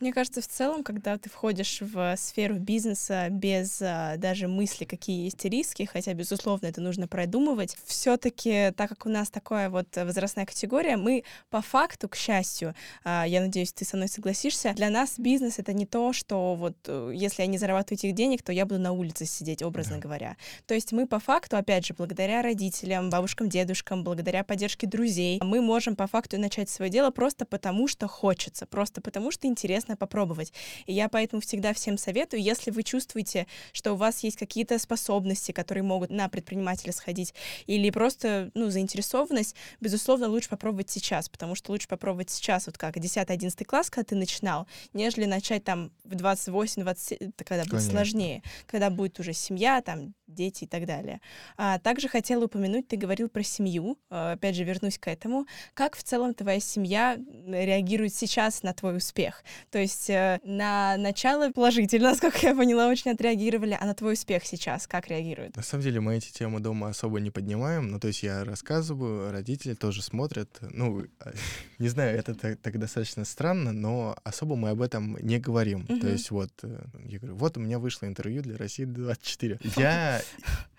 Мне 0.00 0.12
кажется, 0.12 0.40
в 0.40 0.48
целом, 0.48 0.82
когда 0.82 1.18
ты 1.18 1.30
входишь 1.30 1.80
в 1.80 2.16
сферу 2.16 2.58
бизнеса 2.58 2.99
без 3.30 3.80
а, 3.80 4.16
даже 4.16 4.48
мысли, 4.48 4.84
какие 4.84 5.24
есть 5.24 5.44
риски, 5.44 5.84
хотя, 5.84 6.12
безусловно, 6.14 6.66
это 6.66 6.80
нужно 6.80 7.06
продумывать, 7.08 7.76
все-таки, 7.86 8.72
так 8.76 8.88
как 8.88 9.06
у 9.06 9.08
нас 9.08 9.30
такая 9.30 9.70
вот 9.70 9.86
возрастная 9.96 10.46
категория, 10.46 10.96
мы 10.96 11.24
по 11.50 11.62
факту, 11.62 12.08
к 12.08 12.16
счастью, 12.16 12.74
а, 13.04 13.24
я 13.26 13.40
надеюсь, 13.40 13.72
ты 13.72 13.84
со 13.84 13.96
мной 13.96 14.08
согласишься, 14.08 14.72
для 14.74 14.90
нас 14.90 15.18
бизнес— 15.18 15.54
это 15.58 15.72
не 15.72 15.86
то, 15.86 16.12
что 16.12 16.54
вот 16.54 16.76
э, 16.86 17.12
если 17.14 17.42
я 17.42 17.46
не 17.46 17.58
зарабатываю 17.58 17.98
этих 17.98 18.14
денег, 18.14 18.42
то 18.42 18.52
я 18.52 18.66
буду 18.66 18.80
на 18.80 18.92
улице 18.92 19.26
сидеть, 19.26 19.62
образно 19.62 19.96
да. 19.96 20.02
говоря. 20.02 20.36
То 20.66 20.74
есть 20.74 20.92
мы 20.92 21.06
по 21.06 21.18
факту, 21.18 21.56
опять 21.56 21.86
же, 21.86 21.94
благодаря 21.94 22.42
родителям, 22.42 23.10
бабушкам, 23.10 23.48
дедушкам, 23.48 24.04
благодаря 24.04 24.44
поддержке 24.44 24.86
друзей, 24.86 25.40
мы 25.42 25.60
можем 25.60 25.96
по 25.96 26.06
факту 26.06 26.38
начать 26.38 26.68
свое 26.68 26.90
дело 26.90 27.10
просто 27.10 27.44
потому, 27.44 27.88
что 27.88 28.08
хочется, 28.08 28.66
просто 28.66 29.00
потому, 29.00 29.30
что 29.30 29.46
интересно 29.46 29.96
попробовать. 29.96 30.52
И 30.86 30.92
я 30.92 31.08
поэтому 31.08 31.42
всегда 31.42 31.72
всем 31.72 31.98
советую, 31.98 32.42
если 32.42 32.70
вы 32.70 32.82
чувствуете, 32.90 33.46
что 33.72 33.92
у 33.92 33.96
вас 33.96 34.24
есть 34.24 34.36
какие-то 34.36 34.78
способности, 34.78 35.52
которые 35.52 35.84
могут 35.84 36.10
на 36.10 36.28
предпринимателя 36.28 36.92
сходить, 36.92 37.34
или 37.66 37.90
просто, 37.90 38.50
ну, 38.54 38.70
заинтересованность, 38.70 39.54
безусловно, 39.80 40.28
лучше 40.28 40.48
попробовать 40.48 40.90
сейчас, 40.90 41.28
потому 41.28 41.54
что 41.54 41.72
лучше 41.72 41.88
попробовать 41.88 42.30
сейчас, 42.30 42.66
вот 42.66 42.78
как 42.78 42.96
10-11 42.96 43.64
класс, 43.64 43.90
когда 43.90 44.04
ты 44.04 44.16
начинал, 44.16 44.66
нежели 44.92 45.26
начать 45.26 45.64
там 45.64 45.92
в 46.04 46.14
28-27, 46.14 47.32
когда 47.36 47.62
будет 47.62 47.70
Конечно. 47.70 47.90
сложнее, 47.90 48.42
когда 48.66 48.90
будет 48.90 49.20
уже 49.20 49.32
семья, 49.32 49.80
там, 49.82 50.14
дети 50.34 50.64
и 50.64 50.66
так 50.66 50.86
далее. 50.86 51.20
А, 51.56 51.78
также 51.78 52.08
хотела 52.08 52.44
упомянуть, 52.44 52.88
ты 52.88 52.96
говорил 52.96 53.28
про 53.28 53.42
семью, 53.42 53.98
а, 54.10 54.32
опять 54.32 54.56
же, 54.56 54.64
вернусь 54.64 54.98
к 54.98 55.08
этому. 55.08 55.46
Как 55.74 55.96
в 55.96 56.02
целом 56.02 56.34
твоя 56.34 56.60
семья 56.60 57.18
реагирует 57.46 58.14
сейчас 58.14 58.62
на 58.62 58.72
твой 58.72 58.96
успех? 58.96 59.44
То 59.70 59.78
есть 59.78 60.10
э, 60.10 60.40
на 60.44 60.96
начало 60.96 61.50
положительно, 61.50 62.08
насколько 62.10 62.38
я 62.42 62.54
поняла, 62.54 62.88
очень 62.88 63.10
отреагировали, 63.10 63.76
а 63.80 63.84
на 63.84 63.94
твой 63.94 64.14
успех 64.14 64.44
сейчас 64.44 64.86
как 64.86 65.08
реагируют? 65.08 65.56
На 65.56 65.62
самом 65.62 65.84
деле 65.84 66.00
мы 66.00 66.16
эти 66.16 66.32
темы 66.32 66.60
дома 66.60 66.88
особо 66.88 67.20
не 67.20 67.30
поднимаем, 67.30 67.88
ну 67.88 68.00
то 68.00 68.08
есть 68.08 68.22
я 68.22 68.44
рассказываю, 68.44 69.32
родители 69.32 69.74
тоже 69.74 70.02
смотрят, 70.02 70.48
ну, 70.60 71.04
не 71.78 71.88
знаю, 71.88 72.18
это 72.18 72.34
так, 72.34 72.58
так 72.60 72.78
достаточно 72.78 73.24
странно, 73.24 73.72
но 73.72 74.16
особо 74.24 74.56
мы 74.56 74.70
об 74.70 74.82
этом 74.82 75.16
не 75.20 75.38
говорим. 75.38 75.86
Uh-huh. 75.88 76.00
То 76.00 76.08
есть 76.08 76.30
вот, 76.30 76.50
э, 76.62 76.84
я 77.04 77.18
говорю, 77.18 77.36
вот 77.36 77.56
у 77.56 77.60
меня 77.60 77.78
вышло 77.78 78.06
интервью 78.06 78.42
для 78.42 78.56
России 78.56 78.84
24. 78.84 79.58
Я 79.76 80.19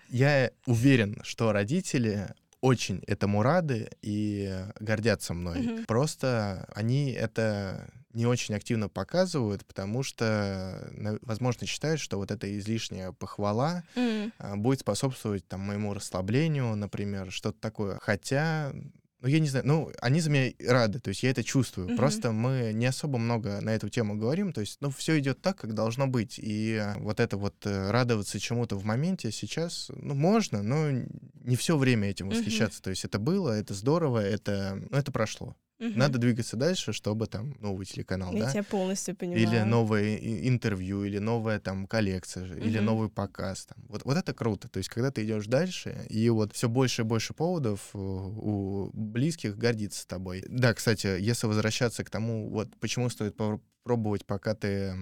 я 0.08 0.50
уверен, 0.66 1.20
что 1.24 1.52
родители 1.52 2.28
очень 2.60 3.02
этому 3.06 3.42
рады 3.42 3.90
и 4.02 4.54
гордятся 4.78 5.34
мной. 5.34 5.58
Mm-hmm. 5.58 5.86
Просто 5.86 6.68
они 6.74 7.10
это 7.10 7.90
не 8.12 8.26
очень 8.26 8.54
активно 8.54 8.88
показывают, 8.88 9.64
потому 9.66 10.02
что, 10.02 10.90
возможно, 11.22 11.66
считают, 11.66 11.98
что 11.98 12.18
вот 12.18 12.30
эта 12.30 12.58
излишняя 12.58 13.12
похвала 13.12 13.84
mm. 13.96 14.56
будет 14.56 14.80
способствовать 14.80 15.48
там 15.48 15.60
моему 15.60 15.94
расслаблению, 15.94 16.76
например, 16.76 17.32
что-то 17.32 17.58
такое. 17.58 17.98
Хотя 18.02 18.72
ну, 19.22 19.28
я 19.28 19.38
не 19.38 19.48
знаю, 19.48 19.66
ну, 19.66 19.92
они 20.00 20.20
за 20.20 20.30
меня 20.30 20.52
рады, 20.66 20.98
то 20.98 21.08
есть 21.08 21.22
я 21.22 21.30
это 21.30 21.44
чувствую. 21.44 21.88
Mm-hmm. 21.88 21.96
Просто 21.96 22.32
мы 22.32 22.72
не 22.74 22.86
особо 22.86 23.18
много 23.18 23.60
на 23.60 23.70
эту 23.70 23.88
тему 23.88 24.16
говорим, 24.16 24.52
то 24.52 24.60
есть, 24.60 24.78
ну, 24.80 24.90
все 24.90 25.18
идет 25.20 25.40
так, 25.40 25.56
как 25.58 25.74
должно 25.74 26.08
быть. 26.08 26.40
И 26.42 26.82
вот 26.96 27.20
это 27.20 27.36
вот 27.36 27.54
э, 27.64 27.90
радоваться 27.90 28.40
чему-то 28.40 28.76
в 28.76 28.84
моменте 28.84 29.30
сейчас, 29.30 29.92
ну, 29.94 30.14
можно, 30.14 30.62
но 30.62 30.90
не 30.90 31.54
все 31.54 31.76
время 31.76 32.10
этим 32.10 32.30
восхищаться. 32.30 32.80
Mm-hmm. 32.80 32.84
То 32.84 32.90
есть 32.90 33.04
это 33.04 33.20
было, 33.20 33.50
это 33.50 33.74
здорово, 33.74 34.18
это, 34.18 34.82
ну, 34.90 34.98
это 34.98 35.12
прошло. 35.12 35.54
Угу. 35.82 35.98
Надо 35.98 36.18
двигаться 36.18 36.56
дальше, 36.56 36.92
чтобы 36.92 37.26
там 37.26 37.56
новый 37.58 37.86
телеканал, 37.86 38.32
я 38.32 38.44
да? 38.44 38.50
Я 38.52 38.62
полностью 38.62 39.16
понимаю. 39.16 39.42
Или 39.42 39.58
новое 39.62 40.16
интервью, 40.16 41.02
или 41.02 41.18
новая 41.18 41.58
там 41.58 41.88
коллекция, 41.88 42.44
угу. 42.44 42.54
или 42.54 42.78
новый 42.78 43.08
показ. 43.08 43.66
Там. 43.66 43.84
Вот, 43.88 44.04
вот 44.04 44.16
это 44.16 44.32
круто. 44.32 44.68
То 44.68 44.78
есть, 44.78 44.88
когда 44.88 45.10
ты 45.10 45.24
идешь 45.24 45.46
дальше, 45.46 46.06
и 46.08 46.30
вот 46.30 46.52
все 46.52 46.68
больше 46.68 47.02
и 47.02 47.04
больше 47.04 47.34
поводов 47.34 47.90
э, 47.94 47.98
у 47.98 48.90
близких 48.92 49.58
гордиться 49.58 50.06
тобой. 50.06 50.44
Да, 50.48 50.72
кстати, 50.72 51.18
если 51.18 51.48
возвращаться 51.48 52.04
к 52.04 52.10
тому, 52.10 52.48
вот 52.48 52.68
почему 52.78 53.10
стоит 53.10 53.36
попробовать, 53.36 54.24
пока 54.24 54.54
ты 54.54 54.94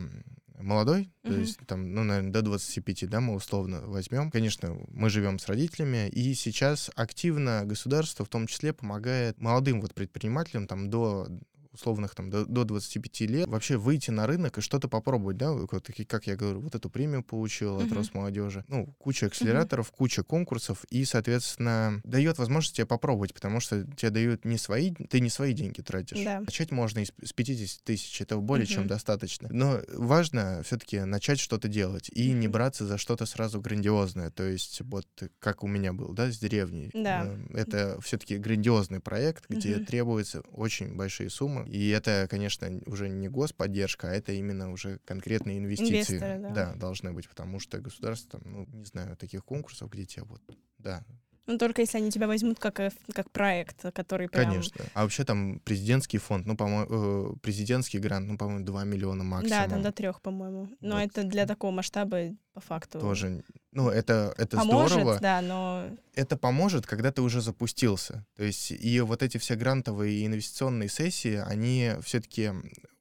молодой, 0.62 1.02
mm-hmm. 1.02 1.28
то 1.28 1.34
есть 1.34 1.58
там, 1.66 1.94
ну, 1.94 2.04
наверное, 2.04 2.32
до 2.32 2.42
25, 2.42 3.08
да, 3.08 3.20
мы 3.20 3.34
условно 3.34 3.82
возьмем. 3.86 4.30
Конечно, 4.30 4.76
мы 4.88 5.10
живем 5.10 5.38
с 5.38 5.46
родителями, 5.46 6.08
и 6.08 6.34
сейчас 6.34 6.90
активно 6.94 7.62
государство 7.64 8.24
в 8.24 8.28
том 8.28 8.46
числе 8.46 8.72
помогает 8.72 9.40
молодым 9.40 9.80
вот 9.80 9.94
предпринимателям 9.94 10.66
там 10.66 10.90
до 10.90 11.28
условных 11.72 12.14
там 12.14 12.30
до, 12.30 12.44
до 12.44 12.64
25 12.64 13.20
лет, 13.22 13.48
вообще 13.48 13.76
выйти 13.76 14.10
на 14.10 14.26
рынок 14.26 14.58
и 14.58 14.60
что-то 14.60 14.88
попробовать, 14.88 15.36
да, 15.36 15.52
вот, 15.52 15.70
как 16.08 16.26
я 16.26 16.36
говорю, 16.36 16.60
вот 16.60 16.74
эту 16.74 16.90
премию 16.90 17.22
получил 17.22 17.78
uh-huh. 17.78 17.86
от 17.86 17.92
Росмолодежи, 17.92 18.64
ну, 18.68 18.94
куча 18.98 19.26
акселераторов, 19.26 19.90
uh-huh. 19.90 19.96
куча 19.96 20.22
конкурсов, 20.22 20.84
и, 20.90 21.04
соответственно, 21.04 22.00
дает 22.04 22.38
возможность 22.38 22.76
тебе 22.76 22.86
попробовать, 22.86 23.34
потому 23.34 23.60
что 23.60 23.84
тебе 23.96 24.10
дают 24.10 24.44
не 24.44 24.58
свои, 24.58 24.92
ты 24.92 25.20
не 25.20 25.30
свои 25.30 25.52
деньги 25.52 25.80
тратишь. 25.80 26.22
Да. 26.24 26.40
Начать 26.40 26.70
можно 26.72 27.00
из, 27.00 27.12
с 27.22 27.32
50 27.32 27.84
тысяч, 27.84 28.20
это 28.20 28.36
более 28.36 28.66
uh-huh. 28.66 28.72
чем 28.74 28.86
достаточно. 28.86 29.48
Но 29.50 29.80
важно 29.92 30.62
все-таки 30.64 31.00
начать 31.00 31.38
что-то 31.38 31.68
делать 31.68 32.10
и 32.12 32.30
uh-huh. 32.30 32.34
не 32.34 32.48
браться 32.48 32.86
за 32.86 32.98
что-то 32.98 33.26
сразу 33.26 33.60
грандиозное, 33.60 34.30
то 34.30 34.42
есть 34.42 34.80
вот 34.82 35.06
как 35.38 35.62
у 35.62 35.66
меня 35.66 35.92
был, 35.92 36.12
да, 36.12 36.30
с 36.30 36.38
деревней. 36.38 36.90
Да. 36.92 37.26
Э, 37.26 37.38
это 37.54 38.00
все-таки 38.00 38.38
грандиозный 38.38 39.00
проект, 39.00 39.48
где 39.48 39.74
uh-huh. 39.74 39.84
требуются 39.84 40.40
очень 40.52 40.94
большие 40.94 41.30
суммы, 41.30 41.59
И 41.64 41.88
это, 41.90 42.26
конечно, 42.28 42.68
уже 42.86 43.08
не 43.08 43.28
господдержка, 43.28 44.10
а 44.10 44.14
это 44.14 44.32
именно 44.32 44.72
уже 44.72 44.98
конкретные 45.04 45.58
инвестиции. 45.58 46.18
Инвесторы, 46.18 46.38
да. 46.38 46.50
да, 46.50 46.74
должны 46.74 47.12
быть, 47.12 47.28
потому 47.28 47.60
что 47.60 47.78
государство, 47.78 48.40
ну, 48.44 48.66
не 48.72 48.84
знаю, 48.84 49.16
таких 49.16 49.44
конкурсов, 49.44 49.90
где 49.90 50.04
тебя 50.04 50.24
вот, 50.24 50.42
да, 50.78 51.04
ну, 51.50 51.58
только 51.58 51.82
если 51.82 51.98
они 51.98 52.12
тебя 52.12 52.28
возьмут 52.28 52.60
как, 52.60 52.78
э, 52.78 52.92
как 53.12 53.28
проект, 53.32 53.82
который 53.92 54.28
прям... 54.28 54.50
Конечно. 54.50 54.84
А 54.94 55.02
вообще 55.02 55.24
там 55.24 55.58
президентский 55.64 56.18
фонд, 56.18 56.46
ну, 56.46 56.56
по-моему, 56.56 57.32
э, 57.34 57.36
президентский 57.42 57.98
грант, 57.98 58.28
ну, 58.28 58.38
по-моему, 58.38 58.64
2 58.64 58.84
миллиона 58.84 59.24
максимум. 59.24 59.58
Да, 59.58 59.68
там 59.68 59.82
до 59.82 59.90
трех, 59.90 60.22
по-моему. 60.22 60.68
Но 60.80 60.96
вот. 60.96 61.02
это 61.02 61.24
для 61.24 61.46
такого 61.46 61.72
масштаба 61.72 62.36
по 62.52 62.60
факту... 62.60 63.00
Тоже, 63.00 63.42
ну, 63.72 63.88
это, 63.88 64.34
это 64.36 64.56
поможет, 64.56 64.98
здорово. 64.98 65.18
да, 65.20 65.40
но... 65.40 65.86
Это 66.14 66.36
поможет, 66.36 66.86
когда 66.86 67.12
ты 67.12 67.22
уже 67.22 67.40
запустился. 67.40 68.26
То 68.36 68.42
есть 68.42 68.72
и 68.72 69.00
вот 69.00 69.22
эти 69.22 69.38
все 69.38 69.54
грантовые 69.54 70.14
и 70.14 70.26
инвестиционные 70.26 70.88
сессии, 70.88 71.36
они 71.46 71.92
все-таки 72.02 72.52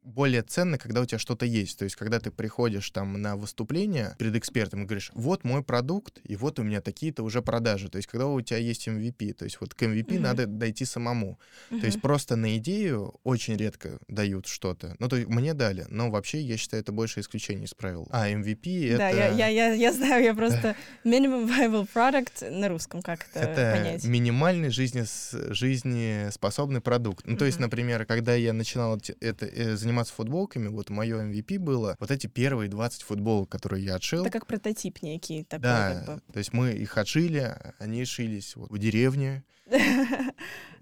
более 0.04 0.42
ценно, 0.42 0.78
когда 0.78 1.02
у 1.02 1.06
тебя 1.06 1.20
что-то 1.20 1.46
есть. 1.46 1.78
То 1.78 1.84
есть, 1.84 1.96
когда 1.96 2.20
ты 2.20 2.32
приходишь 2.32 2.90
там 2.92 3.22
на 3.22 3.36
выступление 3.36 4.16
перед 4.18 4.36
экспертом 4.36 4.84
и 4.84 4.86
говоришь, 4.86 5.12
вот 5.14 5.44
мой 5.44 5.64
продукт, 5.64 6.20
и 6.24 6.36
вот 6.36 6.60
у 6.60 6.64
меня 6.64 6.82
такие-то 6.82 7.24
уже 7.24 7.42
продажи. 7.42 7.90
То 7.90 7.98
есть, 7.98 8.08
когда 8.08 8.28
у 8.28 8.42
тебя 8.42 8.60
есть 8.60 8.88
MVP, 8.88 9.34
то 9.34 9.46
есть 9.46 9.60
вот 9.60 9.74
к 9.74 9.82
MVP 9.82 10.06
mm-hmm. 10.06 10.20
надо 10.20 10.48
дойти 10.48 10.86
самому. 10.86 11.40
Mm-hmm. 11.70 11.80
То 11.80 11.86
есть, 11.86 12.02
просто 12.02 12.36
на 12.36 12.58
идею 12.58 13.20
очень 13.24 13.58
редко 13.58 14.00
дают 14.08 14.48
что-то. 14.48 14.96
Ну, 15.00 15.08
то 15.08 15.18
есть, 15.18 15.28
мне 15.28 15.54
дали, 15.54 15.86
но 15.90 16.10
вообще, 16.10 16.42
я 16.42 16.58
считаю, 16.58 16.82
это 16.82 16.92
больше 16.92 17.20
исключение 17.20 17.66
из 17.66 17.74
правил. 17.74 18.08
А 18.12 18.30
MVP— 18.30 18.90
это... 18.90 18.98
Да, 18.98 19.10
я, 19.10 19.28
я, 19.30 19.48
я, 19.48 19.74
я 19.74 19.94
знаю, 19.94 20.24
я 20.24 20.34
просто... 20.34 20.76
Minimum 21.04 21.48
Viable 21.48 21.88
Product 21.94 22.50
на 22.50 22.70
русском 22.70 23.02
как 23.02 23.28
это, 23.34 23.40
это 23.40 23.78
понять? 23.78 24.04
минимальный 24.04 24.70
жизни, 24.70 25.04
жизнеспособный 25.54 26.82
продукт. 26.82 27.26
Ну, 27.26 27.36
то 27.36 27.44
mm-hmm. 27.44 27.48
есть, 27.48 27.60
например, 27.60 28.06
когда 28.06 28.36
я 28.36 28.54
начинал 28.54 29.00
это, 29.20 29.76
заниматься 29.76 29.89
заниматься 29.90 30.14
футболками, 30.14 30.68
вот 30.68 30.92
мое 30.92 31.24
MVP 31.24 31.58
было 31.58 31.98
вот 32.00 32.12
эти 32.12 32.28
первые 32.28 32.70
20 32.70 33.02
футболок, 33.02 33.50
которые 33.50 33.84
я 33.84 33.96
отшил. 33.96 34.22
Это 34.22 34.32
как 34.32 34.46
прототип 34.46 35.02
некий 35.02 35.44
такой. 35.44 35.64
Да, 35.64 36.04
как 36.06 36.06
бы. 36.06 36.34
то 36.34 36.40
есть 36.40 36.54
мы 36.54 36.72
их 36.74 36.98
отшили, 36.98 37.58
они 37.80 38.06
шились 38.06 38.56
вот 38.56 38.70
в 38.70 38.78
деревне. 38.78 39.44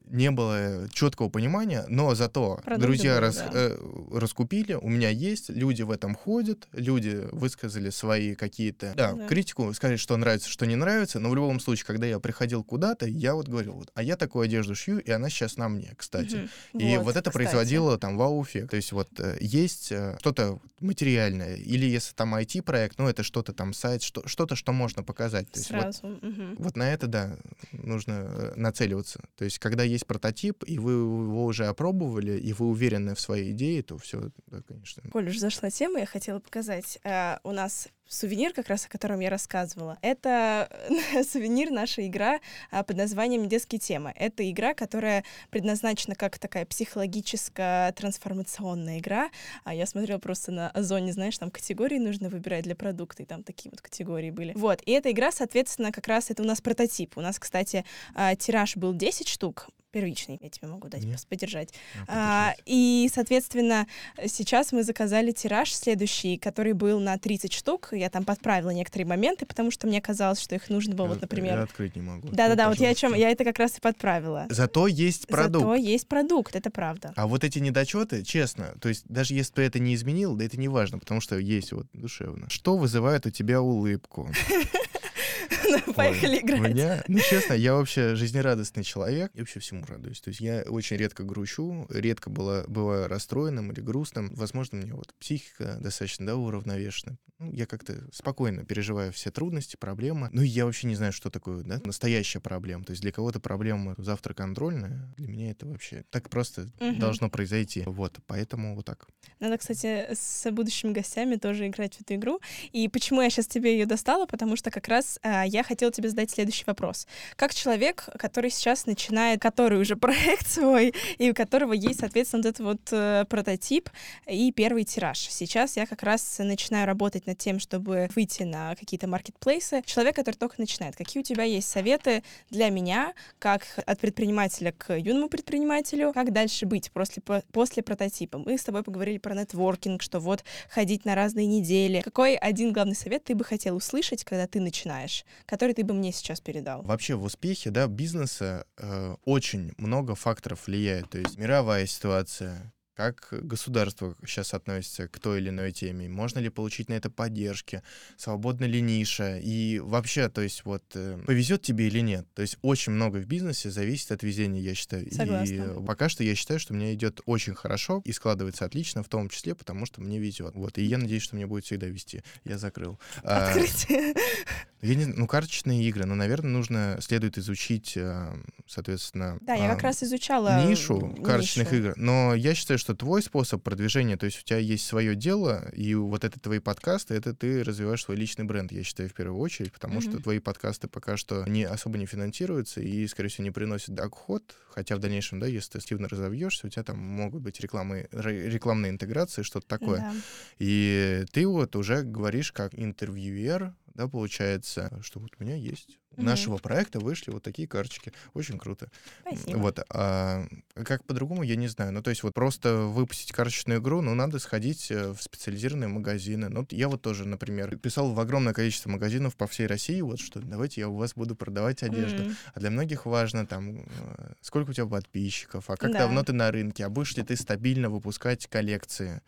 Не 0.09 0.31
было 0.31 0.87
четкого 0.91 1.29
понимания, 1.29 1.85
но 1.87 2.15
зато 2.15 2.55
Продукты 2.63 2.81
друзья 2.81 3.13
были, 3.15 3.21
рас- 3.25 3.37
да. 3.37 3.49
э, 3.53 3.77
раскупили, 4.13 4.73
у 4.73 4.87
меня 4.89 5.09
есть, 5.09 5.49
люди 5.49 5.81
в 5.81 5.91
этом 5.91 6.15
ходят, 6.15 6.67
люди 6.71 7.27
высказали 7.31 7.89
свои 7.89 8.35
какие-то 8.35 8.93
да, 8.95 9.13
Да. 9.13 9.27
критику, 9.27 9.73
сказали, 9.73 9.97
что 9.97 10.15
нравится, 10.17 10.49
что 10.49 10.65
не 10.65 10.75
нравится, 10.75 11.19
но 11.19 11.29
в 11.29 11.35
любом 11.35 11.59
случае, 11.59 11.85
когда 11.85 12.05
я 12.05 12.19
приходил 12.19 12.63
куда-то, 12.63 13.05
я 13.05 13.35
вот 13.35 13.47
говорил, 13.47 13.73
вот, 13.73 13.91
а 13.95 14.03
я 14.03 14.15
такую 14.15 14.43
одежду 14.45 14.75
шью, 14.75 14.99
и 14.99 15.11
она 15.11 15.29
сейчас 15.29 15.57
на 15.57 15.67
мне, 15.69 15.93
кстати. 15.97 16.49
Мгм. 16.73 16.81
И 16.85 16.97
вот, 16.97 17.15
это 17.15 17.29
кстати. 17.29 17.33
производило 17.33 17.97
там 17.97 18.17
вау-эффект. 18.17 18.69
То 18.71 18.75
есть 18.77 18.91
вот 18.91 19.09
э, 19.19 19.37
есть 19.41 19.91
э, 19.91 20.15
что-то 20.19 20.59
материальное, 20.79 21.55
или 21.55 21.85
если 21.85 22.13
там 22.13 22.33
IT-проект, 22.35 22.97
ну 22.99 23.07
это 23.07 23.23
что-то 23.23 23.51
там 23.53 23.73
сайт, 23.73 24.03
что- 24.03 24.27
что-то, 24.27 24.55
что 24.55 24.71
можно 24.71 25.03
показать. 25.03 25.51
То 25.51 25.59
есть 25.59 25.71
вот, 25.71 25.81
Сразу. 25.81 26.07
мгм. 26.21 26.55
вот 26.59 26.77
на 26.77 26.93
это, 26.93 27.07
да, 27.07 27.37
нужно 27.71 28.11
э, 28.29 28.53
нацеливаться. 28.55 29.21
То 29.37 29.45
есть 29.45 29.59
когда 29.59 29.83
есть 29.83 29.96
прототип, 30.05 30.63
и 30.67 30.79
вы 30.79 30.91
его 30.91 31.45
уже 31.45 31.67
опробовали, 31.67 32.39
и 32.39 32.53
вы 32.53 32.67
уверены 32.67 33.15
в 33.15 33.19
своей 33.19 33.51
идее, 33.51 33.83
то 33.83 33.97
все, 33.97 34.31
да, 34.47 34.61
конечно. 34.61 35.03
Коль 35.11 35.29
уж 35.29 35.37
зашла 35.37 35.69
тема, 35.69 35.99
я 35.99 36.05
хотела 36.05 36.39
показать. 36.39 36.99
Э, 37.03 37.37
у 37.43 37.51
нас 37.51 37.89
сувенир, 38.07 38.53
как 38.53 38.67
раз 38.69 38.85
о 38.85 38.89
котором 38.89 39.19
я 39.19 39.29
рассказывала. 39.29 39.97
Это 40.01 40.69
сувенир, 41.29 41.71
наша 41.71 42.05
игра 42.07 42.39
а, 42.71 42.83
под 42.83 42.97
названием 42.97 43.47
«Детские 43.47 43.79
темы». 43.79 44.13
Это 44.15 44.49
игра, 44.49 44.73
которая 44.73 45.23
предназначена 45.49 46.15
как 46.15 46.39
такая 46.39 46.65
психологическая 46.65 47.91
трансформационная 47.93 48.99
игра. 48.99 49.29
А 49.63 49.73
я 49.73 49.85
смотрела 49.85 50.19
просто 50.19 50.51
на 50.51 50.69
Озоне, 50.71 51.13
знаешь, 51.13 51.37
там 51.37 51.51
категории 51.51 51.99
нужно 51.99 52.29
выбирать 52.29 52.63
для 52.63 52.75
продукта, 52.75 53.23
и 53.23 53.25
там 53.25 53.43
такие 53.43 53.69
вот 53.71 53.81
категории 53.81 54.31
были. 54.31 54.53
Вот, 54.55 54.81
и 54.85 54.91
эта 54.91 55.11
игра, 55.11 55.31
соответственно, 55.31 55.91
как 55.91 56.07
раз 56.07 56.29
это 56.29 56.43
у 56.43 56.45
нас 56.45 56.61
прототип. 56.61 57.17
У 57.17 57.21
нас, 57.21 57.39
кстати, 57.39 57.85
а, 58.15 58.35
тираж 58.35 58.77
был 58.77 58.93
10 58.93 59.27
штук, 59.27 59.67
первичный, 59.91 60.37
я 60.41 60.49
тебе 60.49 60.67
могу 60.67 60.89
дать, 60.89 61.01
Нет. 61.01 61.11
просто 61.11 61.27
подержать. 61.27 61.73
А, 62.07 62.49
А, 62.49 62.55
и, 62.65 63.09
соответственно, 63.13 63.87
сейчас 64.27 64.71
мы 64.71 64.83
заказали 64.83 65.31
тираж 65.31 65.73
следующий, 65.73 66.37
который 66.37 66.73
был 66.73 66.99
на 66.99 67.17
30 67.17 67.53
штук. 67.53 67.89
Я 67.91 68.09
там 68.09 68.23
подправила 68.25 68.69
некоторые 68.71 69.07
моменты, 69.07 69.45
потому 69.45 69.71
что 69.71 69.87
мне 69.87 70.01
казалось, 70.01 70.39
что 70.41 70.55
их 70.55 70.69
нужно 70.69 70.93
было, 70.95 71.05
Я- 71.05 71.09
вот, 71.09 71.17
Я 71.17 71.21
например... 71.21 71.59
открыть 71.59 71.95
не 71.95 72.01
могу. 72.01 72.27
Да-да-да, 72.29 72.69
вот 72.69 72.79
я 72.79 72.89
о 72.89 72.95
чем, 72.95 73.13
я 73.13 73.29
это 73.31 73.43
как 73.43 73.59
раз 73.59 73.77
и 73.77 73.81
подправила. 73.81 74.45
Зато 74.49 74.87
есть 74.87 75.27
продукт. 75.27 75.63
Зато 75.65 75.75
есть 75.75 76.07
продукт, 76.07 76.55
это 76.55 76.69
правда. 76.69 77.13
А 77.15 77.27
вот 77.27 77.43
эти 77.43 77.59
недочеты, 77.59 78.23
честно, 78.23 78.75
то 78.81 78.89
есть 78.89 79.05
даже 79.07 79.33
если 79.33 79.53
ты 79.53 79.61
это 79.63 79.79
не 79.79 79.95
изменил, 79.95 80.35
да 80.35 80.45
это 80.45 80.57
не 80.59 80.67
важно, 80.67 80.99
потому 80.99 81.21
что 81.21 81.37
есть 81.37 81.71
вот 81.71 81.87
душевно. 81.93 82.49
Что 82.49 82.77
вызывает 82.77 83.25
у 83.25 83.29
тебя 83.29 83.61
улыбку? 83.61 84.29
Поехали 85.95 86.39
играть. 86.39 86.61
меня, 86.61 87.03
ну 87.07 87.19
честно, 87.19 87.53
я 87.53 87.73
вообще 87.75 88.15
жизнерадостный 88.15 88.83
человек, 88.83 89.31
и 89.33 89.39
вообще 89.39 89.59
всему 89.59 89.85
радуюсь. 89.85 90.21
То 90.21 90.29
есть 90.29 90.39
я 90.41 90.63
очень 90.67 90.97
редко 90.97 91.23
грущу, 91.23 91.85
редко 91.89 92.29
была, 92.29 92.63
бываю 92.67 93.07
расстроенным 93.07 93.71
или 93.71 93.81
грустным. 93.81 94.33
Возможно, 94.35 94.77
меня 94.77 94.95
вот 94.95 95.13
психика 95.19 95.77
достаточно, 95.79 96.25
да, 96.25 96.35
уравновешена. 96.35 97.17
Ну, 97.39 97.51
я 97.51 97.67
как-то 97.67 97.95
спокойно 98.11 98.65
переживаю 98.65 99.13
все 99.13 99.29
трудности, 99.29 99.75
проблемы. 99.75 100.29
Ну, 100.31 100.41
я 100.41 100.65
вообще 100.65 100.87
не 100.87 100.95
знаю, 100.95 101.13
что 101.13 101.29
такое, 101.29 101.63
да, 101.63 101.79
настоящая 101.83 102.39
проблема. 102.39 102.83
То 102.83 102.91
есть 102.91 103.03
для 103.03 103.11
кого-то 103.11 103.39
проблема 103.39 103.93
завтра 103.99 104.33
контрольная, 104.33 105.13
для 105.17 105.27
меня 105.27 105.51
это 105.51 105.67
вообще 105.67 106.03
так 106.09 106.29
просто 106.31 106.67
Мгм. 106.79 106.97
должно 106.99 107.29
произойти. 107.29 107.83
Вот, 107.85 108.17
поэтому 108.25 108.75
вот 108.75 108.85
так. 108.85 109.07
Надо, 109.39 109.59
кстати, 109.59 110.07
с 110.15 110.49
будущими 110.51 110.91
гостями 110.93 111.35
тоже 111.35 111.67
играть 111.67 111.95
в 111.97 112.01
эту 112.01 112.15
игру. 112.15 112.39
И 112.71 112.87
почему 112.87 113.21
я 113.21 113.29
сейчас 113.29 113.45
тебе 113.45 113.73
ее 113.77 113.85
достала? 113.85 114.25
Потому 114.25 114.55
что 114.55 114.71
как 114.71 114.87
раз 114.87 115.19
я 115.45 115.63
хотела 115.63 115.91
тебе 115.91 116.09
задать 116.09 116.31
следующий 116.31 116.63
вопрос. 116.65 117.07
Как 117.35 117.53
человек, 117.53 118.07
который 118.17 118.49
сейчас 118.49 118.85
начинает, 118.85 119.41
который 119.41 119.79
уже 119.79 119.95
проект 120.07 120.47
свой, 120.47 120.93
и 121.17 121.31
у 121.31 121.33
которого 121.33 121.73
есть, 121.73 121.99
соответственно, 121.99 122.43
вот 122.43 122.49
этот 122.49 122.65
вот 122.65 122.81
э, 122.91 123.25
прототип 123.29 123.89
и 124.27 124.51
первый 124.51 124.83
тираж. 124.83 125.19
Сейчас 125.19 125.77
я 125.77 125.85
как 125.85 126.03
раз 126.03 126.37
начинаю 126.39 126.85
работать 126.85 127.27
над 127.27 127.37
тем, 127.37 127.59
чтобы 127.59 128.09
выйти 128.15 128.43
на 128.43 128.75
какие-то 128.75 129.07
маркетплейсы. 129.07 129.81
Человек, 129.85 130.15
который 130.15 130.35
только 130.35 130.55
начинает. 130.57 130.95
Какие 130.95 131.21
у 131.21 131.23
тебя 131.23 131.43
есть 131.43 131.69
советы 131.69 132.23
для 132.49 132.69
меня, 132.69 133.13
как 133.39 133.63
от 133.85 133.99
предпринимателя 133.99 134.73
к 134.77 134.97
юному 134.97 135.29
предпринимателю, 135.29 136.13
как 136.13 136.31
дальше 136.31 136.65
быть 136.65 136.91
после, 136.91 137.21
после 137.51 137.83
прототипа? 137.83 138.37
Мы 138.37 138.57
с 138.57 138.63
тобой 138.63 138.83
поговорили 138.83 139.17
про 139.17 139.35
нетворкинг, 139.35 140.01
что 140.01 140.19
вот 140.19 140.43
ходить 140.69 141.05
на 141.05 141.15
разные 141.15 141.45
недели. 141.45 142.01
Какой 142.01 142.35
один 142.35 142.73
главный 142.73 142.95
совет 142.95 143.23
ты 143.23 143.35
бы 143.35 143.43
хотел 143.43 143.75
услышать, 143.75 144.23
когда 144.23 144.47
ты 144.47 144.59
начинаешь, 144.59 145.16
который 145.45 145.73
ты 145.73 145.83
бы 145.83 145.93
мне 145.93 146.11
сейчас 146.11 146.39
передал? 146.39 146.81
Вообще 146.83 147.15
в 147.15 147.23
успехе 147.23 147.69
да, 147.69 147.87
бизнеса 147.87 148.65
э, 148.77 149.15
очень 149.25 149.73
много 149.77 150.15
факторов 150.15 150.67
влияет. 150.67 151.09
То 151.09 151.17
есть 151.17 151.37
мировая 151.37 151.85
ситуация, 151.85 152.73
как 152.97 153.27
государство 153.31 154.15
сейчас 154.25 154.55
относится 154.55 155.07
к 155.07 155.19
той 155.19 155.37
или 155.37 155.49
иной 155.49 155.71
теме, 155.71 156.09
можно 156.09 156.39
ли 156.39 156.49
получить 156.49 156.89
на 156.89 156.95
это 156.95 157.11
поддержки, 157.11 157.83
свободна 158.17 158.65
ли 158.65 158.81
ниша, 158.81 159.37
и 159.37 159.77
вообще, 159.77 160.29
то 160.29 160.41
есть 160.41 160.65
вот 160.65 160.83
э, 160.95 161.19
повезет 161.27 161.61
тебе 161.61 161.87
или 161.87 161.99
нет. 161.99 162.25
То 162.33 162.41
есть 162.41 162.57
очень 162.63 162.93
много 162.93 163.17
в 163.17 163.27
бизнесе 163.27 163.69
зависит 163.69 164.11
от 164.11 164.23
везения, 164.23 164.59
я 164.61 164.73
считаю. 164.73 165.05
И 165.05 165.13
Согласна. 165.13 165.53
э, 165.53 165.85
пока 165.85 166.09
что 166.09 166.23
я 166.23 166.33
считаю, 166.33 166.59
что 166.59 166.73
мне 166.73 166.95
идет 166.95 167.21
очень 167.27 167.53
хорошо 167.53 168.01
и 168.03 168.11
складывается 168.11 168.65
отлично, 168.65 169.03
в 169.03 169.09
том 169.09 169.29
числе, 169.29 169.53
потому 169.53 169.85
что 169.85 170.01
мне 170.01 170.17
везет. 170.17 170.55
Вот, 170.55 170.79
и 170.79 170.83
я 170.83 170.97
надеюсь, 170.97 171.21
что 171.21 171.35
мне 171.35 171.45
будет 171.45 171.65
всегда 171.65 171.85
вести. 171.85 172.23
Я 172.45 172.57
закрыл. 172.57 172.99
А, 173.21 173.49
Открытие. 173.49 174.15
я 174.81 174.95
не, 174.95 175.05
ну, 175.05 175.25
карточные 175.27 175.83
игры, 175.89 176.05
ну, 176.05 176.15
наверное, 176.15 176.51
нужно, 176.51 176.97
следует 177.01 177.37
изучить, 177.37 177.93
э, 177.95 178.35
соответственно, 178.67 179.37
Да, 179.41 179.55
я 179.55 179.69
как 179.69 179.79
а, 179.83 179.87
раз 179.87 180.03
изучала 180.03 180.65
нишу 180.67 181.15
карточных 181.23 181.71
нишу. 181.71 181.81
игр. 181.83 181.93
Но 181.97 182.35
я 182.35 182.53
считаю, 182.53 182.77
что 182.77 182.95
твой 182.95 183.23
способ 183.23 183.63
продвижения, 183.63 184.17
то 184.17 184.25
есть 184.25 184.39
у 184.39 184.43
тебя 184.43 184.59
есть 184.59 184.85
свое 184.85 185.15
дело, 185.15 185.69
и 185.73 185.95
вот 185.95 186.23
это 186.23 186.39
твои 186.39 186.59
подкасты, 186.59 187.15
это 187.15 187.33
ты 187.33 187.63
развиваешь 187.63 188.03
свой 188.03 188.17
личный 188.17 188.45
бренд, 188.45 188.71
я 188.71 188.83
считаю, 188.83 189.09
в 189.09 189.13
первую 189.13 189.39
очередь, 189.39 189.71
потому 189.71 189.99
что 190.01 190.11
Мгм. 190.11 190.21
твои 190.23 190.39
подкасты 190.39 190.87
пока 190.87 191.17
что 191.17 191.43
не 191.47 191.63
особо 191.63 191.97
не 191.97 192.05
финансируются 192.05 192.81
и, 192.81 193.07
скорее 193.07 193.29
всего, 193.29 193.45
не 193.45 193.51
приносят 193.51 193.95
доход, 193.95 194.43
хотя 194.69 194.95
в 194.95 194.99
дальнейшем, 194.99 195.39
да, 195.39 195.47
если 195.47 195.71
ты 195.71 195.77
активно 195.79 196.07
разовьешься, 196.07 196.67
у 196.67 196.69
тебя 196.69 196.83
там 196.83 196.99
могут 196.99 197.41
быть 197.41 197.59
рекламы, 197.59 198.07
ре- 198.11 198.49
рекламные 198.49 198.91
интеграции, 198.91 199.41
что-то 199.41 199.65
такое. 199.67 199.99
Да. 200.01 200.13
И 200.59 201.25
ты 201.31 201.47
вот 201.47 201.75
уже 201.75 202.03
говоришь 202.03 202.51
как 202.51 202.73
интервьюер, 202.77 203.73
да, 203.97 204.07
получается, 204.07 204.95
что 205.01 205.19
вот 205.19 205.31
у 205.39 205.43
меня 205.43 205.55
есть. 205.55 205.99
Нашего 206.17 206.57
проекта 206.57 206.99
вышли 206.99 207.31
вот 207.31 207.43
такие 207.43 207.67
карточки. 207.67 208.11
Очень 208.33 208.57
круто. 208.57 208.89
Спасибо. 209.21 209.57
Вот. 209.57 209.79
А 209.89 210.45
как 210.83 211.03
по-другому, 211.05 211.43
я 211.43 211.55
не 211.55 211.67
знаю. 211.67 211.91
Ну, 211.93 212.01
то 212.01 212.09
есть 212.09 212.23
вот 212.23 212.33
просто 212.33 212.75
выпустить 212.77 213.31
карточную 213.31 213.79
игру, 213.79 214.01
ну, 214.01 214.13
надо 214.15 214.39
сходить 214.39 214.89
э, 214.91 215.11
в 215.13 215.21
специализированные 215.21 215.87
магазины. 215.87 216.49
Ну, 216.49 216.65
я 216.71 216.89
вот 216.89 217.01
тоже, 217.01 217.25
например, 217.27 217.77
писал 217.77 218.11
в 218.13 218.19
огромное 218.19 218.53
количество 218.53 218.89
магазинов 218.89 219.35
по 219.35 219.47
всей 219.47 219.67
России, 219.67 220.01
вот 220.01 220.19
что 220.19 220.39
давайте 220.39 220.81
я 220.81 220.89
у 220.89 220.95
вас 220.95 221.13
буду 221.13 221.35
продавать 221.35 221.83
одежду. 221.83 222.23
М. 222.23 222.35
А 222.53 222.59
для 222.59 222.69
многих 222.71 223.05
важно 223.05 223.45
там, 223.45 223.77
э, 223.77 224.33
сколько 224.41 224.71
у 224.71 224.73
тебя 224.73 224.85
подписчиков, 224.87 225.69
а 225.69 225.77
как 225.77 225.91
Да. 225.91 225.99
давно 225.99 226.23
ты 226.23 226.33
на 226.33 226.51
рынке, 226.51 226.85
а 226.85 226.89
будешь 226.89 227.15
ли 227.15 227.23
ты 227.23 227.35
стабильно 227.35 227.89
выпускать 227.89 228.47
коллекции. 228.47 229.21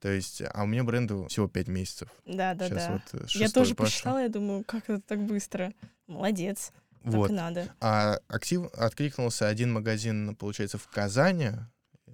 То 0.00 0.08
есть, 0.10 0.42
а 0.42 0.62
у 0.64 0.66
меня 0.66 0.84
бренду 0.84 1.26
всего 1.28 1.48
5 1.48 1.68
месяцев. 1.68 2.08
Да, 2.26 2.54
да, 2.54 2.68
Сейчас 2.68 2.86
да. 2.86 2.92
вот 2.92 3.22
э, 3.22 3.26
Я 3.38 3.48
тоже 3.48 3.74
пошел. 3.74 3.90
посчитала, 3.90 4.18
я 4.22 4.28
думаю, 4.28 4.64
как 4.64 4.84
это 4.90 5.00
так 5.00 5.20
быстро. 5.22 5.72
Молодец. 6.06 6.72
Так 7.02 7.12
Вот. 7.14 7.30
надо. 7.30 7.68
А 7.80 8.18
актив 8.28 8.70
откликнулся 8.72 9.48
один 9.48 9.72
магазин, 9.72 10.34
получается, 10.36 10.78
в 10.78 10.86
Казани. 10.88 11.50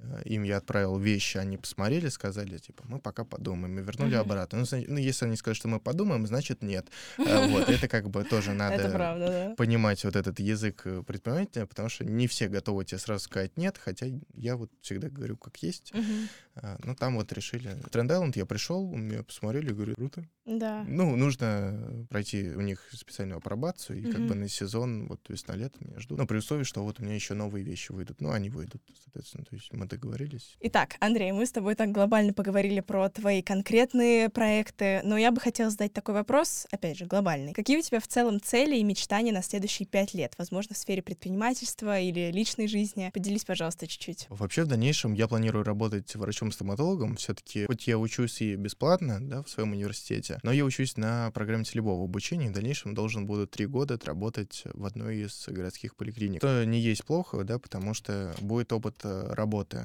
Э, 0.03 0.23
Им 0.25 0.43
я 0.45 0.57
отправил 0.59 0.99
вещи, 0.99 1.39
они 1.39 1.57
посмотрели, 1.57 2.09
сказали, 2.09 2.59
типа, 2.59 2.85
мы 2.89 2.99
пока 2.99 3.25
подумаем, 3.25 3.79
и 3.79 3.83
вернули 3.83 4.13
Мгм. 4.15 4.21
обратно. 4.21 4.59
Ну, 4.61 4.65
ну, 4.89 4.97
если 4.99 5.27
они 5.27 5.37
скажут, 5.37 5.59
что 5.59 5.69
мы 5.69 5.81
подумаем, 5.81 6.27
значит 6.27 6.63
нет. 6.63 6.87
Э, 7.19 7.49
Вот, 7.49 7.69
это 7.69 7.89
как 7.89 8.09
бы 8.11 8.25
тоже 8.25 8.53
надо 8.53 9.55
понимать 9.57 10.05
вот 10.05 10.17
этот 10.17 10.41
язык 10.41 10.83
э, 10.85 11.03
предпринимателя, 11.03 11.67
потому 11.67 11.89
что 11.89 12.05
не 12.05 12.27
все 12.27 12.49
готовы 12.49 12.85
тебе 12.85 12.99
сразу 12.99 13.25
сказать 13.25 13.57
нет, 13.57 13.79
хотя 13.79 14.07
я 14.35 14.57
вот 14.57 14.71
всегда 14.81 15.09
говорю 15.09 15.37
как 15.37 15.57
есть. 15.59 15.93
А, 16.55 16.79
Ну, 16.85 16.95
там 16.95 17.17
вот 17.17 17.33
решили. 17.33 17.69
В 17.85 17.91
Тренд 17.91 18.37
я 18.37 18.45
пришел, 18.47 18.91
меня 18.95 19.23
посмотрели, 19.23 19.73
говорю, 19.73 19.95
круто. 19.95 20.25
Да. 20.47 20.85
Ну, 20.89 21.15
нужно 21.17 22.07
пройти 22.11 22.51
у 22.51 22.61
них 22.61 22.89
специальную 22.93 23.39
апробацию, 23.39 24.01
и 24.01 24.11
как 24.11 24.23
бы 24.27 24.35
на 24.35 24.49
сезон, 24.49 25.07
вот 25.07 25.21
весна-лето 25.29 25.77
меня 25.81 26.01
ждут. 26.01 26.19
Но 26.19 26.27
при 26.27 26.39
условии, 26.39 26.65
что 26.65 26.83
вот 26.83 26.99
у 27.01 27.05
меня 27.05 27.15
еще 27.15 27.35
новые 27.35 27.65
вещи 27.65 27.93
выйдут. 27.93 28.21
Ну, 28.21 28.31
они 28.33 28.51
выйдут, 28.51 28.83
соответственно. 29.05 29.45
То 29.45 29.55
есть 29.55 29.73
мы 29.73 29.87
договорились. 29.91 30.57
Итак, 30.61 30.97
Андрей, 31.01 31.33
мы 31.33 31.47
с 31.47 31.53
тобой 31.53 31.75
так 31.75 31.93
глобально 31.93 32.33
поговорили 32.33 32.81
про 32.81 33.09
твои 33.09 33.43
конкретные 33.43 34.29
проекты, 34.29 35.01
но 35.05 35.19
я 35.19 35.31
бы 35.31 35.41
хотела 35.41 35.71
задать 35.71 35.93
такой 35.93 36.15
вопрос, 36.15 36.67
опять 36.71 36.97
же, 36.97 37.07
глобальный. 37.07 37.53
Какие 37.53 37.79
у 37.79 37.83
тебя 37.83 38.01
в 38.01 38.07
целом 38.07 38.41
цели 38.41 38.77
и 38.77 38.85
мечтания 38.85 39.33
на 39.33 39.43
следующие 39.43 39.87
пять 39.87 40.15
лет? 40.15 40.35
Возможно, 40.39 40.75
в 40.75 40.79
сфере 40.79 41.03
предпринимательства 41.03 42.01
или 42.01 42.31
личной 42.31 42.69
жизни? 42.69 43.11
Поделись, 43.13 43.45
пожалуйста, 43.45 43.87
чуть-чуть. 43.87 44.27
Вообще, 44.29 44.65
в 44.65 44.69
дальнейшем 44.69 45.13
я 45.13 45.29
планирую 45.29 45.65
работать 45.65 46.15
врачом-стоматологом. 46.15 47.17
Все-таки, 47.17 47.67
хоть 47.67 47.87
я 47.87 47.99
учусь 47.99 48.41
и 48.41 48.55
бесплатно, 48.57 49.19
да, 49.21 49.43
в 49.43 49.49
своем 49.49 49.73
университете, 49.73 50.39
но 50.43 50.53
я 50.53 50.65
учусь 50.65 50.97
на 50.97 51.31
программе 51.33 51.65
целевого 51.65 52.05
обучения, 52.05 52.47
и 52.47 52.49
в 52.49 52.53
дальнейшем 52.53 52.95
должен 52.95 53.27
буду 53.27 53.47
три 53.47 53.67
года 53.67 53.95
отработать 53.95 54.65
в 54.73 54.85
одной 54.85 55.19
из 55.19 55.49
городских 55.49 55.97
поликлиник. 55.97 56.39
Это 56.39 56.65
не 56.65 56.81
есть 56.81 57.05
плохо, 57.05 57.45
да, 57.45 57.59
потому 57.59 57.95
что 57.95 58.35
будет 58.41 58.73
опыт 58.73 58.97
э, 59.05 59.33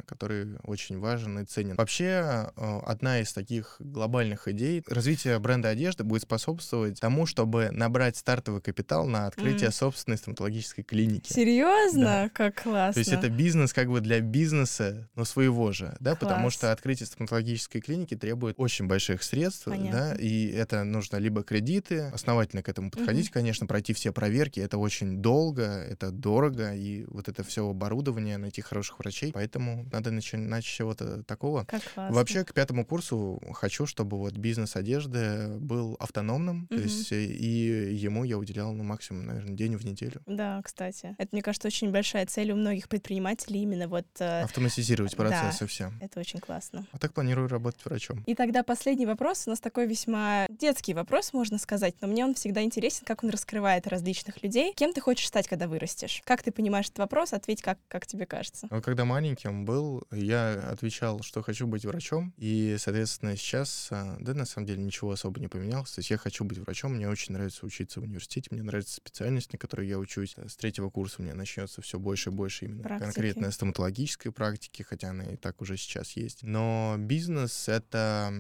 который 0.05 0.57
очень 0.63 0.99
важен 0.99 1.39
и 1.39 1.45
ценен. 1.45 1.75
Вообще, 1.75 2.51
э, 2.55 2.79
одна 2.85 3.19
из 3.19 3.33
таких 3.33 3.75
глобальных 3.79 4.47
идей 4.47 4.83
развитие 4.87 5.37
бренда 5.39 5.69
одежды 5.69 6.03
будет 6.03 6.23
способствовать 6.23 6.99
тому, 6.99 7.25
чтобы 7.25 7.69
набрать 7.71 8.17
стартовый 8.17 8.61
капитал 8.61 9.07
на 9.07 9.27
открытие 9.27 9.69
mm. 9.69 9.73
собственной 9.73 10.17
стоматологической 10.17 10.83
клиники. 10.83 11.31
Серьезно? 11.31 12.03
Да. 12.03 12.29
Как 12.33 12.63
классно. 12.63 12.93
То 12.93 12.99
есть 12.99 13.11
это 13.11 13.29
бизнес 13.29 13.73
как 13.73 13.89
бы 13.89 14.01
для 14.01 14.19
бизнеса, 14.19 15.09
но 15.15 15.25
своего 15.25 15.71
же, 15.71 15.95
да, 15.99 16.15
Класс. 16.15 16.19
потому 16.19 16.49
что 16.49 16.71
открытие 16.71 17.07
стоматологической 17.07 17.81
клиники 17.81 18.15
требует 18.15 18.55
очень 18.57 18.87
больших 18.87 19.23
средств, 19.23 19.65
Понятно. 19.65 19.91
да, 19.91 20.15
и 20.15 20.47
это 20.47 20.83
нужно 20.83 21.17
либо 21.17 21.43
кредиты, 21.43 22.11
основательно 22.13 22.63
к 22.63 22.69
этому 22.69 22.91
подходить, 22.91 23.27
угу. 23.27 23.33
конечно, 23.33 23.67
пройти 23.67 23.93
все 23.93 24.11
проверки, 24.11 24.59
это 24.59 24.77
очень 24.77 25.21
долго, 25.21 25.63
это 25.63 26.11
дорого, 26.11 26.73
и 26.73 27.05
вот 27.05 27.27
это 27.27 27.43
все 27.43 27.67
оборудование, 27.69 28.37
найти 28.37 28.61
хороших 28.61 28.99
врачей, 28.99 29.31
поэтому 29.33 29.84
надо 29.91 30.11
начинать 30.11 30.63
с 30.63 30.67
чего-то 30.67 31.23
такого. 31.23 31.65
Как 31.65 31.81
классно. 31.93 32.15
Вообще 32.15 32.43
к 32.43 32.53
пятому 32.53 32.85
курсу 32.85 33.41
хочу, 33.53 33.85
чтобы 33.85 34.17
вот 34.17 34.33
бизнес 34.33 34.75
одежды 34.75 35.57
был 35.59 35.95
автономным, 35.99 36.67
угу. 36.69 36.75
то 36.75 36.81
есть 36.81 37.11
э, 37.11 37.25
и 37.25 37.95
ему 37.95 38.23
я 38.23 38.37
уделял 38.37 38.73
ну, 38.73 38.83
максимум, 38.83 39.25
наверное, 39.25 39.55
день 39.55 39.75
в 39.75 39.85
неделю. 39.85 40.21
Да, 40.25 40.61
кстати. 40.63 41.15
Это, 41.17 41.29
мне 41.31 41.41
кажется, 41.41 41.67
очень 41.67 41.91
большая 41.91 42.25
цель 42.25 42.51
у 42.51 42.55
многих 42.55 42.89
предпринимателей 42.89 43.61
именно 43.61 43.87
вот... 43.87 44.07
Э, 44.19 44.43
Автоматизировать 44.43 45.15
процессы 45.15 45.61
да, 45.61 45.67
все. 45.67 45.93
Это 46.01 46.19
очень 46.19 46.39
классно. 46.39 46.85
А 46.91 46.97
так 46.97 47.13
планирую 47.13 47.47
работать 47.47 47.83
врачом. 47.85 48.23
И 48.25 48.35
тогда 48.35 48.63
последний 48.63 49.05
вопрос. 49.05 49.43
У 49.47 49.49
нас 49.49 49.59
такой 49.59 49.87
весьма 49.87 50.45
детский 50.49 50.93
вопрос, 50.93 51.33
можно 51.33 51.57
сказать, 51.57 51.95
но 52.01 52.07
мне 52.07 52.25
он 52.25 52.33
всегда 52.35 52.61
интересен, 52.63 53.05
как 53.05 53.23
он 53.23 53.29
раскрывает 53.29 53.87
различных 53.87 54.41
людей. 54.43 54.73
Кем 54.75 54.93
ты 54.93 55.01
хочешь 55.01 55.27
стать, 55.27 55.47
когда 55.47 55.67
вырастешь? 55.67 56.21
Как 56.25 56.43
ты 56.43 56.51
понимаешь 56.51 56.85
этот 56.85 56.99
вопрос? 56.99 57.33
Ответь, 57.33 57.61
как, 57.61 57.79
как 57.87 58.05
тебе 58.07 58.25
кажется. 58.25 58.67
Когда 58.83 59.05
маленьким 59.05 59.65
был, 59.65 59.74
я 60.11 60.53
отвечал, 60.71 61.21
что 61.21 61.41
хочу 61.41 61.67
быть 61.67 61.85
врачом. 61.85 62.33
И, 62.37 62.75
соответственно, 62.79 63.35
сейчас, 63.35 63.87
а, 63.91 64.17
да, 64.19 64.33
на 64.33 64.45
самом 64.45 64.67
деле, 64.67 64.81
ничего 64.81 65.11
особо 65.11 65.39
не 65.39 65.47
поменялось. 65.47 65.91
То 65.91 65.99
есть 65.99 66.09
я 66.09 66.17
хочу 66.17 66.43
быть 66.43 66.57
врачом, 66.57 66.95
мне 66.95 67.09
очень 67.09 67.33
нравится 67.33 67.65
учиться 67.65 67.99
в 67.99 68.03
университете, 68.03 68.49
мне 68.51 68.63
нравится 68.63 68.95
специальность, 68.95 69.53
на 69.53 69.59
которой 69.59 69.87
я 69.87 69.99
учусь. 69.99 70.35
С 70.37 70.55
третьего 70.55 70.89
курса 70.89 71.17
у 71.19 71.23
меня 71.23 71.35
начнется 71.35 71.81
все 71.81 71.99
больше 71.99 72.29
и 72.29 72.33
больше 72.33 72.65
именно 72.65 72.83
Практики. 72.83 73.05
конкретно 73.05 73.51
стоматологической 73.51 74.31
практики, 74.31 74.83
хотя 74.83 75.09
она 75.09 75.23
и 75.25 75.35
так 75.35 75.61
уже 75.61 75.77
сейчас 75.77 76.11
есть. 76.11 76.43
Но 76.43 76.95
бизнес— 76.97 77.67
это 77.67 78.33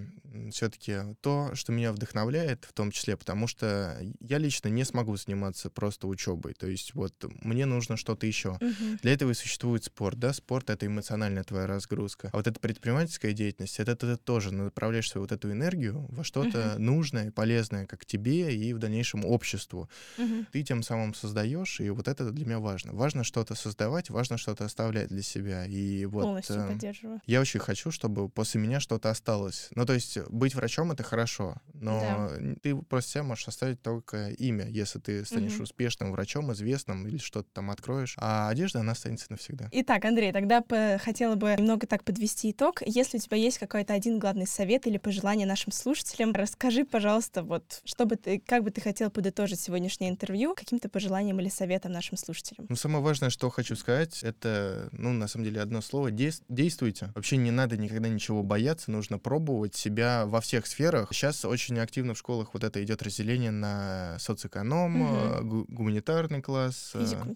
все-таки 0.51 1.15
то, 1.21 1.51
что 1.53 1.71
меня 1.71 1.91
вдохновляет 1.91 2.65
в 2.65 2.73
том 2.73 2.91
числе, 2.91 3.17
потому 3.17 3.47
что 3.47 3.99
я 4.19 4.37
лично 4.37 4.69
не 4.69 4.83
смогу 4.83 5.15
заниматься 5.17 5.69
просто 5.69 6.07
учебой. 6.07 6.53
То 6.53 6.67
есть 6.67 6.93
вот 6.93 7.13
мне 7.41 7.65
нужно 7.65 7.97
что-то 7.97 8.25
еще. 8.25 8.51
Угу. 8.61 8.99
Для 9.01 9.13
этого 9.13 9.31
и 9.31 9.33
существует 9.33 9.83
спорт, 9.83 10.19
да? 10.19 10.33
Спорт— 10.33 10.69
это 10.71 10.85
эмоциональная 11.25 11.43
твоя 11.43 11.67
разгрузка. 11.67 12.29
А 12.31 12.37
вот 12.37 12.47
эта 12.47 12.59
предпринимательская 12.59 13.33
деятельность— 13.33 13.79
это 13.79 13.95
ты 13.95 14.15
тоже 14.17 14.53
направляешь 14.53 15.09
свою 15.09 15.23
вот 15.23 15.31
эту 15.31 15.51
энергию 15.51 16.05
во 16.09 16.23
что-то 16.23 16.73
угу. 16.73 16.81
нужное, 16.81 17.31
полезное 17.31 17.85
как 17.85 18.05
тебе 18.05 18.55
и 18.55 18.73
в 18.73 18.79
дальнейшем 18.79 19.25
обществу. 19.25 19.89
Угу. 20.17 20.45
Ты 20.51 20.63
тем 20.63 20.83
самым 20.83 21.13
создаешь, 21.13 21.79
и 21.79 21.89
вот 21.89 22.07
это 22.07 22.31
для 22.31 22.45
меня 22.45 22.59
важно. 22.59 22.93
Важно 22.93 23.23
что-то 23.23 23.55
создавать, 23.55 24.09
важно 24.09 24.37
что-то 24.37 24.65
оставлять 24.65 25.09
для 25.09 25.21
себя. 25.21 25.65
И 25.65 26.05
вот 26.05 26.23
Полностью 26.23 26.55
э, 26.57 26.67
поддерживаю. 26.67 27.21
я 27.25 27.41
очень 27.41 27.59
хочу, 27.59 27.91
чтобы 27.91 28.29
после 28.29 28.61
меня 28.61 28.79
что-то 28.79 29.09
осталось. 29.09 29.69
Ну, 29.71 29.85
то 29.85 29.93
есть 29.93 30.17
быть 30.29 30.55
врачом— 30.55 30.91
это 30.93 31.03
хорошо, 31.03 31.55
но 31.73 31.99
да. 31.99 32.55
ты 32.61 32.75
просто 32.75 33.11
себя 33.11 33.23
можешь 33.23 33.47
оставить 33.47 33.81
только 33.81 34.29
имя, 34.29 34.67
если 34.67 34.99
ты 34.99 35.25
станешь 35.25 35.55
угу. 35.55 35.63
успешным 35.63 36.11
врачом, 36.11 36.51
известным 36.53 37.07
или 37.07 37.17
что-то 37.17 37.49
там 37.53 37.71
откроешь. 37.71 38.15
А 38.17 38.49
одежда, 38.49 38.79
она 38.79 38.91
останется 38.93 39.27
навсегда. 39.29 39.69
Итак, 39.71 40.05
Андрей, 40.05 40.31
тогда 40.31 40.61
хотела 41.05 41.35
бы 41.35 41.55
немного 41.57 41.85
так 41.85 42.03
подвести 42.03 42.51
итог. 42.51 42.81
Если 42.83 43.17
у 43.17 43.21
тебя 43.21 43.37
есть 43.37 43.59
какой-то 43.59 43.93
один 43.93 44.17
главный 44.17 44.47
совет 44.47 44.87
или 44.87 44.97
пожелание 44.97 45.45
нашим 45.45 45.71
слушателям, 45.71 46.33
расскажи, 46.33 46.83
пожалуйста, 46.83 47.43
вот, 47.43 47.81
что 47.85 48.05
бы 48.05 48.15
ты, 48.15 48.39
как 48.39 48.63
бы 48.63 48.71
ты 48.71 48.81
хотел 48.81 49.11
подытожить 49.11 49.59
сегодняшнее 49.59 50.09
интервью 50.09 50.55
каким-то 50.55 50.89
пожеланием 50.89 51.39
или 51.39 51.49
советом 51.49 51.91
нашим 51.91 52.17
слушателям? 52.17 52.65
Ну, 52.67 52.75
самое 52.75 53.03
важное, 53.03 53.29
что 53.29 53.51
хочу 53.51 53.75
сказать, 53.75 54.23
это, 54.23 54.89
ну, 54.91 55.13
на 55.13 55.27
самом 55.27 55.45
деле, 55.45 55.61
одно 55.61 55.81
слово— 55.81 56.09
действуйте. 56.49 57.11
Вообще 57.13 57.37
не 57.37 57.51
надо 57.51 57.77
никогда 57.77 58.09
ничего 58.09 58.41
бояться, 58.41 58.89
нужно 58.89 59.19
пробовать 59.19 59.75
себя 59.75 60.25
во 60.25 60.41
всех 60.41 60.65
сферах. 60.65 61.09
Сейчас 61.11 61.45
очень 61.45 61.77
активно 61.77 62.15
в 62.15 62.17
школах 62.17 62.53
вот 62.53 62.63
это 62.63 62.83
идет 62.83 63.03
разделение 63.03 63.51
на 63.51 64.17
соцэконом, 64.19 65.01
угу. 65.01 65.65
гуманитарный 65.69 66.41
класс, 66.41 66.93
Физику, 66.93 67.29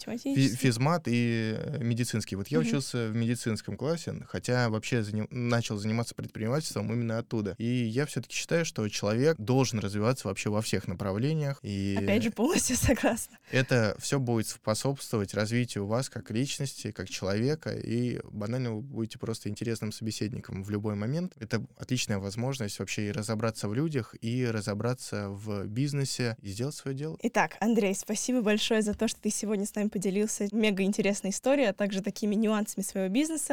физмат 0.55 1.03
и 1.05 1.53
э, 1.55 1.83
медицинский. 1.83 2.35
Вот 2.35 2.47
я 2.47 2.59
угу. 2.59 2.67
учился 2.67 3.09
в 3.09 3.15
медицинском 3.15 3.58
классе, 3.63 4.13
хотя 4.27 4.69
вообще 4.69 5.03
заним... 5.03 5.27
начал 5.31 5.77
заниматься 5.77 6.15
предпринимательством 6.15 6.91
именно 6.91 7.17
оттуда. 7.17 7.55
И 7.57 7.65
я 7.65 8.05
все-таки 8.05 8.35
считаю, 8.35 8.65
что 8.65 8.87
человек 8.89 9.37
должен 9.37 9.79
развиваться 9.79 10.27
вообще 10.27 10.49
во 10.49 10.61
всех 10.61 10.87
направлениях. 10.87 11.59
И 11.63 11.95
Опять 11.97 12.23
же, 12.23 12.31
полностью 12.31 12.75
согласна. 12.77 13.37
Это 13.51 13.95
все 13.99 14.19
будет 14.19 14.47
способствовать 14.47 15.33
развитию 15.33 15.85
вас 15.85 16.09
как 16.09 16.31
личности, 16.31 16.91
как 16.91 17.09
человека, 17.09 17.71
и 17.71 18.19
банально 18.31 18.75
вы 18.75 18.81
будете 18.81 19.17
просто 19.19 19.49
интересным 19.49 19.91
собеседником 19.91 20.63
в 20.63 20.69
любой 20.69 20.95
момент. 20.95 21.33
Это 21.39 21.63
отличная 21.77 22.19
возможность 22.19 22.79
вообще 22.79 23.07
и 23.07 23.11
разобраться 23.11 23.67
в 23.67 23.73
людях, 23.73 24.15
и 24.21 24.45
разобраться 24.45 25.29
в 25.29 25.65
бизнесе, 25.65 26.37
и 26.41 26.49
сделать 26.49 26.75
свое 26.75 26.95
дело. 26.95 27.17
Итак, 27.21 27.57
Андрей, 27.59 27.95
спасибо 27.95 28.41
большое 28.41 28.81
за 28.81 28.93
то, 28.93 29.07
что 29.07 29.21
ты 29.21 29.29
сегодня 29.29 29.65
с 29.65 29.75
нами 29.75 29.89
поделился 29.89 30.47
мега 30.51 30.83
интересной 30.83 31.31
историей, 31.31 31.67
а 31.67 31.73
также 31.73 32.01
такими 32.01 32.35
нюансами 32.35 32.83
своего 32.83 33.11
бизнеса. 33.13 33.48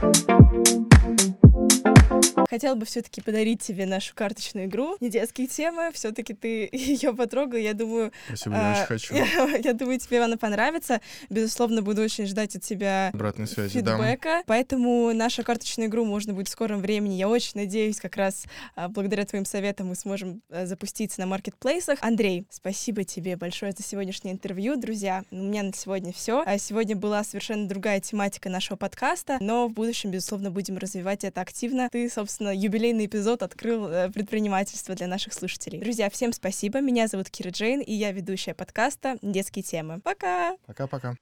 thank 0.00 0.52
you 0.52 0.95
Хотела 2.48 2.74
бы 2.74 2.86
все-таки 2.86 3.20
подарить 3.20 3.62
тебе 3.62 3.86
нашу 3.86 4.14
карточную 4.14 4.66
игру. 4.66 4.96
Не 5.00 5.10
детские 5.10 5.46
темы, 5.46 5.90
все-таки 5.92 6.34
ты 6.34 6.68
ее 6.72 7.14
потрогал. 7.14 7.58
Я 7.58 7.74
думаю... 7.74 8.12
Спасибо, 8.28 8.56
я 8.56 8.60
а, 8.60 8.72
очень 8.72 8.86
хочу. 8.86 9.14
Я, 9.14 9.56
я 9.64 9.72
думаю, 9.72 9.98
тебе 9.98 10.22
она 10.22 10.36
понравится. 10.36 11.00
Безусловно, 11.28 11.82
буду 11.82 12.02
очень 12.02 12.26
ждать 12.26 12.56
от 12.56 12.62
тебя 12.62 13.10
обратной 13.12 13.46
связи, 13.46 13.78
фидбэка. 13.78 14.38
Да. 14.38 14.42
Поэтому 14.46 15.12
нашу 15.12 15.42
карточную 15.42 15.88
игру 15.88 16.04
можно 16.04 16.32
будет 16.32 16.48
в 16.48 16.52
скором 16.52 16.80
времени. 16.80 17.14
Я 17.14 17.28
очень 17.28 17.52
надеюсь, 17.54 17.98
как 18.00 18.16
раз 18.16 18.44
а, 18.74 18.88
благодаря 18.88 19.24
твоим 19.24 19.44
советам 19.44 19.88
мы 19.88 19.94
сможем 19.96 20.42
а, 20.50 20.66
запуститься 20.66 21.20
на 21.20 21.26
маркетплейсах. 21.26 21.98
Андрей, 22.02 22.46
спасибо 22.50 23.04
тебе 23.04 23.36
большое 23.36 23.72
за 23.72 23.82
сегодняшнее 23.82 24.34
интервью. 24.34 24.76
Друзья, 24.76 25.24
у 25.30 25.36
меня 25.36 25.62
на 25.64 25.74
сегодня 25.74 26.12
все. 26.12 26.42
А 26.46 26.58
сегодня 26.58 26.94
была 26.96 27.24
совершенно 27.24 27.66
другая 27.66 28.00
тематика 28.00 28.48
нашего 28.48 28.76
подкаста, 28.76 29.38
но 29.40 29.68
в 29.68 29.72
будущем, 29.72 30.10
безусловно, 30.10 30.50
будем 30.50 30.78
развивать 30.78 31.24
это 31.24 31.40
активно. 31.40 31.88
Ты, 31.90 32.08
собственно, 32.08 32.35
собственно, 32.36 32.54
юбилейный 32.54 33.06
эпизод 33.06 33.42
открыл 33.42 33.88
э, 33.88 34.10
предпринимательство 34.10 34.94
для 34.94 35.06
наших 35.06 35.32
слушателей. 35.32 35.80
Друзья, 35.80 36.10
всем 36.10 36.34
спасибо. 36.34 36.82
Меня 36.82 37.08
зовут 37.08 37.30
Кира 37.30 37.48
Джейн, 37.48 37.80
и 37.80 37.94
я 37.94 38.12
ведущая 38.12 38.52
подкаста 38.52 39.16
«Детские 39.22 39.62
темы». 39.62 40.00
Пока! 40.00 40.56
Пока-пока. 40.66 41.16